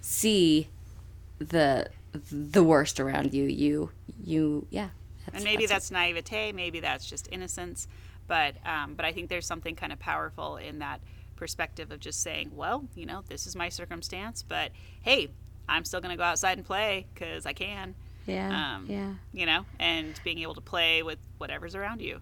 see 0.00 0.68
the 1.40 1.88
the 2.30 2.62
worst 2.62 3.00
around 3.00 3.34
you. 3.34 3.44
You 3.44 3.90
you 4.22 4.66
yeah. 4.70 4.90
And 5.34 5.44
maybe 5.44 5.66
that's, 5.66 5.90
naivete 5.90 6.52
maybe 6.52 6.80
that's 6.80 7.06
just 7.06 7.28
innocence 7.30 7.88
but 8.26 8.54
um, 8.66 8.94
but 8.94 9.04
i 9.04 9.12
think 9.12 9.28
there's 9.28 9.46
something 9.46 9.74
kind 9.74 9.92
of 9.92 9.98
powerful 9.98 10.56
in 10.56 10.78
that 10.78 11.00
perspective 11.36 11.90
of 11.90 12.00
just 12.00 12.22
saying 12.22 12.50
well 12.54 12.84
you 12.94 13.06
know 13.06 13.22
this 13.28 13.46
is 13.46 13.54
my 13.54 13.68
circumstance 13.68 14.42
but 14.42 14.72
hey 15.02 15.28
i'm 15.68 15.84
still 15.84 16.00
going 16.00 16.10
to 16.10 16.16
go 16.16 16.24
outside 16.24 16.58
and 16.58 16.66
play 16.66 17.06
because 17.14 17.46
i 17.46 17.52
can 17.52 17.94
yeah 18.26 18.74
um, 18.74 18.86
yeah. 18.88 19.12
you 19.32 19.46
know 19.46 19.64
and 19.78 20.20
being 20.24 20.40
able 20.40 20.54
to 20.54 20.60
play 20.60 21.02
with 21.02 21.18
whatever's 21.38 21.74
around 21.74 22.00
you 22.00 22.20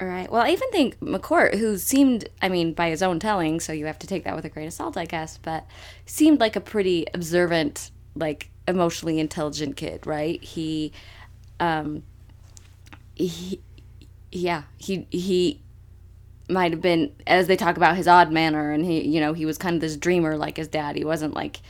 All 0.00 0.06
right. 0.06 0.30
Well, 0.30 0.42
I 0.42 0.50
even 0.50 0.70
think 0.70 1.00
McCourt, 1.00 1.58
who 1.58 1.76
seemed, 1.76 2.28
I 2.40 2.48
mean, 2.48 2.72
by 2.72 2.88
his 2.90 3.02
own 3.02 3.18
telling, 3.18 3.58
so 3.58 3.72
you 3.72 3.86
have 3.86 3.98
to 3.98 4.06
take 4.06 4.22
that 4.24 4.36
with 4.36 4.44
a 4.44 4.48
grain 4.48 4.68
of 4.68 4.72
salt, 4.72 4.96
I 4.96 5.06
guess, 5.06 5.38
but 5.38 5.66
seemed 6.06 6.38
like 6.38 6.54
a 6.54 6.60
pretty 6.60 7.06
observant, 7.14 7.90
like 8.14 8.50
emotionally 8.68 9.18
intelligent 9.18 9.76
kid, 9.76 10.06
right? 10.06 10.40
He, 10.40 10.92
um, 11.58 12.04
he, 13.18 13.60
yeah, 14.32 14.62
he 14.78 15.06
he 15.10 15.60
might 16.48 16.72
have 16.72 16.80
been, 16.80 17.12
as 17.26 17.46
they 17.46 17.56
talk 17.56 17.76
about 17.76 17.96
his 17.96 18.08
odd 18.08 18.32
manner, 18.32 18.72
and 18.72 18.84
he, 18.84 19.06
you 19.06 19.20
know, 19.20 19.34
he 19.34 19.44
was 19.44 19.58
kind 19.58 19.74
of 19.74 19.80
this 19.80 19.96
dreamer 19.96 20.36
like 20.36 20.56
his 20.56 20.68
dad. 20.68 20.96
He 20.96 21.04
wasn't 21.04 21.34
like 21.34 21.60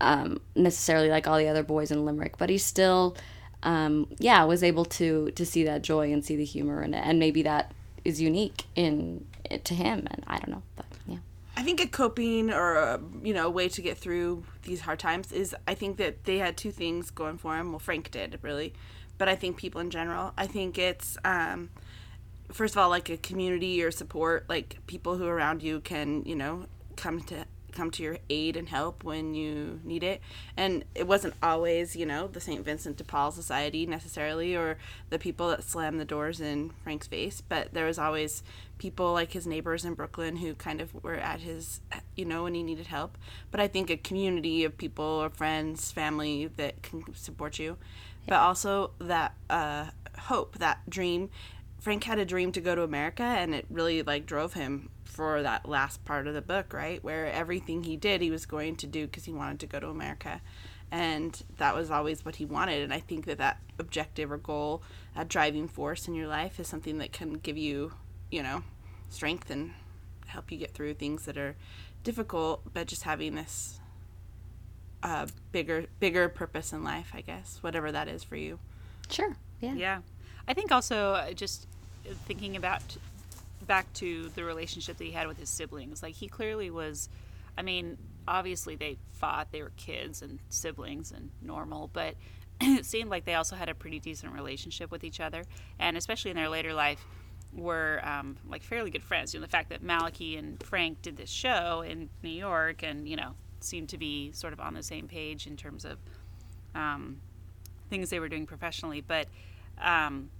um, 0.00 0.40
necessarily 0.56 1.08
like 1.08 1.26
all 1.26 1.38
the 1.38 1.48
other 1.48 1.62
boys 1.62 1.90
in 1.90 2.04
Limerick, 2.04 2.36
but 2.36 2.50
he 2.50 2.58
still, 2.58 3.16
um, 3.62 4.08
yeah, 4.18 4.42
was 4.44 4.62
able 4.62 4.84
to 4.86 5.30
to 5.32 5.46
see 5.46 5.64
that 5.64 5.82
joy 5.82 6.12
and 6.12 6.24
see 6.24 6.36
the 6.36 6.44
humor 6.44 6.82
in 6.82 6.94
it, 6.94 7.04
and 7.06 7.18
maybe 7.18 7.42
that 7.42 7.72
is 8.04 8.20
unique 8.20 8.64
in 8.74 9.24
to 9.64 9.74
him. 9.74 10.06
And 10.10 10.24
I 10.26 10.38
don't 10.38 10.50
know, 10.50 10.62
but 10.74 10.86
yeah, 11.06 11.18
I 11.56 11.62
think 11.62 11.80
a 11.80 11.86
coping 11.86 12.50
or 12.50 12.74
a, 12.74 13.00
you 13.22 13.32
know 13.32 13.46
a 13.46 13.50
way 13.50 13.68
to 13.68 13.82
get 13.82 13.98
through 13.98 14.44
these 14.64 14.80
hard 14.80 14.98
times 14.98 15.30
is 15.32 15.54
I 15.68 15.74
think 15.74 15.96
that 15.98 16.24
they 16.24 16.38
had 16.38 16.56
two 16.56 16.72
things 16.72 17.10
going 17.10 17.38
for 17.38 17.56
him. 17.56 17.70
Well, 17.70 17.78
Frank 17.78 18.10
did 18.10 18.38
really, 18.42 18.74
but 19.18 19.28
I 19.28 19.36
think 19.36 19.56
people 19.56 19.80
in 19.80 19.90
general. 19.90 20.32
I 20.36 20.46
think 20.46 20.78
it's 20.78 21.16
um, 21.24 21.70
first 22.50 22.74
of 22.74 22.78
all 22.78 22.88
like 22.88 23.08
a 23.08 23.16
community 23.16 23.82
or 23.82 23.90
support, 23.90 24.46
like 24.48 24.78
people 24.86 25.16
who 25.16 25.26
around 25.26 25.62
you 25.62 25.80
can 25.80 26.24
you 26.24 26.36
know 26.36 26.66
come 26.96 27.20
to 27.22 27.44
come 27.72 27.90
to 27.90 28.02
your 28.02 28.18
aid 28.28 28.54
and 28.54 28.68
help 28.68 29.02
when 29.02 29.34
you 29.34 29.80
need 29.82 30.02
it. 30.02 30.20
And 30.58 30.84
it 30.94 31.06
wasn't 31.06 31.34
always 31.42 31.96
you 31.96 32.06
know 32.06 32.26
the 32.26 32.40
St. 32.40 32.64
Vincent 32.64 32.96
de 32.96 33.04
Paul 33.04 33.32
Society 33.32 33.86
necessarily 33.86 34.54
or 34.56 34.78
the 35.10 35.18
people 35.18 35.48
that 35.48 35.64
slammed 35.64 36.00
the 36.00 36.04
doors 36.04 36.40
in 36.40 36.70
Frank's 36.82 37.06
face, 37.06 37.40
but 37.40 37.72
there 37.72 37.86
was 37.86 37.98
always 37.98 38.42
people 38.78 39.12
like 39.12 39.30
his 39.32 39.46
neighbors 39.46 39.84
in 39.84 39.94
Brooklyn 39.94 40.36
who 40.36 40.54
kind 40.54 40.80
of 40.80 40.92
were 41.04 41.14
at 41.14 41.40
his, 41.40 41.80
you 42.16 42.24
know, 42.24 42.42
when 42.42 42.54
he 42.54 42.64
needed 42.64 42.88
help. 42.88 43.16
But 43.52 43.60
I 43.60 43.68
think 43.68 43.90
a 43.90 43.96
community 43.96 44.64
of 44.64 44.76
people 44.76 45.04
or 45.04 45.30
friends, 45.30 45.92
family 45.92 46.48
that 46.56 46.82
can 46.82 47.04
support 47.14 47.60
you, 47.60 47.76
but 48.26 48.36
also 48.36 48.92
that 48.98 49.34
uh, 49.50 49.86
hope, 50.18 50.58
that 50.58 50.88
dream. 50.88 51.30
Frank 51.80 52.04
had 52.04 52.18
a 52.18 52.24
dream 52.24 52.52
to 52.52 52.60
go 52.60 52.74
to 52.74 52.82
America, 52.82 53.22
and 53.22 53.54
it 53.54 53.66
really 53.68 54.02
like 54.02 54.26
drove 54.26 54.54
him 54.54 54.90
for 55.04 55.42
that 55.42 55.68
last 55.68 56.04
part 56.04 56.26
of 56.26 56.34
the 56.34 56.40
book, 56.40 56.72
right? 56.72 57.02
Where 57.02 57.26
everything 57.26 57.84
he 57.84 57.96
did, 57.96 58.22
he 58.22 58.30
was 58.30 58.46
going 58.46 58.76
to 58.76 58.86
do 58.86 59.06
because 59.06 59.24
he 59.24 59.32
wanted 59.32 59.60
to 59.60 59.66
go 59.66 59.80
to 59.80 59.88
America. 59.88 60.40
And 60.90 61.42
that 61.58 61.74
was 61.74 61.90
always 61.90 62.24
what 62.24 62.36
he 62.36 62.44
wanted. 62.44 62.82
And 62.82 62.92
I 62.92 63.00
think 63.00 63.26
that 63.26 63.38
that 63.38 63.58
objective 63.78 64.30
or 64.30 64.38
goal, 64.38 64.82
that 65.16 65.28
driving 65.28 65.68
force 65.68 66.06
in 66.06 66.14
your 66.14 66.28
life, 66.28 66.60
is 66.60 66.68
something 66.68 66.98
that 66.98 67.12
can 67.12 67.34
give 67.34 67.58
you, 67.58 67.92
you 68.30 68.42
know, 68.42 68.62
strength 69.08 69.50
and 69.50 69.72
help 70.26 70.50
you 70.50 70.58
get 70.58 70.72
through 70.72 70.94
things 70.94 71.24
that 71.26 71.36
are 71.36 71.56
difficult, 72.04 72.62
but 72.72 72.86
just 72.86 73.02
having 73.02 73.34
this 73.34 73.80
uh, 75.02 75.26
bigger 75.50 75.86
bigger 76.00 76.28
purpose 76.28 76.72
in 76.72 76.84
life, 76.84 77.12
I 77.14 77.20
guess, 77.20 77.58
whatever 77.60 77.92
that 77.92 78.08
is 78.08 78.22
for 78.22 78.36
you. 78.36 78.58
Sure. 79.10 79.36
Yeah. 79.60 79.74
Yeah. 79.74 79.98
I 80.46 80.54
think 80.54 80.72
also 80.72 81.12
uh, 81.12 81.32
just 81.32 81.66
thinking 82.26 82.56
about 82.56 82.82
back 83.66 83.92
to 83.94 84.28
the 84.34 84.44
relationship 84.44 84.98
that 84.98 85.04
he 85.04 85.12
had 85.12 85.28
with 85.28 85.38
his 85.38 85.48
siblings. 85.48 86.02
Like 86.02 86.14
he 86.14 86.28
clearly 86.28 86.70
was 86.70 87.08
I 87.56 87.62
mean, 87.62 87.98
obviously 88.26 88.76
they 88.76 88.98
fought, 89.12 89.52
they 89.52 89.62
were 89.62 89.72
kids 89.76 90.22
and 90.22 90.38
siblings 90.48 91.12
and 91.12 91.30
normal, 91.40 91.90
but 91.92 92.14
it 92.60 92.86
seemed 92.86 93.10
like 93.10 93.24
they 93.24 93.34
also 93.34 93.56
had 93.56 93.68
a 93.68 93.74
pretty 93.74 93.98
decent 93.98 94.32
relationship 94.32 94.90
with 94.90 95.04
each 95.04 95.20
other, 95.20 95.44
and 95.78 95.96
especially 95.96 96.30
in 96.30 96.36
their 96.36 96.48
later 96.48 96.72
life 96.72 97.04
were 97.54 98.00
um, 98.04 98.36
like 98.48 98.62
fairly 98.62 98.90
good 98.90 99.02
friends. 99.02 99.34
You 99.34 99.40
know, 99.40 99.46
the 99.46 99.50
fact 99.50 99.68
that 99.70 99.82
Malachy 99.82 100.36
and 100.36 100.62
Frank 100.62 101.02
did 101.02 101.16
this 101.16 101.30
show 101.30 101.82
in 101.86 102.08
New 102.22 102.30
York, 102.30 102.82
and 102.82 103.08
you 103.08 103.16
know, 103.16 103.34
seemed 103.64 103.88
to 103.90 103.98
be 103.98 104.32
sort 104.32 104.52
of 104.52 104.60
on 104.60 104.74
the 104.74 104.82
same 104.82 105.08
page 105.08 105.46
in 105.46 105.56
terms 105.56 105.84
of 105.84 105.98
um, 106.74 107.20
things 107.90 108.10
they 108.10 108.20
were 108.20 108.28
doing 108.28 108.46
professionally. 108.46 109.00
But, 109.00 109.28
um, 109.80 110.30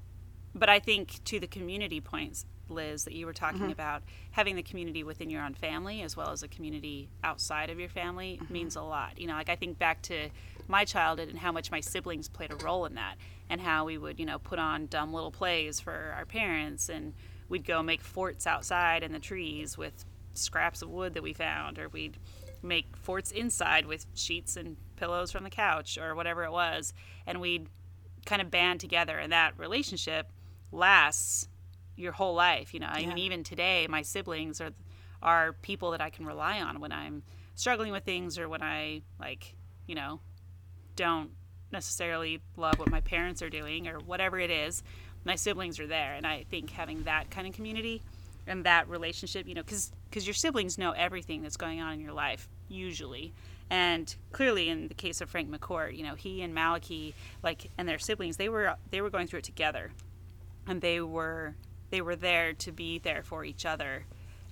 but 0.55 0.69
I 0.69 0.79
think 0.79 1.23
to 1.25 1.41
the 1.41 1.47
community 1.47 2.01
points, 2.01 2.47
Liz, 2.69 3.05
that 3.05 3.13
you 3.13 3.27
were 3.27 3.35
talking 3.35 3.71
about, 3.71 4.03
having 4.31 4.57
the 4.57 4.63
community 4.63 5.05
within 5.05 5.29
your 5.29 5.43
own 5.43 5.53
family 5.53 6.01
as 6.01 6.17
well 6.17 6.31
as 6.31 6.43
a 6.43 6.49
community 6.49 7.11
outside 7.23 7.69
of 7.69 7.79
your 7.79 7.89
family 7.89 8.41
means 8.49 8.77
a 8.77 8.83
lot. 8.83 9.19
You 9.19 9.27
know, 9.27 9.35
like 9.35 9.51
I 9.51 9.57
think 9.57 9.79
back 9.79 10.01
to 10.03 10.31
my 10.69 10.85
childhood 10.85 11.29
and 11.29 11.39
how 11.39 11.53
much 11.53 11.71
my 11.71 11.81
siblings 11.81 12.29
played 12.29 12.51
a 12.51 12.57
role 12.57 12.87
in 12.87 12.95
that, 12.95 13.17
and 13.51 13.61
how 13.61 13.85
we 13.85 13.99
would, 13.99 14.19
you 14.19 14.25
know, 14.25 14.39
put 14.39 14.59
on 14.59 14.87
dumb 14.87 15.13
little 15.13 15.33
plays 15.33 15.81
for 15.81 16.15
our 16.17 16.25
parents, 16.25 16.89
and 16.89 17.13
we'd 17.49 17.67
go 17.67 17.83
make 17.83 18.01
forts 18.01 18.47
outside 18.47 19.03
in 19.03 19.13
the 19.13 19.19
trees 19.19 19.77
with 19.77 20.07
scraps 20.33 20.81
of 20.81 20.89
wood 20.89 21.13
that 21.13 21.23
we 21.23 21.35
found, 21.35 21.79
or 21.79 21.89
we'd 21.91 22.17
make 22.63 22.97
forts 22.97 23.31
inside 23.31 23.87
with 23.87 24.07
sheets 24.15 24.57
and 24.57 24.77
pillows 24.97 25.33
from 25.33 25.45
the 25.45 25.51
couch, 25.51 25.99
or 25.99 26.15
whatever 26.15 26.45
it 26.45 26.53
was, 26.53 26.93
and 27.27 27.41
we'd 27.41 27.69
kind 28.25 28.41
of 28.41 28.51
band 28.51 28.81
together, 28.81 29.19
and 29.19 29.33
that 29.33 29.59
relationship 29.59 30.31
lasts 30.71 31.49
your 31.97 32.13
whole 32.13 32.35
life. 32.35 32.73
You 32.73 32.81
know, 32.81 32.89
I 32.89 33.05
mean, 33.07 33.19
even 33.19 33.45
today, 33.45 33.87
my 33.89 34.03
siblings 34.03 34.61
are 34.61 34.73
are 35.23 35.53
people 35.53 35.93
that 35.93 36.01
I 36.01 36.11
can 36.11 36.27
rely 36.27 36.61
on 36.61 36.81
when 36.81 36.91
I'm 36.91 37.23
struggling 37.55 37.93
with 37.93 38.05
things 38.05 38.39
or 38.39 38.49
when 38.49 38.63
I 38.63 39.03
like, 39.21 39.55
you 39.87 39.95
know, 39.95 40.21
don't 40.97 41.31
necessarily 41.71 42.41
love 42.57 42.79
what 42.79 42.91
my 42.91 43.01
parents 43.01 43.41
are 43.41 43.51
doing 43.51 43.87
or 43.87 43.99
whatever 44.01 44.39
it 44.39 44.51
is. 44.51 44.83
My 45.25 45.37
siblings 45.37 45.79
are 45.79 45.87
there, 45.87 46.15
and 46.15 46.27
I 46.27 46.45
think 46.51 46.71
having 46.71 47.05
that 47.05 47.31
kind 47.31 47.47
of 47.47 47.55
community 47.55 48.03
and 48.47 48.65
that 48.65 48.89
relationship, 48.89 49.47
you 49.47 49.55
know, 49.55 49.63
because 49.63 49.93
because 50.09 50.27
your 50.27 50.35
siblings 50.35 50.79
know 50.79 50.93
everything 50.93 51.43
that's 51.43 51.57
going 51.57 51.81
on 51.81 51.95
in 51.95 52.01
your 52.01 52.13
life 52.13 52.49
usually. 52.69 53.33
And 53.71 54.15
clearly, 54.33 54.69
in 54.69 54.89
the 54.89 54.95
case 54.95 55.21
of 55.23 55.31
Frank 55.31 55.51
McCourt, 55.51 55.97
you 55.97 56.05
know, 56.05 56.15
he 56.15 56.43
and 56.43 56.55
Malachy, 56.55 57.15
like, 57.43 57.71
and 57.79 57.89
their 57.89 57.99
siblings, 57.99 58.37
they 58.37 58.49
were 58.49 58.77
they 58.91 59.01
were 59.01 59.11
going 59.11 59.27
through 59.27 59.39
it 59.41 59.45
together 59.45 59.93
and 60.67 60.81
they 60.81 61.01
were 61.01 61.55
they 61.91 62.01
were 62.01 62.17
there 62.17 62.53
to 62.53 62.73
be 62.73 62.99
there 62.99 63.23
for 63.23 63.45
each 63.45 63.67
other 63.67 64.05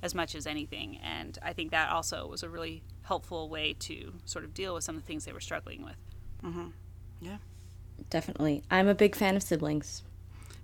as 0.03 0.15
much 0.15 0.35
as 0.35 0.47
anything 0.47 0.99
and 1.05 1.39
i 1.43 1.53
think 1.53 1.71
that 1.71 1.91
also 1.91 2.27
was 2.27 2.43
a 2.43 2.49
really 2.49 2.83
helpful 3.03 3.49
way 3.49 3.75
to 3.79 4.15
sort 4.25 4.45
of 4.45 4.53
deal 4.55 4.75
with 4.75 4.83
some 4.83 4.97
of 4.97 5.03
the 5.03 5.07
things 5.07 5.25
they 5.25 5.33
were 5.33 5.41
struggling 5.41 5.85
with 5.85 5.97
mm-hmm. 6.43 6.69
Yeah. 7.21 7.37
Definitely. 8.09 8.63
I'm 8.71 8.89
a 8.89 8.95
big 8.95 9.15
fan 9.15 9.37
of 9.37 9.43
siblings. 9.43 10.03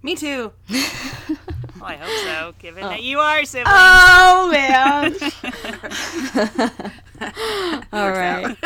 Me 0.03 0.15
too. 0.15 0.53
well 0.71 1.85
i 1.85 1.97
hope 1.97 2.25
so 2.25 2.55
given 2.59 2.83
that 2.83 3.03
you 3.03 3.19
are 3.19 3.45
siblings 3.45 3.69
Oh 3.69 4.49
man. 4.51 5.15
All 7.93 8.11
right. 8.11 8.57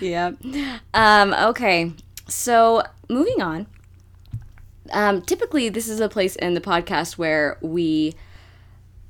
yep. 0.00 0.36
Um, 0.94 1.34
okay. 1.34 1.92
So 2.28 2.82
moving 3.08 3.42
on. 3.42 3.66
Um, 4.92 5.22
typically, 5.22 5.68
this 5.68 5.88
is 5.88 6.00
a 6.00 6.08
place 6.08 6.36
in 6.36 6.54
the 6.54 6.60
podcast 6.60 7.18
where 7.18 7.58
we 7.60 8.14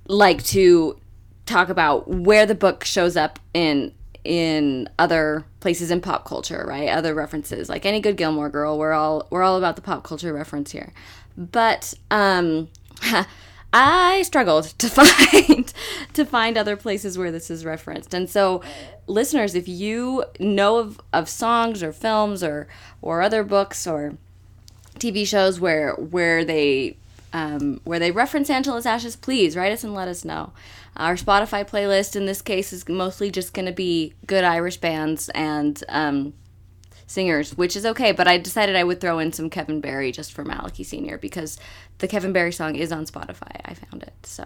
like 0.09 0.43
to 0.45 0.99
talk 1.47 1.69
about 1.69 2.09
where 2.09 2.45
the 2.47 2.55
book 2.55 2.85
shows 2.85 3.17
up 3.17 3.39
in 3.55 3.93
in 4.23 4.89
other 4.99 5.45
places 5.61 5.91
in 5.91 6.01
pop 6.01 6.27
culture, 6.27 6.65
right? 6.69 6.89
Other 6.89 7.15
references, 7.15 7.69
like 7.69 7.87
any 7.87 8.01
good 8.01 8.17
Gilmore 8.17 8.51
Girl. 8.51 8.79
We're 8.79 8.93
all 8.93 9.27
we're 9.31 9.43
all 9.43 9.57
about 9.57 9.77
the 9.77 9.83
pop 9.83 10.03
culture 10.05 10.33
reference 10.33 10.73
here. 10.73 10.93
But 11.41 11.95
um, 12.11 12.69
I 13.73 14.23
struggled 14.23 14.65
to 14.79 14.89
find 14.91 15.73
to 16.13 16.25
find 16.25 16.59
other 16.59 16.77
places 16.77 17.17
where 17.17 17.33
this 17.33 17.51
is 17.51 17.65
referenced. 17.65 18.13
And 18.13 18.29
so, 18.29 18.63
listeners, 19.07 19.55
if 19.55 19.67
you 19.67 20.25
know 20.39 20.77
of, 20.77 21.01
of 21.13 21.29
songs 21.29 21.83
or 21.83 21.93
films 21.93 22.45
or 22.45 22.69
or 23.01 23.23
other 23.23 23.43
books 23.43 23.87
or 23.87 24.17
TV 24.99 25.27
shows 25.27 25.59
where 25.59 25.95
where 25.95 26.45
they 26.45 26.99
um, 27.33 27.81
where 27.85 27.99
they 27.99 28.11
reference 28.11 28.51
Angela's 28.51 28.87
Ashes, 28.87 29.17
please 29.17 29.57
write 29.57 29.73
us 29.73 29.83
and 29.83 29.95
let 29.95 30.09
us 30.09 30.25
know. 30.25 30.53
Our 30.97 31.15
Spotify 31.15 31.67
playlist 31.67 32.17
in 32.17 32.27
this 32.27 32.43
case 32.43 32.73
is 32.73 32.87
mostly 32.89 33.31
just 33.31 33.55
going 33.55 33.67
to 33.67 33.73
be 33.73 34.13
good 34.27 34.45
Irish 34.45 34.77
bands 34.77 35.31
and 35.31 35.83
um, 35.89 36.35
singers, 37.11 37.57
which 37.57 37.75
is 37.77 37.85
okay. 37.85 38.13
But 38.13 38.29
I 38.29 38.39
decided 38.39 38.77
I 38.77 38.85
would 38.85 39.01
throw 39.01 39.19
in 39.19 39.33
some 39.33 39.51
Kevin 39.51 39.81
Barry 39.81 40.13
just 40.13 40.33
for 40.33 40.45
Malachy 40.45 40.85
Senior 40.85 41.19
because 41.19 41.59
the 41.99 42.09
Kevin 42.09 42.33
Barry 42.33 42.53
song 42.53 42.77
is 42.77 42.93
on 42.93 43.05
Spotify. 43.05 43.61
I 43.65 43.75
found 43.75 44.03
it, 44.05 44.15
so 44.23 44.45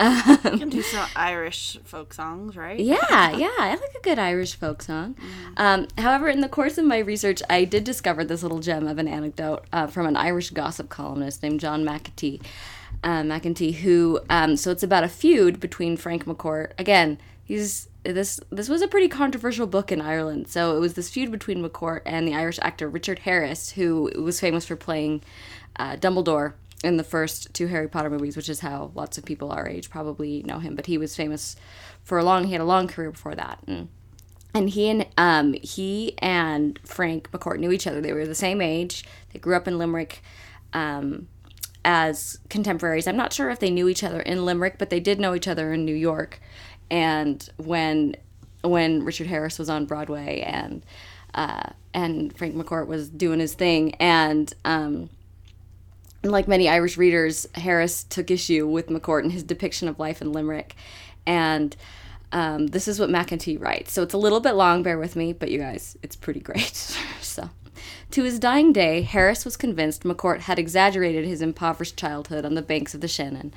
You 0.00 0.58
can 0.58 0.68
do 0.70 0.82
some 0.94 1.08
Irish 1.14 1.78
folk 1.84 2.12
songs, 2.14 2.56
right? 2.56 2.78
yeah, 2.80 3.30
yeah, 3.36 3.48
I 3.58 3.70
like 3.80 3.94
a 3.98 4.02
good 4.02 4.18
Irish 4.18 4.56
folk 4.56 4.82
song. 4.82 5.16
Um, 5.56 5.86
however, 5.98 6.28
in 6.28 6.40
the 6.40 6.48
course 6.48 6.78
of 6.78 6.84
my 6.84 6.98
research, 6.98 7.42
I 7.48 7.64
did 7.64 7.84
discover 7.84 8.24
this 8.24 8.42
little 8.42 8.60
gem 8.60 8.86
of 8.88 8.98
an 8.98 9.06
anecdote 9.08 9.66
uh, 9.72 9.86
from 9.86 10.06
an 10.06 10.16
Irish 10.16 10.50
gossip 10.50 10.88
columnist 10.88 11.42
named 11.42 11.60
John 11.60 11.84
McEntee. 11.84 12.42
Uh, 13.04 13.22
McEntee, 13.22 13.74
who 13.74 14.18
um, 14.28 14.56
so 14.56 14.72
it's 14.72 14.82
about 14.82 15.04
a 15.04 15.08
feud 15.08 15.60
between 15.60 15.96
Frank 15.96 16.24
McCourt. 16.24 16.72
Again, 16.78 17.18
he's 17.44 17.87
this 18.04 18.40
this 18.50 18.68
was 18.68 18.82
a 18.82 18.88
pretty 18.88 19.08
controversial 19.08 19.66
book 19.66 19.90
in 19.92 20.00
Ireland. 20.00 20.48
So 20.48 20.76
it 20.76 20.80
was 20.80 20.94
this 20.94 21.10
feud 21.10 21.30
between 21.30 21.62
McCourt 21.62 22.02
and 22.06 22.26
the 22.26 22.34
Irish 22.34 22.58
actor 22.62 22.88
Richard 22.88 23.20
Harris, 23.20 23.70
who 23.70 24.10
was 24.16 24.40
famous 24.40 24.66
for 24.66 24.76
playing 24.76 25.22
uh, 25.76 25.96
Dumbledore 25.96 26.54
in 26.84 26.96
the 26.96 27.04
first 27.04 27.52
two 27.54 27.66
Harry 27.66 27.88
Potter 27.88 28.10
movies, 28.10 28.36
which 28.36 28.48
is 28.48 28.60
how 28.60 28.92
lots 28.94 29.18
of 29.18 29.24
people 29.24 29.50
our 29.50 29.68
age 29.68 29.90
probably 29.90 30.42
know 30.44 30.58
him. 30.58 30.74
But 30.74 30.86
he 30.86 30.98
was 30.98 31.16
famous 31.16 31.56
for 32.02 32.18
a 32.18 32.24
long. 32.24 32.44
He 32.44 32.52
had 32.52 32.60
a 32.60 32.64
long 32.64 32.88
career 32.88 33.10
before 33.10 33.34
that, 33.34 33.58
and 33.66 33.88
and 34.54 34.70
he 34.70 34.88
and 34.88 35.06
um, 35.16 35.54
he 35.54 36.14
and 36.18 36.78
Frank 36.84 37.30
McCourt 37.32 37.58
knew 37.58 37.72
each 37.72 37.86
other. 37.86 38.00
They 38.00 38.12
were 38.12 38.26
the 38.26 38.34
same 38.34 38.60
age. 38.60 39.04
They 39.32 39.38
grew 39.38 39.56
up 39.56 39.68
in 39.68 39.78
Limerick. 39.78 40.22
Um, 40.72 41.28
as 41.84 42.38
contemporaries. 42.50 43.06
I'm 43.06 43.16
not 43.16 43.32
sure 43.32 43.48
if 43.48 43.60
they 43.60 43.70
knew 43.70 43.88
each 43.88 44.04
other 44.04 44.20
in 44.20 44.44
Limerick, 44.44 44.76
but 44.76 44.90
they 44.90 45.00
did 45.00 45.18
know 45.18 45.34
each 45.34 45.48
other 45.48 45.72
in 45.72 45.86
New 45.86 45.94
York. 45.94 46.38
And 46.90 47.48
when 47.56 48.16
when 48.62 49.04
Richard 49.04 49.26
Harris 49.26 49.58
was 49.58 49.70
on 49.70 49.86
Broadway 49.86 50.40
and 50.40 50.84
uh, 51.34 51.70
and 51.94 52.36
Frank 52.36 52.56
McCourt 52.56 52.86
was 52.86 53.08
doing 53.08 53.40
his 53.40 53.54
thing, 53.54 53.94
and 53.96 54.52
um, 54.64 55.10
like 56.24 56.48
many 56.48 56.68
Irish 56.68 56.96
readers, 56.96 57.46
Harris 57.54 58.04
took 58.04 58.30
issue 58.30 58.66
with 58.66 58.88
McCourt 58.88 59.22
and 59.22 59.32
his 59.32 59.42
depiction 59.42 59.88
of 59.88 59.98
life 59.98 60.20
in 60.20 60.32
Limerick. 60.32 60.74
And 61.26 61.76
um, 62.32 62.68
this 62.68 62.88
is 62.88 62.98
what 62.98 63.08
McEntee 63.10 63.60
writes. 63.60 63.92
So 63.92 64.02
it's 64.02 64.14
a 64.14 64.18
little 64.18 64.40
bit 64.40 64.52
long, 64.52 64.82
bear 64.82 64.98
with 64.98 65.16
me, 65.16 65.32
but 65.32 65.50
you 65.50 65.58
guys, 65.58 65.96
it's 66.02 66.16
pretty 66.16 66.40
great. 66.40 66.74
so. 67.20 67.50
To 68.12 68.24
his 68.24 68.38
dying 68.38 68.72
day, 68.72 69.02
Harris 69.02 69.44
was 69.44 69.56
convinced 69.56 70.02
McCourt 70.02 70.40
had 70.40 70.58
exaggerated 70.58 71.24
his 71.24 71.42
impoverished 71.42 71.96
childhood 71.96 72.44
on 72.44 72.54
the 72.54 72.62
banks 72.62 72.94
of 72.94 73.00
the 73.00 73.08
Shannon. 73.08 73.52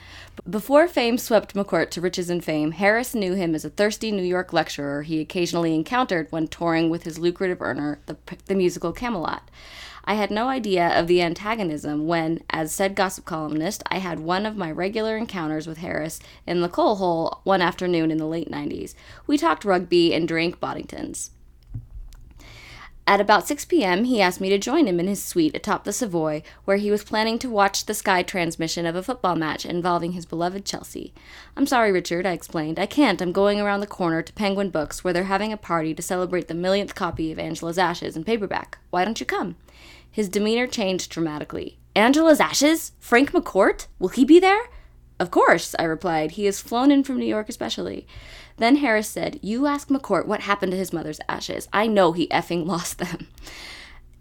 Before 0.49 0.87
fame 0.87 1.17
swept 1.17 1.53
McCourt 1.53 1.89
to 1.91 2.01
riches 2.01 2.29
and 2.29 2.43
fame, 2.43 2.71
Harris 2.71 3.15
knew 3.15 3.33
him 3.33 3.55
as 3.55 3.65
a 3.65 3.69
thirsty 3.69 4.11
New 4.11 4.23
York 4.23 4.53
lecturer 4.53 5.03
he 5.03 5.19
occasionally 5.19 5.73
encountered 5.73 6.27
when 6.31 6.47
touring 6.47 6.89
with 6.89 7.03
his 7.03 7.17
lucrative 7.19 7.61
earner, 7.61 7.99
the, 8.05 8.17
the 8.45 8.55
musical 8.55 8.91
Camelot. 8.91 9.49
I 10.03 10.15
had 10.15 10.31
no 10.31 10.47
idea 10.47 10.87
of 10.99 11.07
the 11.07 11.21
antagonism 11.21 12.07
when, 12.07 12.41
as 12.49 12.71
said 12.71 12.95
gossip 12.95 13.25
columnist, 13.25 13.83
I 13.91 13.99
had 13.99 14.19
one 14.19 14.45
of 14.45 14.57
my 14.57 14.71
regular 14.71 15.15
encounters 15.15 15.67
with 15.67 15.77
Harris 15.77 16.19
in 16.47 16.61
the 16.61 16.69
coal 16.69 16.95
hole 16.95 17.41
one 17.43 17.61
afternoon 17.61 18.09
in 18.11 18.17
the 18.17 18.25
late 18.25 18.49
90s. 18.49 18.95
We 19.27 19.37
talked 19.37 19.63
rugby 19.63 20.13
and 20.13 20.27
drank 20.27 20.59
Boddingtons. 20.59 21.29
At 23.07 23.19
about 23.19 23.47
6 23.47 23.65
p.m., 23.65 24.03
he 24.03 24.21
asked 24.21 24.39
me 24.39 24.49
to 24.49 24.57
join 24.57 24.87
him 24.87 24.99
in 24.99 25.07
his 25.07 25.23
suite 25.23 25.55
atop 25.55 25.83
the 25.83 25.91
Savoy, 25.91 26.43
where 26.65 26.77
he 26.77 26.91
was 26.91 27.03
planning 27.03 27.39
to 27.39 27.49
watch 27.49 27.85
the 27.85 27.93
Sky 27.93 28.21
transmission 28.21 28.85
of 28.85 28.95
a 28.95 29.03
football 29.03 29.35
match 29.35 29.65
involving 29.65 30.11
his 30.11 30.25
beloved 30.25 30.65
Chelsea. 30.65 31.13
I'm 31.57 31.65
sorry, 31.65 31.91
Richard, 31.91 32.25
I 32.25 32.31
explained. 32.31 32.79
I 32.79 32.85
can't. 32.85 33.21
I'm 33.21 33.31
going 33.31 33.59
around 33.59 33.79
the 33.79 33.87
corner 33.87 34.21
to 34.21 34.33
Penguin 34.33 34.69
Books, 34.69 35.03
where 35.03 35.13
they're 35.13 35.23
having 35.25 35.51
a 35.51 35.57
party 35.57 35.93
to 35.95 36.01
celebrate 36.01 36.47
the 36.47 36.53
millionth 36.53 36.93
copy 36.93 37.31
of 37.31 37.39
Angela's 37.39 37.79
Ashes 37.79 38.15
in 38.15 38.23
paperback. 38.23 38.77
Why 38.91 39.03
don't 39.03 39.19
you 39.19 39.25
come? 39.25 39.55
His 40.09 40.29
demeanor 40.29 40.67
changed 40.67 41.09
dramatically. 41.09 41.79
Angela's 41.95 42.39
Ashes? 42.39 42.93
Frank 42.99 43.31
McCourt? 43.31 43.87
Will 43.97 44.09
he 44.09 44.23
be 44.23 44.39
there? 44.39 44.69
Of 45.19 45.29
course, 45.29 45.75
I 45.77 45.83
replied. 45.83 46.31
He 46.31 46.45
has 46.45 46.61
flown 46.61 46.91
in 46.91 47.03
from 47.03 47.17
New 47.17 47.25
York 47.25 47.47
especially. 47.49 48.07
Then 48.61 48.75
Harris 48.75 49.09
said, 49.09 49.39
You 49.41 49.65
ask 49.65 49.87
McCourt 49.87 50.27
what 50.27 50.41
happened 50.41 50.71
to 50.71 50.77
his 50.77 50.93
mother's 50.93 51.19
ashes. 51.27 51.67
I 51.73 51.87
know 51.87 52.11
he 52.11 52.27
effing 52.27 52.67
lost 52.67 52.99
them. 52.99 53.27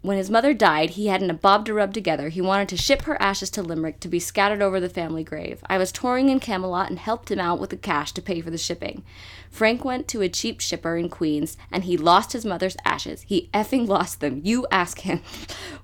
When 0.01 0.17
his 0.17 0.31
mother 0.31 0.51
died, 0.55 0.91
he 0.91 1.07
hadn't 1.07 1.29
a 1.29 1.35
bob 1.35 1.63
to 1.67 1.75
rub 1.75 1.93
together. 1.93 2.29
He 2.29 2.41
wanted 2.41 2.67
to 2.69 2.77
ship 2.77 3.03
her 3.03 3.21
ashes 3.21 3.51
to 3.51 3.61
Limerick 3.61 3.99
to 3.99 4.07
be 4.07 4.19
scattered 4.19 4.63
over 4.63 4.79
the 4.79 4.89
family 4.89 5.23
grave. 5.23 5.63
I 5.69 5.77
was 5.77 5.91
touring 5.91 6.29
in 6.29 6.39
Camelot 6.39 6.89
and 6.89 6.97
helped 6.97 7.29
him 7.29 7.37
out 7.37 7.59
with 7.59 7.69
the 7.69 7.77
cash 7.77 8.13
to 8.13 8.21
pay 8.21 8.41
for 8.41 8.49
the 8.49 8.57
shipping. 8.57 9.03
Frank 9.51 9.85
went 9.85 10.07
to 10.07 10.23
a 10.23 10.29
cheap 10.29 10.59
shipper 10.59 10.97
in 10.97 11.09
Queens 11.09 11.55
and 11.71 11.83
he 11.83 11.95
lost 11.95 12.33
his 12.33 12.43
mother's 12.43 12.77
ashes. 12.83 13.21
He 13.27 13.47
effing 13.53 13.87
lost 13.87 14.21
them. 14.21 14.41
You 14.43 14.65
ask 14.71 15.01
him. 15.01 15.21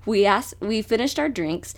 We 0.04 0.24
asked 0.24 0.54
we 0.60 0.80
finished 0.80 1.18
our 1.18 1.28
drinks 1.28 1.74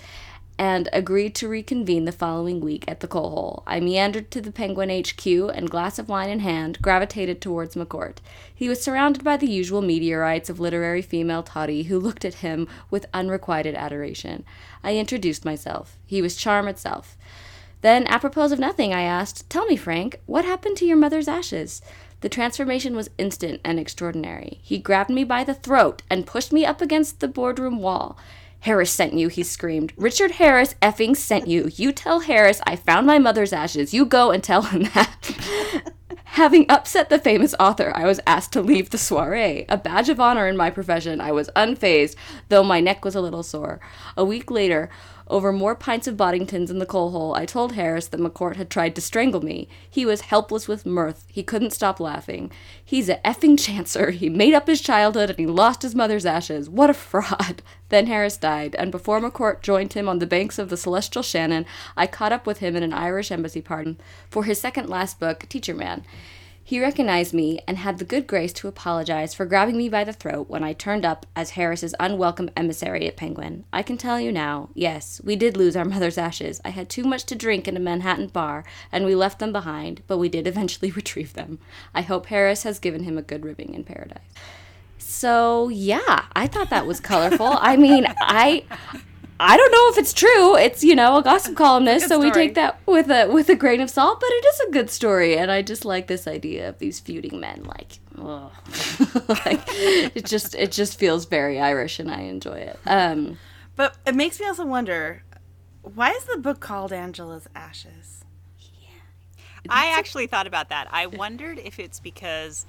and 0.60 0.90
agreed 0.92 1.34
to 1.34 1.48
reconvene 1.48 2.04
the 2.04 2.12
following 2.12 2.60
week 2.60 2.84
at 2.86 3.00
the 3.00 3.08
coal 3.08 3.30
hole. 3.30 3.62
I 3.66 3.80
meandered 3.80 4.30
to 4.30 4.42
the 4.42 4.52
Penguin 4.52 4.90
HQ 4.90 5.26
and, 5.26 5.70
glass 5.70 5.98
of 5.98 6.10
wine 6.10 6.28
in 6.28 6.40
hand, 6.40 6.82
gravitated 6.82 7.40
towards 7.40 7.74
McCourt. 7.74 8.18
He 8.54 8.68
was 8.68 8.84
surrounded 8.84 9.24
by 9.24 9.38
the 9.38 9.50
usual 9.50 9.80
meteorites 9.80 10.50
of 10.50 10.60
literary 10.60 11.00
female 11.00 11.42
toddy 11.42 11.84
who 11.84 11.98
looked 11.98 12.26
at 12.26 12.34
him 12.44 12.68
with 12.90 13.06
unrequited 13.14 13.74
adoration. 13.74 14.44
I 14.84 14.96
introduced 14.98 15.46
myself. 15.46 15.96
He 16.04 16.20
was 16.20 16.36
charm 16.36 16.68
itself. 16.68 17.16
Then, 17.80 18.06
apropos 18.06 18.52
of 18.52 18.58
nothing, 18.58 18.92
I 18.92 19.00
asked, 19.00 19.48
Tell 19.48 19.64
me, 19.64 19.76
Frank, 19.76 20.20
what 20.26 20.44
happened 20.44 20.76
to 20.76 20.84
your 20.84 20.98
mother's 20.98 21.26
ashes? 21.26 21.80
The 22.20 22.28
transformation 22.28 22.94
was 22.94 23.08
instant 23.16 23.62
and 23.64 23.80
extraordinary. 23.80 24.58
He 24.60 24.76
grabbed 24.76 25.08
me 25.08 25.24
by 25.24 25.42
the 25.42 25.54
throat 25.54 26.02
and 26.10 26.26
pushed 26.26 26.52
me 26.52 26.66
up 26.66 26.82
against 26.82 27.20
the 27.20 27.28
boardroom 27.28 27.78
wall. 27.78 28.18
Harris 28.60 28.90
sent 28.90 29.14
you, 29.14 29.28
he 29.28 29.42
screamed. 29.42 29.92
Richard 29.96 30.32
Harris 30.32 30.74
effing 30.82 31.16
sent 31.16 31.46
you. 31.46 31.70
You 31.74 31.92
tell 31.92 32.20
Harris 32.20 32.60
I 32.66 32.76
found 32.76 33.06
my 33.06 33.18
mother's 33.18 33.52
ashes. 33.52 33.94
You 33.94 34.04
go 34.04 34.30
and 34.30 34.42
tell 34.44 34.62
him 34.62 34.84
that. 34.94 35.92
Having 36.24 36.66
upset 36.70 37.08
the 37.08 37.18
famous 37.18 37.54
author, 37.58 37.92
I 37.94 38.06
was 38.06 38.20
asked 38.26 38.52
to 38.52 38.62
leave 38.62 38.90
the 38.90 38.98
soiree. 38.98 39.64
A 39.68 39.76
badge 39.76 40.08
of 40.08 40.20
honor 40.20 40.46
in 40.46 40.56
my 40.56 40.70
profession, 40.70 41.20
I 41.20 41.32
was 41.32 41.50
unfazed, 41.56 42.14
though 42.50 42.62
my 42.62 42.80
neck 42.80 43.04
was 43.04 43.16
a 43.16 43.20
little 43.20 43.42
sore. 43.42 43.80
A 44.16 44.24
week 44.24 44.50
later, 44.50 44.90
over 45.30 45.52
more 45.52 45.74
pints 45.74 46.06
of 46.06 46.16
Boddingtons 46.16 46.70
in 46.70 46.78
the 46.78 46.86
coal 46.86 47.12
hole, 47.12 47.34
I 47.34 47.46
told 47.46 47.72
Harris 47.72 48.08
that 48.08 48.20
McCourt 48.20 48.56
had 48.56 48.68
tried 48.68 48.94
to 48.96 49.00
strangle 49.00 49.42
me. 49.42 49.68
He 49.88 50.04
was 50.04 50.22
helpless 50.22 50.68
with 50.68 50.84
mirth. 50.84 51.24
He 51.28 51.42
couldn't 51.42 51.70
stop 51.70 52.00
laughing. 52.00 52.50
He's 52.84 53.08
a 53.08 53.16
effing 53.24 53.56
chancer. 53.56 54.12
He 54.12 54.28
made 54.28 54.52
up 54.52 54.66
his 54.66 54.80
childhood 54.80 55.30
and 55.30 55.38
he 55.38 55.46
lost 55.46 55.82
his 55.82 55.94
mother's 55.94 56.26
ashes. 56.26 56.68
What 56.68 56.90
a 56.90 56.94
fraud. 56.94 57.62
Then 57.90 58.06
Harris 58.06 58.36
died, 58.36 58.76
and 58.78 58.92
before 58.92 59.20
McCourt 59.20 59.62
joined 59.62 59.94
him 59.94 60.08
on 60.08 60.20
the 60.20 60.26
banks 60.26 60.60
of 60.60 60.68
the 60.68 60.76
celestial 60.76 61.24
Shannon, 61.24 61.66
I 61.96 62.06
caught 62.06 62.30
up 62.30 62.46
with 62.46 62.58
him 62.58 62.76
in 62.76 62.84
an 62.84 62.92
Irish 62.92 63.32
embassy 63.32 63.60
pardon 63.60 63.98
for 64.30 64.44
his 64.44 64.60
second 64.60 64.88
last 64.88 65.18
book, 65.18 65.48
Teacher 65.48 65.74
Man. 65.74 66.04
He 66.70 66.78
recognized 66.78 67.34
me 67.34 67.58
and 67.66 67.78
had 67.78 67.98
the 67.98 68.04
good 68.04 68.28
grace 68.28 68.52
to 68.52 68.68
apologize 68.68 69.34
for 69.34 69.44
grabbing 69.44 69.76
me 69.76 69.88
by 69.88 70.04
the 70.04 70.12
throat 70.12 70.48
when 70.48 70.62
I 70.62 70.72
turned 70.72 71.04
up 71.04 71.26
as 71.34 71.50
Harris's 71.50 71.96
unwelcome 71.98 72.48
emissary 72.56 73.08
at 73.08 73.16
Penguin. 73.16 73.64
I 73.72 73.82
can 73.82 73.98
tell 73.98 74.20
you 74.20 74.30
now, 74.30 74.68
yes, 74.72 75.20
we 75.24 75.34
did 75.34 75.56
lose 75.56 75.74
our 75.74 75.84
mother's 75.84 76.16
ashes. 76.16 76.60
I 76.64 76.68
had 76.68 76.88
too 76.88 77.02
much 77.02 77.24
to 77.24 77.34
drink 77.34 77.66
in 77.66 77.76
a 77.76 77.80
Manhattan 77.80 78.28
bar, 78.28 78.62
and 78.92 79.04
we 79.04 79.16
left 79.16 79.40
them 79.40 79.50
behind, 79.50 80.02
but 80.06 80.18
we 80.18 80.28
did 80.28 80.46
eventually 80.46 80.90
retrieve 80.92 81.32
them. 81.32 81.58
I 81.92 82.02
hope 82.02 82.26
Harris 82.26 82.62
has 82.62 82.78
given 82.78 83.02
him 83.02 83.18
a 83.18 83.22
good 83.22 83.44
ribbing 83.44 83.74
in 83.74 83.82
paradise. 83.82 84.20
So, 84.96 85.70
yeah, 85.70 86.26
I 86.34 86.46
thought 86.46 86.70
that 86.70 86.86
was 86.86 87.00
colorful. 87.00 87.48
I 87.60 87.76
mean, 87.76 88.06
I 88.20 88.62
I 89.42 89.56
don't 89.56 89.72
know 89.72 89.88
if 89.88 89.96
it's 89.96 90.12
true. 90.12 90.54
It's 90.56 90.84
you 90.84 90.94
know 90.94 91.16
a 91.16 91.22
gossip 91.22 91.56
columnist, 91.56 92.08
so 92.08 92.20
we 92.20 92.30
take 92.30 92.54
that 92.56 92.78
with 92.86 93.08
a 93.10 93.26
with 93.26 93.48
a 93.48 93.56
grain 93.56 93.80
of 93.80 93.88
salt. 93.88 94.20
But 94.20 94.28
it 94.30 94.44
is 94.44 94.60
a 94.68 94.70
good 94.70 94.90
story, 94.90 95.38
and 95.38 95.50
I 95.50 95.62
just 95.62 95.86
like 95.86 96.08
this 96.08 96.26
idea 96.28 96.68
of 96.68 96.78
these 96.78 97.00
feuding 97.00 97.40
men. 97.40 97.64
Like, 97.64 98.00
like 99.28 99.62
it 99.66 100.26
just 100.26 100.54
it 100.54 100.72
just 100.72 100.98
feels 100.98 101.24
very 101.24 101.58
Irish, 101.58 101.98
and 101.98 102.10
I 102.10 102.20
enjoy 102.20 102.58
it. 102.58 102.78
Um, 102.86 103.38
But 103.76 103.96
it 104.06 104.14
makes 104.14 104.38
me 104.38 104.46
also 104.46 104.66
wonder 104.66 105.22
why 105.82 106.10
is 106.10 106.24
the 106.24 106.36
book 106.36 106.60
called 106.60 106.92
Angela's 106.92 107.48
Ashes? 107.54 108.24
Yeah. 108.58 108.88
I 109.70 109.86
actually 109.98 110.26
thought 110.26 110.46
about 110.48 110.68
that. 110.68 110.86
I 110.90 111.06
wondered 111.06 111.58
if 111.58 111.78
it's 111.78 111.98
because 111.98 112.66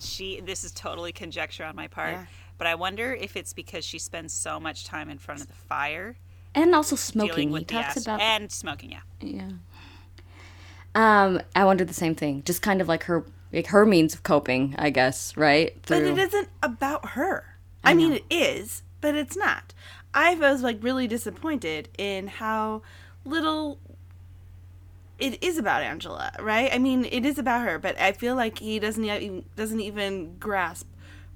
she. 0.00 0.40
This 0.40 0.64
is 0.64 0.72
totally 0.72 1.12
conjecture 1.12 1.64
on 1.64 1.76
my 1.76 1.88
part, 1.88 2.12
Yeah. 2.12 2.26
But 2.58 2.66
I 2.66 2.74
wonder 2.74 3.12
if 3.14 3.36
it's 3.36 3.52
because 3.52 3.84
she 3.84 3.98
spends 3.98 4.32
so 4.32 4.58
much 4.58 4.84
time 4.84 5.10
in 5.10 5.18
front 5.18 5.40
of 5.40 5.48
the 5.48 5.54
fire 5.54 6.16
and 6.56 6.74
also 6.74 6.96
smoking. 6.96 7.54
He 7.54 7.64
talks 7.64 7.96
about 8.02 8.20
and 8.20 8.50
smoking. 8.50 8.92
Yeah, 8.92 9.00
yeah. 9.20 9.50
Um, 10.94 11.42
I 11.54 11.64
wondered 11.64 11.88
the 11.88 11.94
same 11.94 12.14
thing. 12.14 12.42
Just 12.44 12.62
kind 12.62 12.80
of 12.80 12.88
like 12.88 13.04
her 13.04 13.24
like 13.52 13.68
her 13.68 13.84
means 13.84 14.14
of 14.14 14.22
coping, 14.22 14.74
I 14.78 14.90
guess. 14.90 15.36
Right. 15.36 15.76
But 15.86 16.02
it 16.02 16.18
isn't 16.18 16.48
about 16.62 17.10
her. 17.10 17.56
I, 17.84 17.94
mean, 17.94 18.14
it 18.14 18.24
is, 18.28 18.82
but 19.00 19.14
it's 19.14 19.36
not. 19.36 19.72
I 20.12 20.34
was 20.34 20.62
like 20.62 20.82
really 20.82 21.06
disappointed 21.06 21.88
in 21.96 22.26
how 22.26 22.82
little 23.24 23.78
it 25.18 25.42
is 25.42 25.58
about 25.58 25.82
Angela, 25.82 26.32
right? 26.40 26.70
I 26.72 26.78
mean, 26.78 27.04
it 27.04 27.24
is 27.24 27.38
about 27.38 27.62
her, 27.62 27.78
but 27.78 27.98
I 28.00 28.12
feel 28.12 28.34
like 28.34 28.58
he 28.58 28.78
doesn't 28.78 29.04
even 29.04 29.44
doesn't 29.56 29.80
even 29.80 30.36
grasp 30.38 30.88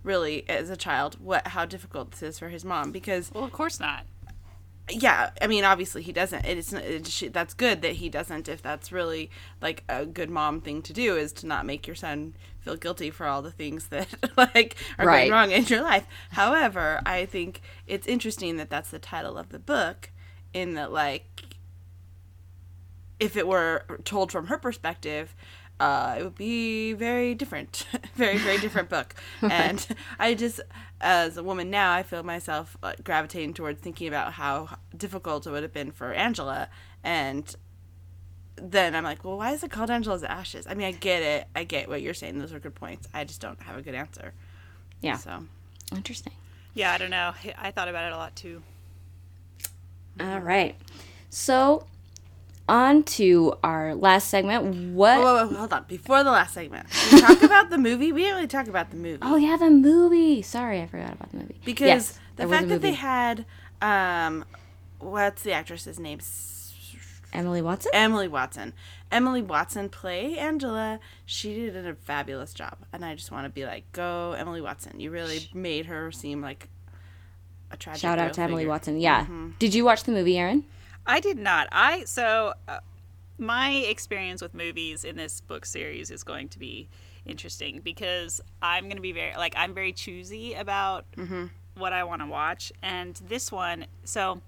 really 0.03 0.49
as 0.49 0.71
a 0.71 0.77
child 0.77 1.17
what 1.21 1.47
how 1.49 1.65
difficult 1.65 2.11
this 2.13 2.23
is 2.23 2.39
for 2.39 2.49
his 2.49 2.65
mom 2.65 2.91
because 2.91 3.31
well, 3.35 3.45
of 3.45 3.53
course 3.53 3.79
not. 3.79 4.07
yeah 4.89 5.31
i 5.43 5.47
mean 5.47 5.63
obviously 5.65 6.03
he 6.03 6.13
doesn't 6.13 6.45
it's, 6.45 6.73
it's 6.73 7.25
that's 7.33 7.55
good 7.55 7.83
that 7.83 7.93
he 7.97 8.09
doesn't 8.09 8.49
if 8.49 8.63
that's 8.63 8.91
really 8.91 9.31
like 9.61 9.85
a 9.89 10.07
good 10.07 10.31
mom 10.31 10.61
thing 10.61 10.81
to 10.83 10.93
do 10.93 11.17
is 11.17 11.33
to 11.33 11.47
not 11.47 11.67
make 11.67 11.87
your 11.87 11.95
son 11.97 12.35
feel 12.61 12.77
guilty 12.77 13.11
for 13.11 13.27
all 13.27 13.43
the 13.43 13.51
things 13.53 13.89
that 13.89 14.09
like 14.37 14.77
are 14.99 15.07
Right. 15.07 15.21
going 15.29 15.33
wrong 15.33 15.51
in 15.53 15.65
your 15.67 15.83
life 15.83 16.07
however 16.31 17.01
i 17.07 17.27
think 17.27 17.61
it's 17.87 18.07
interesting 18.07 18.57
that 18.57 18.71
that's 18.71 18.91
the 18.91 18.99
title 18.99 19.37
of 19.39 19.51
the 19.51 19.59
book 19.59 20.11
in 20.55 20.75
that 20.75 20.91
like 20.93 21.43
if 23.19 23.37
it 23.37 23.47
were 23.47 23.85
told 24.05 24.33
from 24.33 24.47
her 24.47 24.57
perspective 24.59 25.35
uh, 25.81 26.17
it 26.19 26.23
would 26.23 26.37
be 26.37 26.93
very 26.93 27.35
different, 27.35 27.87
very 28.15 28.39
very 28.39 28.59
different 28.59 28.89
book. 28.89 29.15
And 29.43 29.85
I 30.19 30.35
just, 30.35 30.61
as 31.01 31.37
a 31.37 31.43
woman 31.43 31.71
now, 31.71 31.93
I 31.93 32.03
feel 32.05 32.23
myself 32.23 32.77
uh, 32.83 32.93
gravitating 33.03 33.55
towards 33.55 33.81
thinking 33.81 34.07
about 34.07 34.35
how 34.35 34.77
difficult 34.97 35.47
it 35.47 35.51
would 35.51 35.63
have 35.65 35.73
been 35.73 35.91
for 35.91 36.13
Angela. 36.13 36.69
And 37.03 37.53
then 38.57 38.95
I'm 38.95 39.05
like, 39.05 39.25
well, 39.25 39.39
why 39.39 39.53
is 39.53 39.65
it 39.65 39.71
called 39.71 39.91
Angela's 39.91 40.23
Ashes? 40.23 40.67
I 40.69 40.75
mean, 40.75 40.87
I 40.87 40.93
get 40.93 41.23
it, 41.23 41.49
I 41.57 41.65
get 41.65 41.89
what 41.89 42.03
you're 42.03 42.15
saying. 42.15 42.39
Those 42.39 42.53
are 42.53 42.61
good 42.61 42.75
points. 42.75 43.09
I 43.15 43.25
just 43.25 43.41
don't 43.41 43.61
have 43.63 43.77
a 43.77 43.83
good 43.83 43.95
answer. 43.95 44.35
yeah. 45.01 45.17
So 45.17 45.45
Interesting. 45.95 46.33
Yeah, 46.75 46.93
I 46.93 46.99
don't 46.99 47.11
know. 47.11 47.33
I 47.59 47.71
thought 47.73 47.89
about 47.89 48.05
it 48.05 48.13
a 48.13 48.17
lot 48.17 48.37
too. 48.37 48.63
All 50.21 50.39
right. 50.41 50.77
So, 51.31 51.87
on 52.71 53.03
to 53.03 53.55
our 53.63 53.95
last 53.95 54.29
segment. 54.29 54.95
What? 54.95 55.19
whoa, 55.19 55.25
whoa, 55.25 55.47
whoa, 55.49 55.55
hold 55.57 55.73
on. 55.73 55.85
Before 55.89 56.23
the 56.25 56.31
last 56.31 56.55
segment, 56.55 56.87
we 57.13 57.21
talk 57.21 57.43
about 57.51 57.69
the 57.71 57.79
movie. 57.79 58.13
We 58.13 58.23
didn't 58.23 58.37
really 58.37 58.47
talk 58.47 58.69
about 58.69 58.91
the 58.91 58.97
movie. 58.97 59.19
Oh 59.23 59.37
yeah, 59.37 59.57
the 59.57 59.71
movie. 59.71 60.41
Sorry, 60.43 60.81
I 60.81 60.87
forgot 60.87 61.13
about 61.13 61.31
the 61.33 61.39
movie. 61.39 61.61
because 61.65 61.87
Yes, 61.87 62.13
the 62.13 62.21
there 62.37 62.49
was 62.49 62.57
a 62.57 62.59
fact 62.61 62.69
that 62.71 62.83
they 62.83 62.93
had 62.93 63.45
um 63.83 64.45
what's 64.99 65.43
the 65.43 65.53
actress's 65.53 65.99
name 65.99 66.21
Emily 67.33 67.63
Watson. 67.63 67.91
emily 67.95 68.29
watson 68.29 68.73
emily 69.11 69.41
watson 69.41 69.89
play 69.89 70.37
angela 70.37 70.99
she 71.25 71.55
did 71.55 71.87
a 71.87 71.95
fabulous 71.95 72.53
job 72.53 72.77
and 72.93 73.05
i 73.05 73.15
just 73.15 73.31
want 73.31 73.45
to 73.47 73.49
be 73.51 73.65
like 73.65 73.91
go 73.93 74.33
emily 74.37 74.61
watson 74.61 74.99
you 75.01 75.11
really 75.11 75.49
made 75.55 75.87
her 75.87 76.11
seem 76.13 76.43
like 76.43 76.69
a 77.71 77.77
tragic 77.77 78.01
Shout 78.03 78.19
out 78.19 78.33
to 78.35 78.41
Emily. 78.43 78.67
Watson. 78.67 78.99
Yeah. 78.99 79.23
Mm-hmm. 79.23 79.51
Did 79.61 79.75
you 79.75 79.85
watch 79.85 80.03
the 80.03 80.11
movie, 80.13 80.37
Erin? 80.37 80.65
I 81.07 81.21
did 81.21 81.39
not. 81.39 81.69
I 81.73 82.05
so 82.05 82.55
uh, 82.69 82.79
my 83.39 83.71
experience 83.71 84.43
with 84.43 84.55
movies 84.55 85.05
in 85.05 85.17
this 85.17 85.41
book 85.41 85.65
series 85.65 86.11
is 86.11 86.23
going 86.23 86.49
to 86.51 86.59
be 86.59 86.89
interesting 87.27 87.81
because 87.83 88.41
I'm 88.63 88.85
going 88.85 88.97
to 88.97 89.03
be 89.03 89.13
very 89.13 89.35
like 89.37 89.55
I'm 89.57 89.75
very 89.75 89.93
choosy 89.93 90.55
about 90.55 91.07
what 91.77 91.93
I 91.93 92.05
want 92.05 92.23
to 92.23 92.27
watch, 92.27 92.73
and 92.83 93.21
this 93.29 93.51
one 93.51 93.87
so. 94.05 94.41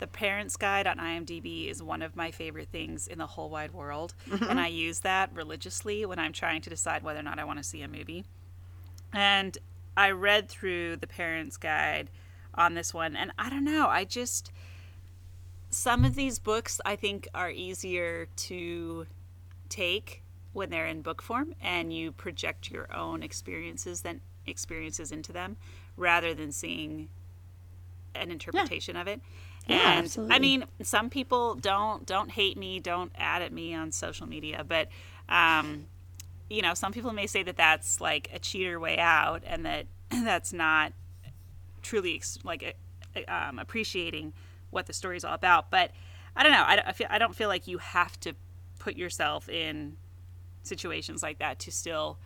The 0.00 0.06
Parents 0.06 0.56
Guide 0.56 0.86
on 0.86 0.98
IMDb 0.98 1.68
is 1.68 1.82
one 1.82 2.02
of 2.02 2.14
my 2.14 2.30
favorite 2.30 2.68
things 2.70 3.08
in 3.08 3.18
the 3.18 3.26
whole 3.26 3.50
wide 3.50 3.72
world, 3.72 4.14
and 4.30 4.60
I 4.60 4.68
use 4.68 5.00
that 5.00 5.30
religiously 5.34 6.06
when 6.06 6.20
I'm 6.20 6.32
trying 6.32 6.60
to 6.60 6.70
decide 6.70 7.02
whether 7.02 7.18
or 7.18 7.24
not 7.24 7.40
I 7.40 7.44
want 7.44 7.58
to 7.58 7.64
see 7.64 7.82
a 7.82 7.88
movie. 7.88 8.24
And 9.12 9.58
I 9.96 10.12
read 10.12 10.48
through 10.48 10.98
the 10.98 11.08
Parents 11.08 11.56
Guide 11.56 12.10
on 12.54 12.74
this 12.74 12.94
one, 12.94 13.16
and 13.16 13.32
I 13.40 13.50
don't 13.50 13.64
know, 13.64 13.88
I 13.88 14.04
just 14.04 14.52
some 15.70 16.04
of 16.04 16.14
these 16.14 16.38
books 16.38 16.80
I 16.84 16.96
think 16.96 17.28
are 17.34 17.50
easier 17.50 18.28
to 18.36 19.06
take 19.68 20.22
when 20.52 20.70
they're 20.70 20.86
in 20.86 21.02
book 21.02 21.22
form 21.22 21.54
and 21.60 21.92
you 21.92 22.12
project 22.12 22.70
your 22.70 22.92
own 22.94 23.22
experiences 23.22 24.00
than 24.02 24.20
experiences 24.46 25.12
into 25.12 25.32
them 25.32 25.56
rather 25.96 26.34
than 26.34 26.52
seeing 26.52 27.08
an 28.14 28.30
interpretation 28.30 28.96
of 28.96 29.06
it. 29.06 29.20
And 29.68 29.80
I 29.80 29.98
absolutely. 29.98 30.38
mean, 30.38 30.64
some 30.82 31.10
people 31.10 31.54
don't 31.54 32.06
don't 32.06 32.30
hate 32.30 32.56
me, 32.56 32.80
don't 32.80 33.12
add 33.16 33.42
at 33.42 33.52
me 33.52 33.74
on 33.74 33.92
social 33.92 34.26
media, 34.26 34.64
but 34.66 34.88
um, 35.28 35.84
you 36.48 36.62
know, 36.62 36.72
some 36.72 36.92
people 36.92 37.12
may 37.12 37.26
say 37.26 37.42
that 37.42 37.56
that's 37.56 38.00
like 38.00 38.30
a 38.32 38.38
cheater 38.38 38.80
way 38.80 38.98
out, 38.98 39.42
and 39.46 39.66
that 39.66 39.86
that's 40.10 40.52
not 40.52 40.92
truly 41.82 42.16
ex- 42.16 42.38
like 42.44 42.76
um, 43.28 43.58
appreciating 43.58 44.32
what 44.70 44.86
the 44.86 44.92
story's 44.92 45.24
all 45.24 45.34
about. 45.34 45.70
But 45.70 45.90
I 46.36 46.42
don't 46.42 46.52
know. 46.52 46.64
I, 46.66 46.76
don't- 46.76 46.88
I 46.88 46.92
feel 46.92 47.06
I 47.10 47.18
don't 47.18 47.34
feel 47.34 47.48
like 47.48 47.66
you 47.66 47.78
have 47.78 48.18
to 48.20 48.34
put 48.78 48.96
yourself 48.96 49.48
in 49.48 49.96
situations 50.62 51.22
like 51.22 51.38
that 51.38 51.58
to 51.60 51.70
still 51.72 52.18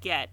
get 0.00 0.28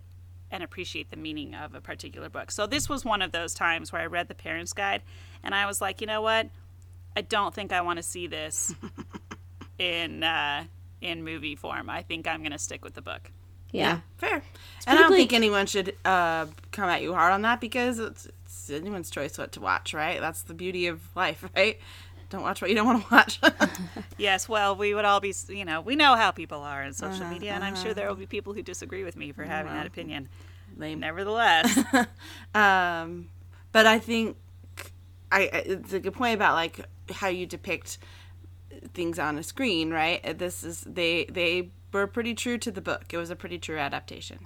and 0.52 0.62
appreciate 0.62 1.10
the 1.10 1.18
meaning 1.18 1.56
of 1.56 1.74
a 1.74 1.82
particular 1.82 2.30
book. 2.30 2.52
So 2.52 2.68
this 2.68 2.88
was 2.88 3.04
one 3.04 3.22
of 3.24 3.32
those 3.32 3.54
times 3.56 3.92
where 3.92 4.02
I 4.02 4.06
read 4.06 4.28
the 4.28 4.36
parents 4.36 4.72
guide 4.74 5.02
and 5.44 5.56
I 5.56 5.66
was 5.66 5.82
like, 5.82 6.00
you 6.02 6.06
know 6.08 6.22
what? 6.22 6.50
I 7.16 7.22
don't 7.22 7.54
think 7.54 7.72
I 7.74 7.82
want 7.82 7.98
to 7.98 8.04
see 8.04 8.28
this 8.28 8.74
in 9.80 10.24
uh, 10.24 10.66
in 11.02 11.24
movie 11.24 11.56
form. 11.56 11.90
I 11.90 12.02
think 12.02 12.28
I'm 12.28 12.40
going 12.40 12.52
to 12.52 12.60
stick 12.60 12.84
with 12.84 12.94
the 12.94 13.02
book. 13.02 13.32
yeah. 13.72 14.00
Fair. 14.18 14.44
And 14.88 14.98
I 15.00 15.02
don't 15.02 15.08
bleak. 15.10 15.20
think 15.30 15.34
anyone 15.34 15.66
should 15.66 15.96
uh, 16.06 16.46
come 16.72 16.90
at 16.90 17.02
you 17.02 17.14
hard 17.14 17.34
on 17.34 17.42
that 17.44 17.60
because 17.60 18.00
it's, 18.00 18.28
it's 18.70 18.82
anyone's 18.82 19.10
choice 19.10 19.38
what 19.38 19.52
to 19.54 19.60
watch, 19.62 19.94
right? 19.94 20.20
That's 20.20 20.44
the 20.44 20.54
beauty 20.54 20.88
of 20.88 21.02
life, 21.16 21.44
right? 21.56 21.80
Don't 22.30 22.42
watch 22.42 22.62
what 22.62 22.70
you 22.70 22.76
don't 22.76 22.88
want 22.88 23.04
to 23.08 23.14
watch. 23.14 23.40
Yes, 24.18 24.48
well, 24.50 24.76
we 24.76 24.94
would 24.94 25.06
all 25.06 25.20
be, 25.20 25.34
you 25.50 25.66
know, 25.66 25.82
we 25.82 25.96
know 25.96 26.16
how 26.16 26.32
people 26.32 26.60
are 26.62 26.82
in 26.84 26.94
social 26.94 27.26
media, 27.28 27.52
and 27.52 27.64
I'm 27.64 27.76
sure 27.76 27.94
there 27.94 28.08
will 28.08 28.16
be 28.16 28.26
people 28.26 28.54
who 28.54 28.62
disagree 28.62 29.04
with 29.04 29.16
me 29.16 29.32
for 29.32 29.44
having 29.44 29.74
that 29.74 29.86
opinion. 29.86 30.30
Lame. 30.78 31.00
Nevertheless, 31.00 31.78
Um, 32.56 33.30
but 33.72 33.86
I 33.86 34.00
think 34.00 34.38
I, 35.32 35.42
I 35.42 35.58
it's 35.66 35.94
a 35.94 36.00
good 36.00 36.14
point 36.14 36.36
about 36.36 36.54
like 36.54 36.86
how 37.12 37.28
you 37.28 37.46
depict 37.46 37.98
things 38.94 39.20
on 39.20 39.38
a 39.38 39.44
screen, 39.44 39.92
right? 39.92 40.38
This 40.38 40.64
is 40.64 40.82
they 40.82 41.26
they 41.26 41.70
were 41.92 42.08
pretty 42.08 42.34
true 42.34 42.58
to 42.60 42.72
the 42.72 42.82
book. 42.82 43.06
It 43.12 43.18
was 43.18 43.30
a 43.30 43.36
pretty 43.36 43.60
true 43.60 43.78
adaptation. 43.78 44.40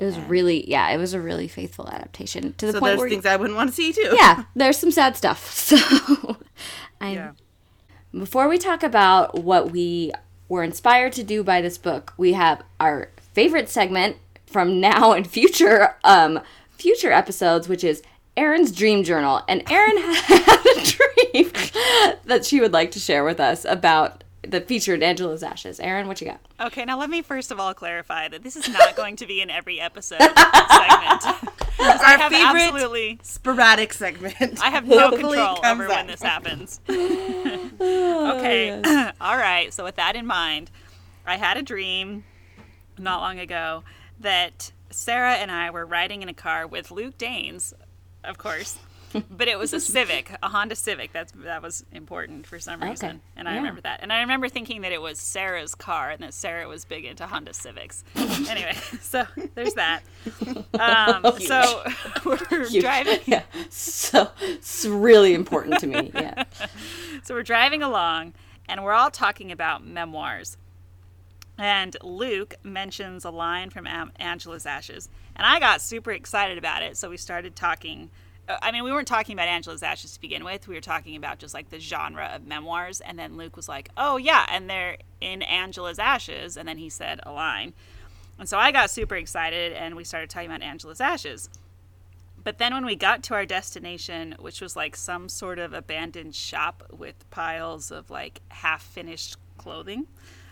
It 0.00 0.04
was 0.06 0.18
really, 0.18 0.68
yeah, 0.68 0.88
it 0.90 0.96
was 0.96 1.12
a 1.14 1.20
really 1.20 1.46
faithful 1.46 1.86
adaptation 1.88 2.54
to 2.54 2.66
the 2.66 2.72
So 2.72 2.80
point 2.80 2.90
there's 2.90 3.00
where, 3.00 3.08
things 3.10 3.26
I 3.26 3.36
wouldn't 3.36 3.56
want 3.56 3.68
to 3.70 3.76
see 3.76 3.92
too. 3.92 4.10
yeah, 4.14 4.44
there's 4.56 4.78
some 4.78 4.90
sad 4.90 5.16
stuff. 5.16 5.40
So, 5.70 6.36
I, 7.00 7.12
yeah. 7.12 7.32
before 8.12 8.48
we 8.48 8.58
talk 8.58 8.82
about 8.82 9.42
what 9.44 9.70
we 9.70 10.12
were 10.48 10.62
inspired 10.64 11.12
to 11.14 11.22
do 11.22 11.44
by 11.44 11.60
this 11.60 11.78
book, 11.78 12.12
we 12.16 12.32
have 12.32 12.62
our 12.80 13.10
favorite 13.34 13.68
segment 13.68 14.16
from 14.46 14.80
now 14.80 15.12
and 15.12 15.26
future 15.28 15.96
um 16.02 16.40
future 16.70 17.12
episodes, 17.12 17.68
which 17.68 17.84
is 17.84 18.02
Erin's 18.36 18.72
dream 18.72 19.04
journal. 19.04 19.42
And 19.48 19.62
Erin 19.70 19.98
had 19.98 20.66
a 20.66 20.82
dream 20.82 21.52
that 22.24 22.44
she 22.44 22.60
would 22.60 22.72
like 22.72 22.90
to 22.92 22.98
share 22.98 23.22
with 23.24 23.38
us 23.38 23.64
about 23.64 24.24
the 24.42 24.60
featured 24.60 25.02
Angela's 25.02 25.42
Ashes. 25.42 25.80
Erin, 25.80 26.08
what 26.08 26.20
you 26.20 26.26
got? 26.26 26.40
Okay, 26.60 26.84
now 26.84 26.98
let 26.98 27.10
me 27.10 27.22
first 27.22 27.50
of 27.50 27.60
all 27.60 27.74
clarify 27.74 28.28
that 28.28 28.42
this 28.42 28.56
is 28.56 28.68
not 28.68 28.96
going 28.96 29.16
to 29.16 29.26
be 29.26 29.40
in 29.40 29.50
every 29.50 29.80
episode 29.80 30.18
segment. 30.20 31.22
Because 31.76 32.00
I 32.00 32.12
Our 32.12 32.18
have 32.18 32.32
favorite 32.32 32.62
absolutely, 32.62 33.18
sporadic 33.22 33.92
segment. 33.92 34.60
I 34.62 34.70
have 34.70 34.86
no 34.86 35.10
control 35.10 35.56
comes 35.56 35.60
over 35.64 35.88
when 35.88 36.06
this 36.06 36.22
happens. 36.22 36.80
okay, 36.88 38.80
oh, 38.84 39.10
all 39.20 39.36
right. 39.36 39.72
So 39.72 39.84
with 39.84 39.96
that 39.96 40.16
in 40.16 40.26
mind, 40.26 40.70
I 41.26 41.36
had 41.36 41.56
a 41.56 41.62
dream 41.62 42.24
not 42.98 43.20
long 43.20 43.38
ago 43.38 43.84
that 44.18 44.72
Sarah 44.90 45.34
and 45.34 45.50
I 45.50 45.70
were 45.70 45.86
riding 45.86 46.22
in 46.22 46.28
a 46.28 46.34
car 46.34 46.66
with 46.66 46.90
Luke 46.90 47.16
Danes, 47.16 47.72
of 48.24 48.38
course. 48.38 48.78
But 49.30 49.48
it 49.48 49.58
was 49.58 49.72
a 49.72 49.80
Civic, 49.80 50.30
a 50.42 50.48
Honda 50.48 50.76
Civic. 50.76 51.12
That's 51.12 51.32
that 51.32 51.62
was 51.62 51.84
important 51.92 52.46
for 52.46 52.58
some 52.58 52.80
reason, 52.80 53.20
and 53.36 53.48
I 53.48 53.52
yeah. 53.52 53.58
remember 53.58 53.80
that. 53.82 54.00
And 54.02 54.12
I 54.12 54.20
remember 54.20 54.48
thinking 54.48 54.82
that 54.82 54.92
it 54.92 55.00
was 55.00 55.18
Sarah's 55.18 55.74
car, 55.74 56.10
and 56.10 56.22
that 56.22 56.34
Sarah 56.34 56.68
was 56.68 56.84
big 56.84 57.04
into 57.04 57.26
Honda 57.26 57.54
Civics. 57.54 58.04
anyway, 58.16 58.74
so 59.00 59.26
there's 59.54 59.74
that. 59.74 60.02
Um, 60.78 61.40
so 61.40 61.82
we're 62.24 62.68
driving. 62.80 63.20
Yeah, 63.26 63.42
so 63.68 64.30
it's 64.42 64.84
really 64.84 65.34
important 65.34 65.78
to 65.80 65.86
me. 65.86 66.10
Yeah. 66.14 66.44
So 67.22 67.34
we're 67.34 67.42
driving 67.42 67.82
along 67.82 68.34
and 68.68 68.84
we're 68.84 68.92
all 68.92 69.10
talking 69.10 69.50
about 69.52 69.84
memoirs. 69.84 70.56
And 71.58 71.96
Luke 72.02 72.54
mentions 72.62 73.24
a 73.24 73.30
line 73.30 73.68
from 73.70 73.86
Angela's 74.18 74.64
Ashes. 74.64 75.10
And 75.36 75.46
I 75.46 75.60
got 75.60 75.82
super 75.82 76.12
excited 76.12 76.56
about 76.56 76.82
it. 76.82 76.96
So 76.96 77.10
we 77.10 77.16
started 77.16 77.54
talking. 77.54 78.10
Uh, 78.50 78.58
I 78.62 78.72
mean, 78.72 78.84
we 78.84 78.92
weren't 78.92 79.08
talking 79.08 79.32
about 79.34 79.48
Angela's 79.48 79.82
Ashes 79.82 80.14
to 80.14 80.20
begin 80.20 80.44
with. 80.44 80.66
We 80.66 80.74
were 80.74 80.80
talking 80.80 81.16
about 81.16 81.38
just 81.38 81.54
like 81.54 81.70
the 81.70 81.78
genre 81.78 82.30
of 82.34 82.46
memoirs. 82.46 83.00
And 83.00 83.18
then 83.18 83.36
Luke 83.36 83.56
was 83.56 83.68
like, 83.68 83.90
oh, 83.96 84.16
yeah. 84.16 84.46
And 84.50 84.68
they're 84.68 84.96
in 85.20 85.42
Angela's 85.42 85.98
Ashes. 85.98 86.56
And 86.56 86.68
then 86.68 86.78
he 86.78 86.88
said 86.88 87.20
a 87.22 87.32
line. 87.32 87.72
And 88.38 88.48
so 88.48 88.58
I 88.58 88.72
got 88.72 88.90
super 88.90 89.16
excited 89.16 89.72
and 89.72 89.94
we 89.96 90.04
started 90.04 90.30
talking 90.30 90.50
about 90.50 90.62
Angela's 90.62 91.00
Ashes. 91.00 91.48
But 92.42 92.58
then 92.58 92.72
when 92.72 92.86
we 92.86 92.96
got 92.96 93.22
to 93.24 93.34
our 93.34 93.44
destination, 93.44 94.34
which 94.38 94.60
was 94.60 94.74
like 94.74 94.96
some 94.96 95.28
sort 95.28 95.58
of 95.58 95.74
abandoned 95.74 96.34
shop 96.34 96.84
with 96.90 97.28
piles 97.30 97.90
of 97.90 98.10
like 98.10 98.40
half 98.48 98.82
finished 98.82 99.36
clothing, 99.58 100.06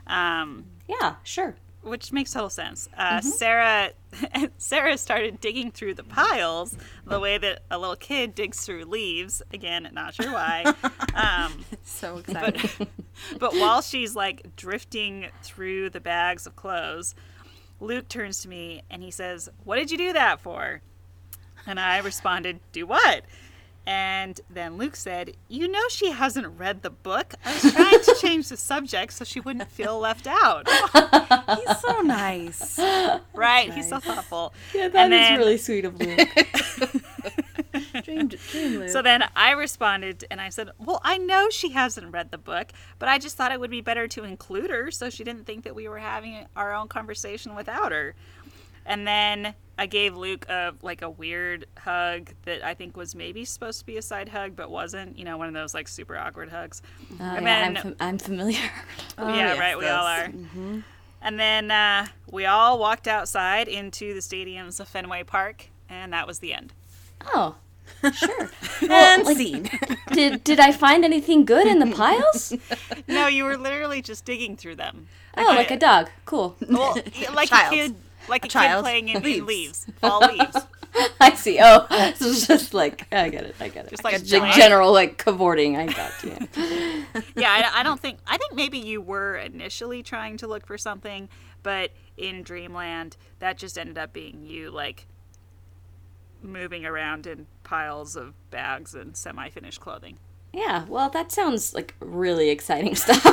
um, 0.07 0.67
Yeah, 0.87 1.17
sure. 1.25 1.57
Which 1.83 2.13
makes 2.13 2.33
total 2.33 2.51
sense. 2.51 2.89
Uh, 2.97 3.21
Sarah, 3.21 3.93
Sarah 4.59 4.99
started 4.99 5.41
digging 5.41 5.71
through 5.71 5.95
the 5.95 6.05
piles 6.05 6.77
the 7.07 7.21
way 7.21 7.39
that 7.39 7.63
a 7.71 7.79
little 7.79 7.97
kid 7.97 8.35
digs 8.35 8.65
through 8.65 8.85
leaves. 8.85 9.43
Again, 9.53 9.89
not 9.93 10.15
sure 10.15 10.33
why. 10.33 10.75
Um, 11.15 11.65
so 11.83 12.19
excited. 12.19 12.71
but, 12.79 12.89
but 13.41 13.53
while 13.55 13.83
she's 13.83 14.15
like 14.15 14.55
drifting 14.55 15.27
through 15.43 15.91
the 15.91 15.99
bags 15.99 16.47
of 16.47 16.55
clothes, 16.55 17.17
Luke 17.81 18.09
turns 18.09 18.41
to 18.43 18.49
me 18.49 18.83
and 18.89 19.03
he 19.03 19.11
says, 19.11 19.49
What 19.65 19.77
did 19.77 19.91
you 19.91 19.99
do 19.99 20.13
that 20.13 20.41
for? 20.41 20.81
And 21.67 21.81
I 21.81 21.99
responded, 21.99 22.61
Do 22.71 22.87
what? 22.87 23.25
And 23.89 24.39
then 24.51 24.77
Luke 24.77 24.97
said, 24.97 25.35
You 25.49 25.67
know, 25.67 25.89
she 25.89 26.11
hasn't 26.11 26.47
read 26.59 26.83
the 26.83 26.91
book. 26.91 27.33
I 27.43 27.55
was 27.55 27.73
trying 27.73 28.03
to 28.03 28.17
change 28.21 28.51
the 28.51 28.59
subject 28.59 29.15
so 29.15 29.25
she 29.25 29.41
wouldn't 29.41 29.71
feel 29.71 29.99
left 29.99 30.27
out. 30.27 30.69
He's 31.57 31.81
so 31.81 32.03
nice. 32.03 32.79
right? 33.35 33.73
He's 33.73 33.89
so 33.89 33.99
thoughtful. 33.99 34.53
Yeah, 34.75 34.89
that 34.89 35.09
that 35.09 35.33
is 35.33 35.39
really 35.39 35.57
sweet 35.57 35.87
of 35.87 35.99
Luke. 35.99 36.19
Dream, 38.05 38.29
dream 38.29 38.81
Luke. 38.81 38.91
So 38.91 39.01
then 39.01 39.25
I 39.35 39.53
responded 39.53 40.25
and 40.31 40.39
I 40.41 40.51
said, 40.51 40.69
Well, 40.79 41.01
I 41.03 41.17
know 41.17 41.49
she 41.49 41.71
hasn't 41.71 42.13
read 42.13 42.31
the 42.31 42.39
book, 42.39 42.73
but 42.99 43.09
I 43.09 43.19
just 43.19 43.39
thought 43.39 43.53
it 43.53 43.61
would 43.61 43.71
be 43.71 43.81
better 43.81 44.07
to 44.09 44.23
include 44.23 44.71
her 44.71 44.91
so 44.91 45.09
she 45.09 45.25
didn't 45.25 45.45
think 45.45 45.65
that 45.65 45.75
we 45.75 45.89
were 45.89 45.99
having 45.99 46.47
our 46.57 46.75
own 46.75 46.89
conversation 46.89 47.55
without 47.55 47.93
her. 47.93 48.15
And 48.89 49.07
then 49.07 49.55
I 49.79 49.87
gave 49.87 50.17
Luke 50.17 50.47
a 50.49 50.73
like 50.83 51.03
a 51.03 51.11
weird 51.11 51.67
hug 51.79 52.31
that 52.47 52.65
I 52.65 52.73
think 52.75 52.97
was 52.97 53.15
maybe 53.15 53.45
supposed 53.45 53.79
to 53.81 53.87
be 53.87 53.97
a 53.99 54.03
side 54.03 54.31
hug, 54.31 54.57
but 54.57 54.71
wasn't. 54.71 55.17
You 55.19 55.25
know, 55.27 55.37
one 55.37 55.47
of 55.47 55.55
those 55.55 55.75
like 55.75 55.87
super 55.89 56.17
awkward 56.17 56.49
hugs. 56.49 56.81
Oh, 57.13 57.23
And 57.23 57.45
yeah, 57.47 57.65
I'm, 57.67 57.75
then- 57.75 57.83
fam- 57.83 57.97
I'm 58.01 58.19
familiar. 58.19 58.59
yeah, 59.19 59.35
yes, 59.37 59.59
right. 59.59 59.79
We 59.79 59.87
all 59.87 60.05
those. 60.07 60.35
are. 60.35 60.83
And 61.21 61.39
then 61.39 61.71
uh, 61.71 62.07
we 62.31 62.47
all 62.47 62.79
walked 62.79 63.07
outside 63.07 63.69
into 63.69 64.15
the 64.15 64.21
stadiums 64.21 64.81
of 64.81 64.89
Fenway 64.89 65.25
Park, 65.25 65.67
and 65.89 66.13
that 66.13 66.27
was 66.27 66.39
the 66.39 66.55
end. 66.55 66.73
Oh, 67.35 67.57
sure. 68.15 68.51
and 68.89 69.25
like- 69.25 69.37
scene. 69.37 69.69
did 70.13 70.45
did 70.45 70.61
I 70.61 70.73
find 70.73 71.05
anything 71.05 71.45
good 71.45 71.67
in 71.67 71.79
the 71.79 71.95
piles? 71.95 72.55
No, 73.07 73.27
you 73.27 73.45
were 73.45 73.57
literally 73.59 74.01
just 74.01 74.25
digging 74.25 74.57
through 74.57 74.77
them. 74.77 75.09
Oh, 75.37 75.43
like 75.55 75.71
a 75.71 75.77
dog. 75.77 76.09
Cool. 76.25 76.57
Well, 76.69 76.97
like 77.35 77.49
Child. 77.51 77.73
a 77.73 77.77
kid, 77.77 77.97
like 78.29 78.45
a, 78.45 78.49
child. 78.49 78.85
kid 78.85 78.89
playing 78.89 79.09
in 79.09 79.17
in 79.17 79.23
Leaves. 79.23 79.47
leaves, 79.47 79.87
fall 80.01 80.21
leaves. 80.21 80.57
I 81.21 81.35
see. 81.35 81.59
Oh, 81.61 81.87
so 82.17 82.27
it's 82.27 82.47
just 82.47 82.75
like 82.75 83.07
I 83.13 83.29
get 83.29 83.45
it. 83.45 83.55
I 83.61 83.69
get 83.69 83.87
it. 83.87 83.91
Just 83.91 84.05
like 84.05 84.23
giant- 84.25 84.55
general 84.55 84.93
like 84.93 85.19
cavorting. 85.19 85.77
I 85.77 85.87
got 85.87 86.13
you. 86.23 86.37
Yeah, 87.37 87.51
I, 87.51 87.81
I 87.81 87.83
don't 87.83 88.01
think. 88.01 88.19
I 88.27 88.37
think 88.37 88.55
maybe 88.55 88.79
you 88.79 89.01
were 89.01 89.37
initially 89.37 90.03
trying 90.03 90.37
to 90.39 90.47
look 90.47 90.67
for 90.67 90.77
something, 90.79 91.29
but 91.63 91.91
in 92.17 92.43
Dreamland, 92.43 93.17
that 93.39 93.59
just 93.59 93.79
ended 93.79 93.99
up 93.99 94.13
being 94.13 94.45
you, 94.45 94.71
like 94.71 95.07
moving 96.43 96.85
around 96.85 97.27
in 97.27 97.47
piles 97.65 98.15
of 98.17 98.35
bags 98.51 98.95
and 98.95 99.17
semi-finished 99.17 99.81
clothing. 99.81 100.19
Yeah. 100.59 100.85
Well, 100.89 101.09
that 101.11 101.31
sounds 101.31 101.73
like 101.75 101.95
really 102.01 102.51
exciting 102.51 102.95
stuff. 103.05 103.25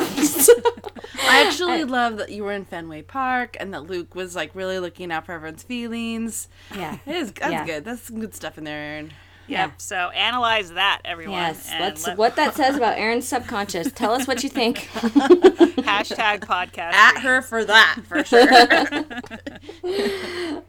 I 1.28 1.44
actually 1.46 1.84
love 1.84 2.18
that 2.18 2.30
you 2.30 2.44
were 2.44 2.52
in 2.52 2.64
Fenway 2.64 3.02
Park 3.02 3.56
and 3.58 3.74
that 3.74 3.82
Luke 3.86 4.14
was 4.14 4.36
like 4.36 4.54
really 4.54 4.78
looking 4.78 5.10
out 5.10 5.26
for 5.26 5.32
everyone's 5.32 5.62
feelings. 5.64 6.48
yeah. 6.74 6.98
It 7.06 7.16
is 7.16 7.32
that's 7.32 7.50
Yeah. 7.52 7.66
good. 7.66 7.84
That's 7.84 8.02
some 8.02 8.20
good 8.20 8.34
stuff 8.34 8.58
in 8.58 8.64
there. 8.64 8.78
Erin. 8.78 9.12
Yeah. 9.48 9.70
So 9.78 9.96
analyze 10.10 10.72
that, 10.72 11.02
everyone. 11.04 11.34
Yes. 11.38 11.68
and 11.70 11.80
Let's 11.80 12.06
let- 12.06 12.16
what 12.18 12.36
that 12.36 12.54
says 12.54 12.76
about 12.80 12.98
Erin's 12.98 13.26
subconscious. 13.28 13.92
Tell 13.92 14.12
us 14.12 14.26
what 14.26 14.42
you 14.42 14.48
think. 14.48 14.88
hashtag 14.92 16.40
podcast. 16.40 16.92
At 16.92 17.20
her 17.20 17.42
for 17.42 17.64
that, 17.64 18.00
for 18.08 18.24
sure. 18.24 18.48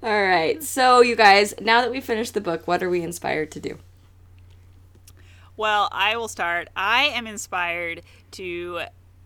All 0.03 0.23
right. 0.23 0.61
So, 0.63 1.01
you 1.01 1.15
guys, 1.15 1.53
now 1.59 1.81
that 1.81 1.89
we 1.91 2.01
finished 2.01 2.33
the 2.35 2.41
book, 2.41 2.67
what 2.67 2.83
are 2.83 2.89
we 2.89 3.01
inspired 3.01 3.51
to 3.51 3.59
do? 3.59 3.77
Well, 5.57 5.89
I 5.91 6.15
will 6.17 6.27
start. 6.27 6.69
I 6.75 7.05
am 7.05 7.25
inspired 7.25 8.03
to, 8.31 8.81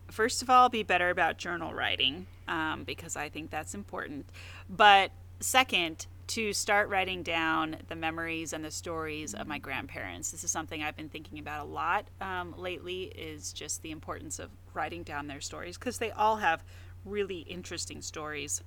first 0.09 0.41
of 0.41 0.49
all, 0.49 0.69
be 0.69 0.81
better 0.81 1.09
about 1.09 1.37
journal 1.37 1.73
writing 1.73 2.25
um, 2.47 2.85
because 2.85 3.17
I 3.17 3.27
think 3.27 3.51
that's 3.51 3.75
important. 3.75 4.25
But 4.69 5.11
second, 5.41 6.07
to 6.27 6.53
start 6.53 6.87
writing 6.87 7.21
down 7.21 7.75
the 7.89 7.95
memories 7.97 8.53
and 8.53 8.63
the 8.63 8.71
stories 8.71 9.33
of 9.33 9.47
my 9.47 9.57
grandparents. 9.57 10.31
This 10.31 10.45
is 10.45 10.51
something 10.51 10.81
I've 10.81 10.95
been 10.95 11.09
thinking 11.09 11.39
about 11.39 11.65
a 11.65 11.69
lot 11.69 12.05
um, 12.21 12.55
lately. 12.57 13.11
Is 13.13 13.51
just 13.51 13.81
the 13.81 13.91
importance 13.91 14.39
of 14.39 14.49
writing 14.73 15.03
down 15.03 15.27
their 15.27 15.41
stories 15.41 15.77
because 15.77 15.97
they 15.97 16.11
all 16.11 16.37
have 16.37 16.63
really 17.03 17.39
interesting 17.39 18.01
stories. 18.01 18.63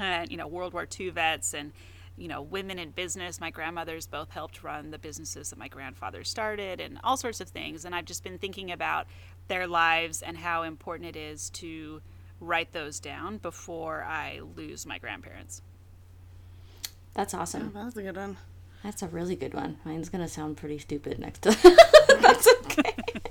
And 0.00 0.28
you 0.32 0.36
know, 0.36 0.48
World 0.48 0.72
War 0.72 0.88
II 0.98 1.10
vets 1.10 1.54
and 1.54 1.70
you 2.16 2.28
know, 2.28 2.42
women 2.42 2.78
in 2.78 2.90
business. 2.90 3.40
My 3.40 3.50
grandmothers 3.50 4.06
both 4.06 4.30
helped 4.30 4.62
run 4.62 4.90
the 4.90 4.98
businesses 4.98 5.50
that 5.50 5.58
my 5.58 5.68
grandfather 5.68 6.24
started 6.24 6.80
and 6.80 6.98
all 7.02 7.16
sorts 7.16 7.40
of 7.40 7.48
things. 7.48 7.84
And 7.84 7.94
I've 7.94 8.04
just 8.04 8.22
been 8.22 8.38
thinking 8.38 8.70
about 8.70 9.06
their 9.48 9.66
lives 9.66 10.22
and 10.22 10.36
how 10.36 10.62
important 10.62 11.08
it 11.08 11.18
is 11.18 11.50
to 11.50 12.00
write 12.40 12.72
those 12.72 13.00
down 13.00 13.38
before 13.38 14.04
I 14.04 14.40
lose 14.56 14.86
my 14.86 14.98
grandparents. 14.98 15.62
That's 17.14 17.34
awesome. 17.34 17.72
Oh, 17.74 17.84
That's 17.84 17.96
a 17.96 18.02
good 18.02 18.16
one. 18.16 18.36
That's 18.82 19.02
a 19.02 19.08
really 19.08 19.36
good 19.36 19.54
one. 19.54 19.78
Mine's 19.84 20.08
gonna 20.08 20.28
sound 20.28 20.56
pretty 20.56 20.78
stupid 20.78 21.18
next 21.18 21.42
to. 21.42 22.00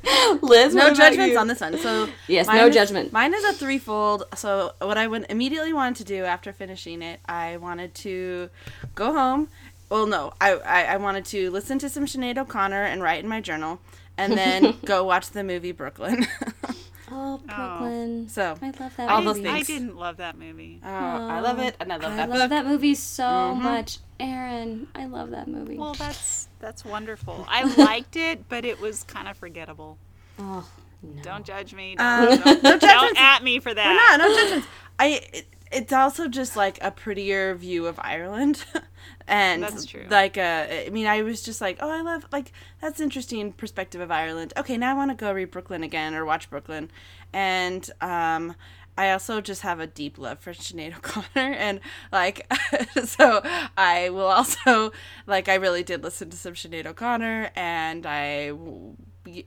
Liz, 0.42 0.76
No 0.76 0.94
judgments 0.94 1.38
on 1.38 1.48
this 1.48 1.62
one. 1.62 1.78
So 1.78 2.10
Yes, 2.28 2.48
no 2.48 2.68
is- 2.68 2.76
judgment. 2.76 3.12
Mine 3.14 3.34
is 3.34 3.44
a 3.46 3.54
threefold. 3.54 4.24
So 4.36 4.74
what 4.80 4.98
I 4.98 5.08
would 5.08 5.26
immediately 5.30 5.74
wanted 5.74 5.96
to 5.98 6.04
do 6.04 6.24
after 6.26 6.52
finishing 6.54 7.02
it, 7.02 7.20
I 7.26 7.58
wanted 7.58 7.94
to 7.96 8.50
go 8.96 9.14
home. 9.14 9.48
Well, 9.90 10.06
no, 10.08 10.34
I 10.42 10.54
I, 10.54 10.84
I 10.84 10.98
wanted 10.98 11.26
to 11.26 11.52
listen 11.52 11.78
to 11.80 11.90
some 11.90 12.06
Sinead 12.06 12.38
O'Connor 12.38 12.84
and 12.84 13.02
write 13.02 13.24
in 13.24 13.30
my 13.30 13.42
journal, 13.42 13.80
and 14.18 14.34
then 14.34 14.76
go 14.86 15.04
watch 15.04 15.30
the 15.30 15.44
movie 15.44 15.72
Brooklyn. 15.72 16.26
Oh, 17.16 17.38
Brooklyn. 17.46 18.28
So, 18.30 18.58
I 18.62 18.72
love 18.80 18.96
that 18.98 19.10
all 19.10 19.22
movie. 19.22 19.44
those 19.44 19.54
I 19.54 19.62
didn't 19.62 19.96
love 19.96 20.18
that 20.18 20.38
movie. 20.38 20.82
oh, 20.84 20.88
I 20.90 21.40
love 21.42 21.60
it, 21.60 21.76
and 21.80 21.94
I 21.94 21.98
love 21.98 22.14
I 22.14 22.16
that 22.16 22.30
love 22.30 22.40
book. 22.40 22.50
that 22.50 22.66
movie 22.66 22.96
so 22.96 23.54
much, 23.54 24.00
Erin. 24.20 24.88
I 24.96 25.06
love 25.06 25.30
that 25.32 25.48
movie. 25.48 25.78
Well, 25.78 25.94
that's 25.94 26.48
that's 26.60 26.84
wonderful. 26.84 27.46
I 27.48 27.64
liked 27.84 28.16
it, 28.16 28.50
but 28.50 28.66
it 28.66 28.80
was 28.82 29.04
kind 29.04 29.28
of 29.28 29.38
forgettable. 29.38 29.98
oh 30.40 30.68
no. 31.04 31.22
Don't 31.22 31.46
judge 31.46 31.74
me. 31.74 31.96
Um, 31.98 32.40
Don't, 32.40 32.64
no 32.64 32.80
don't 32.80 33.20
at 33.20 33.44
me 33.44 33.60
for 33.60 33.74
that. 33.74 33.86
We're 33.86 34.26
not. 34.26 34.30
No 34.30 34.36
judgments. 34.42 34.68
I. 34.98 35.22
It, 35.34 35.46
it's 35.76 35.92
also 35.92 36.28
just 36.28 36.56
like 36.56 36.78
a 36.84 36.92
prettier 36.92 37.56
view 37.56 37.88
of 37.88 38.00
Ireland, 38.00 38.64
and 39.28 39.64
That's 39.64 39.86
true. 39.86 40.06
Like, 40.10 40.38
uh, 40.38 40.68
I 40.70 40.90
mean, 40.92 41.08
I 41.08 41.22
was 41.22 41.42
just 41.42 41.62
like, 41.62 41.78
oh, 41.80 41.90
I 41.90 42.02
love 42.02 42.26
like 42.32 42.52
that's 42.82 43.00
interesting 43.00 43.54
perspective 43.54 44.02
of 44.02 44.12
Ireland. 44.12 44.54
Okay, 44.58 44.78
now 44.78 44.92
I 44.92 44.94
want 44.94 45.12
to 45.12 45.16
go 45.16 45.32
read 45.32 45.52
Brooklyn 45.52 45.84
again 45.84 46.14
or 46.14 46.26
watch 46.26 46.50
Brooklyn, 46.50 46.92
and 47.32 47.90
um, 48.02 48.56
I 48.98 49.12
also 49.12 49.42
just 49.42 49.62
have 49.62 49.80
a 49.80 49.88
deep 49.88 50.18
love 50.18 50.40
for 50.40 50.54
Sinead 50.54 50.98
O'Connor, 50.98 51.54
and 51.54 51.80
like, 52.12 52.52
so 53.06 53.42
I 53.78 54.10
will 54.10 54.28
also 54.28 54.92
like 55.26 55.48
I 55.48 55.56
really 55.56 55.84
did 55.84 56.04
listen 56.04 56.30
to 56.30 56.38
some 56.38 56.54
Sinead 56.54 56.86
O'Connor, 56.86 57.52
and 57.56 58.06
I. 58.06 58.54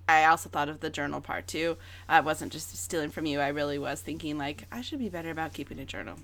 I 0.09 0.24
also 0.24 0.49
thought 0.49 0.68
of 0.68 0.81
the 0.81 0.91
journal 0.91 1.20
part 1.20 1.47
too. 1.47 1.77
I 2.09 2.20
wasn't 2.20 2.53
just 2.53 2.77
stealing 2.77 3.11
from 3.11 3.27
you. 3.27 3.41
I 3.41 3.49
really 3.49 3.79
was 3.79 4.01
thinking 4.01 4.39
like 4.39 4.66
I 4.72 4.81
should 4.81 4.99
be 4.99 5.09
better 5.09 5.31
about 5.31 5.53
keeping 5.53 5.79
a 5.79 5.85
journal. 5.85 6.16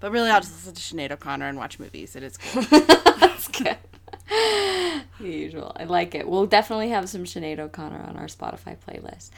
But 0.00 0.12
really, 0.12 0.30
I'll 0.30 0.40
just 0.40 0.66
listen 0.66 0.74
to 0.74 0.80
Sinead 0.80 1.12
O'Connor 1.12 1.48
and 1.48 1.58
watch 1.58 1.78
movies. 1.78 2.16
It 2.16 2.22
is 2.22 2.36
cool. 2.36 2.62
That's 3.18 3.48
good. 3.48 3.78
The 4.28 5.04
usual. 5.20 5.72
I 5.76 5.84
like 5.84 6.14
it. 6.14 6.28
We'll 6.28 6.46
definitely 6.46 6.90
have 6.90 7.08
some 7.08 7.24
Sinead 7.24 7.58
O'Connor 7.58 8.04
on 8.08 8.16
our 8.16 8.26
Spotify 8.26 8.76
playlist. 8.76 9.30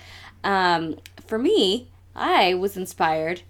Um, 0.45 0.97
for 1.27 1.39
me, 1.39 1.89
I 2.15 2.55
was 2.55 2.77
inspired 2.77 3.43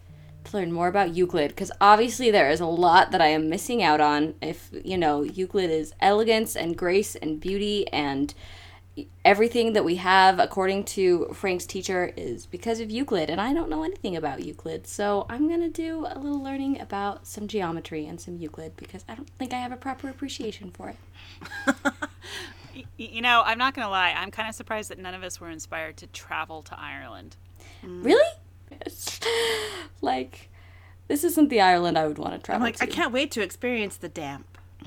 to 0.44 0.56
learn 0.56 0.72
more 0.72 0.88
about 0.88 1.14
Euclid 1.14 1.48
because 1.48 1.72
obviously 1.80 2.30
there 2.30 2.50
is 2.50 2.60
a 2.60 2.66
lot 2.66 3.10
that 3.10 3.20
I 3.20 3.28
am 3.28 3.48
missing 3.48 3.82
out 3.82 4.00
on. 4.00 4.34
If 4.40 4.70
you 4.84 4.98
know, 4.98 5.22
Euclid 5.22 5.70
is 5.70 5.94
elegance 6.00 6.56
and 6.56 6.76
grace 6.76 7.16
and 7.16 7.40
beauty 7.40 7.88
and 7.88 8.32
everything 9.24 9.72
that 9.74 9.84
we 9.84 9.96
have 9.96 10.38
according 10.38 10.84
to 10.84 11.26
Frank's 11.32 11.64
teacher 11.66 12.12
is 12.16 12.46
because 12.46 12.80
of 12.80 12.90
Euclid 12.90 13.30
and 13.30 13.40
I 13.40 13.52
don't 13.52 13.70
know 13.70 13.82
anything 13.82 14.16
about 14.16 14.44
Euclid. 14.44 14.86
So 14.86 15.26
I'm 15.28 15.48
going 15.48 15.60
to 15.60 15.70
do 15.70 16.06
a 16.10 16.18
little 16.18 16.42
learning 16.42 16.80
about 16.80 17.26
some 17.26 17.46
geometry 17.46 18.06
and 18.06 18.20
some 18.20 18.36
Euclid 18.36 18.76
because 18.76 19.04
I 19.08 19.14
don't 19.14 19.30
think 19.38 19.52
I 19.52 19.58
have 19.58 19.72
a 19.72 19.76
proper 19.76 20.08
appreciation 20.08 20.70
for 20.70 20.90
it. 20.90 21.76
You 22.96 23.20
know, 23.20 23.42
I'm 23.44 23.58
not 23.58 23.74
going 23.74 23.84
to 23.84 23.90
lie. 23.90 24.14
I'm 24.16 24.30
kind 24.30 24.48
of 24.48 24.54
surprised 24.54 24.90
that 24.90 24.98
none 24.98 25.12
of 25.12 25.24
us 25.24 25.40
were 25.40 25.50
inspired 25.50 25.96
to 25.98 26.06
travel 26.06 26.62
to 26.62 26.78
Ireland. 26.78 27.36
Mm. 27.84 28.04
Really? 28.04 28.30
Like 30.00 30.48
this 31.08 31.24
isn't 31.24 31.48
the 31.48 31.60
Ireland 31.60 31.98
I 31.98 32.06
would 32.06 32.18
want 32.18 32.34
to 32.34 32.38
travel 32.38 32.64
I'm 32.64 32.72
travel 32.72 32.86
like, 32.86 32.96
I 32.96 33.02
can't 33.02 33.12
wait 33.12 33.32
to 33.32 33.42
experience 33.42 33.96
the 33.96 34.08
damp. 34.08 34.46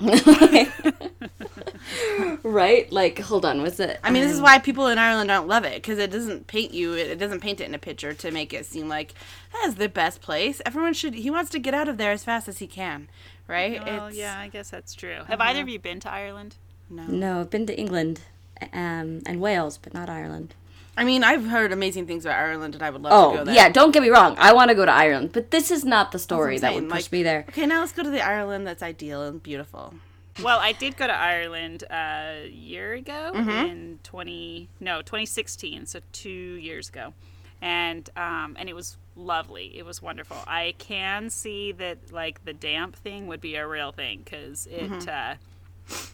right? 2.42 2.90
Like, 2.92 3.18
hold 3.18 3.44
on, 3.44 3.62
was 3.62 3.80
it? 3.80 3.98
I 4.02 4.10
mean, 4.10 4.22
this 4.22 4.32
is 4.32 4.40
why 4.40 4.58
people 4.58 4.86
in 4.88 4.98
Ireland 4.98 5.28
don't 5.28 5.48
love 5.48 5.64
it 5.64 5.74
because 5.82 5.98
it 5.98 6.10
doesn't 6.10 6.46
paint 6.46 6.72
you. 6.72 6.92
It 6.94 7.18
doesn't 7.18 7.40
paint 7.40 7.60
it 7.60 7.68
in 7.68 7.74
a 7.74 7.78
picture 7.78 8.12
to 8.14 8.30
make 8.30 8.52
it 8.52 8.66
seem 8.66 8.88
like 8.88 9.14
that 9.52 9.66
is 9.68 9.74
the 9.76 9.88
best 9.88 10.20
place. 10.20 10.60
Everyone 10.66 10.92
should. 10.94 11.14
He 11.14 11.30
wants 11.30 11.50
to 11.50 11.58
get 11.58 11.74
out 11.74 11.88
of 11.88 11.96
there 11.98 12.12
as 12.12 12.24
fast 12.24 12.48
as 12.48 12.58
he 12.58 12.66
can, 12.66 13.08
right? 13.48 13.80
Oh, 13.80 13.86
It's- 14.08 14.14
yeah, 14.16 14.38
I 14.38 14.48
guess 14.48 14.70
that's 14.70 14.94
true. 14.94 15.20
Have 15.28 15.40
either 15.40 15.60
of 15.62 15.68
you 15.68 15.78
been 15.78 16.00
to 16.00 16.10
Ireland? 16.10 16.56
No. 16.90 17.04
No, 17.04 17.40
I've 17.40 17.50
been 17.50 17.66
to 17.66 17.78
England 17.78 18.20
um, 18.72 19.22
and 19.26 19.40
Wales, 19.40 19.78
but 19.78 19.94
not 19.94 20.08
Ireland. 20.10 20.54
I 20.96 21.02
mean, 21.02 21.24
I've 21.24 21.46
heard 21.46 21.72
amazing 21.72 22.06
things 22.06 22.24
about 22.24 22.38
Ireland, 22.38 22.74
and 22.74 22.82
I 22.82 22.90
would 22.90 23.02
love 23.02 23.10
to 23.10 23.16
Oh, 23.16 23.38
go 23.38 23.44
there. 23.44 23.54
yeah, 23.54 23.68
don't 23.68 23.90
get 23.90 24.00
me 24.00 24.10
wrong. 24.10 24.36
I 24.38 24.52
want 24.52 24.68
to 24.68 24.76
go 24.76 24.84
to 24.84 24.92
Ireland, 24.92 25.30
but 25.32 25.50
this 25.50 25.72
is 25.72 25.84
not 25.84 26.12
the 26.12 26.20
story 26.20 26.56
that 26.58 26.72
would 26.72 26.84
push 26.88 27.04
like- 27.06 27.12
me 27.12 27.22
there. 27.24 27.46
Okay, 27.48 27.66
now 27.66 27.80
let's 27.80 27.90
go 27.90 28.04
to 28.04 28.10
the 28.10 28.20
Ireland 28.20 28.64
that's 28.64 28.80
ideal 28.82 29.22
and 29.22 29.42
beautiful. 29.42 29.94
Well, 30.42 30.58
I 30.58 30.72
did 30.72 30.96
go 30.96 31.06
to 31.06 31.12
Ireland 31.12 31.84
a 31.90 32.48
year 32.50 32.92
ago 32.94 33.30
Mm-hmm. 33.34 33.50
in 33.50 33.98
20 34.02 34.68
no, 34.80 35.00
2016, 35.02 35.86
so 35.86 36.00
2 36.12 36.28
years 36.30 36.88
ago. 36.88 37.14
And 37.62 38.08
um 38.16 38.56
and 38.58 38.68
it 38.68 38.74
was 38.74 38.96
lovely. 39.16 39.76
It 39.78 39.86
was 39.86 40.02
wonderful. 40.02 40.36
I 40.46 40.74
can 40.78 41.30
see 41.30 41.72
that 41.72 42.12
like 42.12 42.44
the 42.44 42.52
damp 42.52 42.96
thing 42.96 43.26
would 43.28 43.40
be 43.40 43.54
a 43.54 43.66
real 43.66 43.92
thing 43.92 44.24
cuz 44.24 44.66
it 44.66 44.90
Mm-hmm. 44.90 45.08
uh 45.08 45.34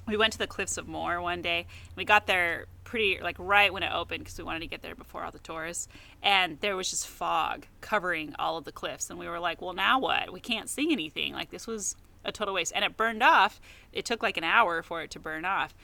we 0.06 0.16
went 0.16 0.32
to 0.32 0.38
the 0.38 0.46
Cliffs 0.48 0.76
of 0.76 0.88
Moher 0.88 1.20
one 1.22 1.42
day. 1.42 1.66
We 1.96 2.04
got 2.04 2.26
there 2.26 2.66
pretty 2.84 3.20
like 3.22 3.36
right 3.38 3.72
when 3.72 3.82
it 3.84 3.92
opened 3.92 4.24
because 4.24 4.36
we 4.36 4.44
wanted 4.44 4.60
to 4.60 4.66
get 4.66 4.82
there 4.82 4.96
before 4.96 5.24
all 5.24 5.30
the 5.30 5.38
tourists. 5.38 5.86
And 6.22 6.60
there 6.60 6.76
was 6.76 6.90
just 6.90 7.06
fog 7.06 7.66
covering 7.80 8.34
all 8.38 8.56
of 8.58 8.64
the 8.64 8.72
cliffs, 8.72 9.08
and 9.10 9.18
we 9.18 9.28
were 9.28 9.38
like, 9.38 9.62
"Well, 9.62 9.72
now 9.72 10.00
what? 10.00 10.32
We 10.32 10.40
can't 10.40 10.68
see 10.68 10.90
anything. 10.92 11.32
Like 11.34 11.50
this 11.50 11.68
was 11.68 11.94
a 12.24 12.32
total 12.32 12.52
waste." 12.54 12.72
And 12.74 12.84
it 12.84 12.96
burned 12.96 13.22
off. 13.22 13.60
It 13.92 14.04
took 14.04 14.22
like 14.22 14.36
an 14.36 14.44
hour 14.44 14.82
for 14.82 15.02
it 15.02 15.10
to 15.12 15.18
burn 15.18 15.44
off, 15.44 15.74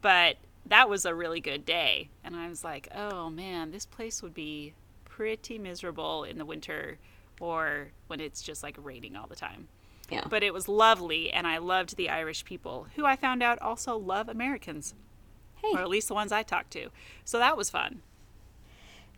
but 0.00 0.36
that 0.66 0.88
was 0.88 1.04
a 1.04 1.14
really 1.14 1.40
good 1.40 1.64
day. 1.64 2.08
And 2.24 2.34
I 2.36 2.48
was 2.48 2.64
like, 2.64 2.88
"Oh 2.94 3.30
man, 3.30 3.70
this 3.70 3.86
place 3.86 4.22
would 4.22 4.34
be 4.34 4.74
pretty 5.04 5.58
miserable 5.58 6.24
in 6.24 6.38
the 6.38 6.44
winter." 6.44 6.98
Or 7.40 7.88
when 8.06 8.20
it's 8.20 8.42
just 8.42 8.62
like 8.62 8.76
raining 8.80 9.16
all 9.16 9.26
the 9.26 9.34
time 9.34 9.66
Yeah. 10.08 10.22
but 10.30 10.44
it 10.44 10.54
was 10.54 10.68
lovely 10.68 11.32
and 11.32 11.48
i 11.48 11.58
loved 11.58 11.96
the 11.96 12.08
irish 12.08 12.44
people 12.44 12.86
who 12.94 13.04
i 13.04 13.16
found 13.16 13.42
out 13.42 13.60
also 13.60 13.96
love 13.96 14.28
americans 14.28 14.94
Hey. 15.56 15.72
or 15.74 15.80
at 15.80 15.88
least 15.88 16.06
the 16.06 16.14
ones 16.14 16.30
i 16.30 16.44
talked 16.44 16.70
to 16.74 16.90
so 17.24 17.38
that 17.40 17.56
was 17.56 17.70
fun 17.70 18.02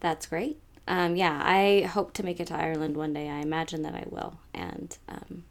That's 0.00 0.26
great. 0.26 0.58
Um, 0.88 1.14
yeah, 1.16 1.42
I 1.44 1.82
hope 1.92 2.14
to 2.14 2.22
make 2.22 2.40
it 2.40 2.46
to 2.48 2.54
Ireland 2.56 2.96
one 2.96 3.12
day. 3.12 3.28
I 3.28 3.40
imagine 3.40 3.82
that 3.82 3.94
I 3.94 4.04
will, 4.08 4.38
and 4.54 4.96
um, 5.08 5.44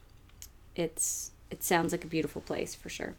it's 0.75 1.31
it 1.49 1.63
sounds 1.63 1.91
like 1.91 2.03
a 2.03 2.07
beautiful 2.07 2.41
place 2.41 2.75
for 2.75 2.89
sure. 2.89 3.15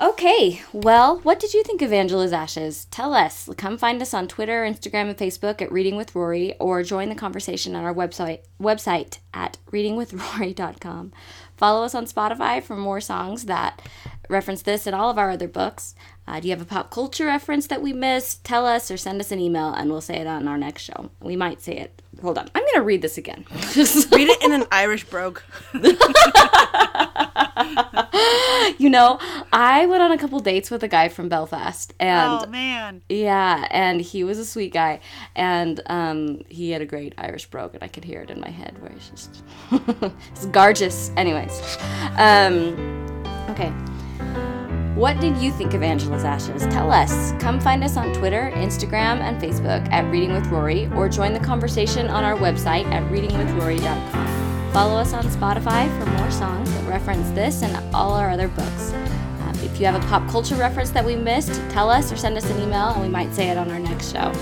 Okay, 0.00 0.62
well, 0.72 1.18
what 1.18 1.38
did 1.38 1.52
you 1.52 1.62
think 1.62 1.82
of 1.82 1.92
Angela's 1.92 2.32
Ashes? 2.32 2.86
Tell 2.86 3.12
us. 3.12 3.50
Come 3.58 3.76
find 3.76 4.00
us 4.00 4.14
on 4.14 4.28
Twitter, 4.28 4.64
Instagram, 4.64 5.10
and 5.10 5.16
Facebook 5.16 5.60
at 5.60 5.70
Reading 5.70 5.94
with 5.94 6.14
Rory, 6.14 6.54
or 6.58 6.82
join 6.82 7.10
the 7.10 7.14
conversation 7.14 7.76
on 7.76 7.84
our 7.84 7.92
website 7.92 8.40
website 8.58 9.18
at 9.34 9.58
readingwithrory.com. 9.70 11.12
Follow 11.54 11.84
us 11.84 11.94
on 11.94 12.06
Spotify 12.06 12.62
for 12.62 12.76
more 12.76 13.02
songs 13.02 13.44
that 13.44 13.82
reference 14.30 14.62
this 14.62 14.86
and 14.86 14.96
all 14.96 15.10
of 15.10 15.18
our 15.18 15.32
other 15.32 15.48
books. 15.48 15.94
Uh, 16.30 16.38
do 16.38 16.46
you 16.46 16.54
have 16.54 16.62
a 16.62 16.64
pop 16.64 16.92
culture 16.92 17.26
reference 17.26 17.66
that 17.66 17.82
we 17.82 17.92
missed? 17.92 18.44
Tell 18.44 18.64
us 18.64 18.88
or 18.88 18.96
send 18.96 19.20
us 19.20 19.32
an 19.32 19.40
email, 19.40 19.74
and 19.74 19.90
we'll 19.90 20.00
say 20.00 20.14
it 20.18 20.28
on 20.28 20.46
our 20.46 20.56
next 20.56 20.82
show. 20.82 21.10
We 21.20 21.34
might 21.34 21.60
say 21.60 21.76
it. 21.76 22.00
Hold 22.22 22.38
on, 22.38 22.48
I'm 22.54 22.62
gonna 22.72 22.84
read 22.84 23.02
this 23.02 23.18
again. 23.18 23.44
Read 23.50 24.28
it 24.28 24.40
in 24.42 24.52
an 24.52 24.64
Irish 24.70 25.04
brogue. 25.04 25.40
you 28.78 28.90
know, 28.90 29.18
I 29.52 29.86
went 29.86 30.02
on 30.04 30.12
a 30.12 30.18
couple 30.18 30.38
dates 30.38 30.70
with 30.70 30.84
a 30.84 30.88
guy 30.88 31.08
from 31.08 31.28
Belfast, 31.28 31.94
and 31.98 32.44
oh 32.44 32.46
man 32.48 33.02
Yeah, 33.08 33.66
and 33.70 34.00
he 34.00 34.22
was 34.22 34.38
a 34.38 34.44
sweet 34.44 34.72
guy, 34.72 35.00
and 35.34 35.80
um, 35.86 36.42
he 36.48 36.70
had 36.70 36.80
a 36.80 36.86
great 36.86 37.12
Irish 37.18 37.46
brogue, 37.46 37.74
and 37.74 37.82
I 37.82 37.88
could 37.88 38.04
hear 38.04 38.20
it 38.20 38.30
in 38.30 38.38
my 38.38 38.50
head 38.50 38.80
where 38.80 38.92
he's 38.92 39.08
just 39.08 39.42
it's 40.30 40.46
gorgeous. 40.46 41.10
Anyways, 41.16 41.76
um, 42.18 42.76
okay. 43.48 43.72
What 44.94 45.20
did 45.20 45.36
you 45.36 45.52
think 45.52 45.72
of 45.72 45.84
Angela's 45.84 46.24
Ashes? 46.24 46.62
Tell 46.62 46.90
us. 46.90 47.32
Come 47.40 47.60
find 47.60 47.84
us 47.84 47.96
on 47.96 48.12
Twitter, 48.12 48.50
Instagram, 48.54 49.20
and 49.20 49.40
Facebook 49.40 49.88
at 49.92 50.10
Reading 50.10 50.32
with 50.32 50.46
Rory, 50.48 50.88
or 50.96 51.08
join 51.08 51.32
the 51.32 51.38
conversation 51.38 52.08
on 52.08 52.24
our 52.24 52.36
website 52.36 52.84
at 52.86 53.04
readingwithrory.com. 53.10 54.72
Follow 54.72 54.96
us 54.96 55.12
on 55.12 55.22
Spotify 55.24 55.88
for 55.98 56.10
more 56.10 56.30
songs 56.32 56.68
that 56.72 56.88
reference 56.88 57.30
this 57.30 57.62
and 57.62 57.94
all 57.94 58.14
our 58.14 58.30
other 58.30 58.48
books. 58.48 58.92
Um, 58.92 59.52
if 59.62 59.78
you 59.78 59.86
have 59.86 59.94
a 59.94 60.06
pop 60.08 60.28
culture 60.28 60.56
reference 60.56 60.90
that 60.90 61.04
we 61.04 61.14
missed, 61.14 61.54
tell 61.70 61.88
us 61.88 62.10
or 62.10 62.16
send 62.16 62.36
us 62.36 62.50
an 62.50 62.60
email, 62.60 62.88
and 62.88 63.00
we 63.00 63.08
might 63.08 63.32
say 63.32 63.48
it 63.48 63.56
on 63.56 63.70
our 63.70 63.78
next 63.78 64.12
show. 64.12 64.32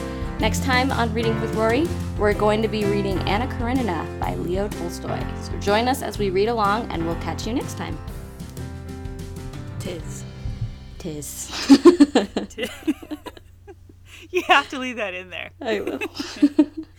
Next 0.41 0.65
time 0.65 0.91
on 0.93 1.13
Reading 1.13 1.39
with 1.43 1.55
Rory, 1.57 1.87
we're 2.17 2.33
going 2.33 2.63
to 2.63 2.69
be 2.69 2.87
reading 2.87 3.19
Anna 3.29 3.47
Karenina 3.47 4.19
by 4.19 4.35
Leo 4.37 4.67
Tolstoy. 4.69 5.23
So 5.43 5.53
join 5.59 5.89
us 5.89 6.01
as 6.01 6.19
we 6.19 6.31
read 6.31 6.49
along, 6.49 6.91
and 6.91 7.05
we'll 7.05 7.17
catch 7.17 7.47
you 7.47 7.53
next 7.53 7.77
time. 7.77 7.99
Tis. 9.79 10.25
Tis. 11.09 11.51
you 14.31 14.43
have 14.43 14.69
to 14.69 14.79
leave 14.79 14.97
that 14.97 15.15
in 15.15 15.31
there. 15.31 15.53
I 15.61 15.81
will. 15.81 16.01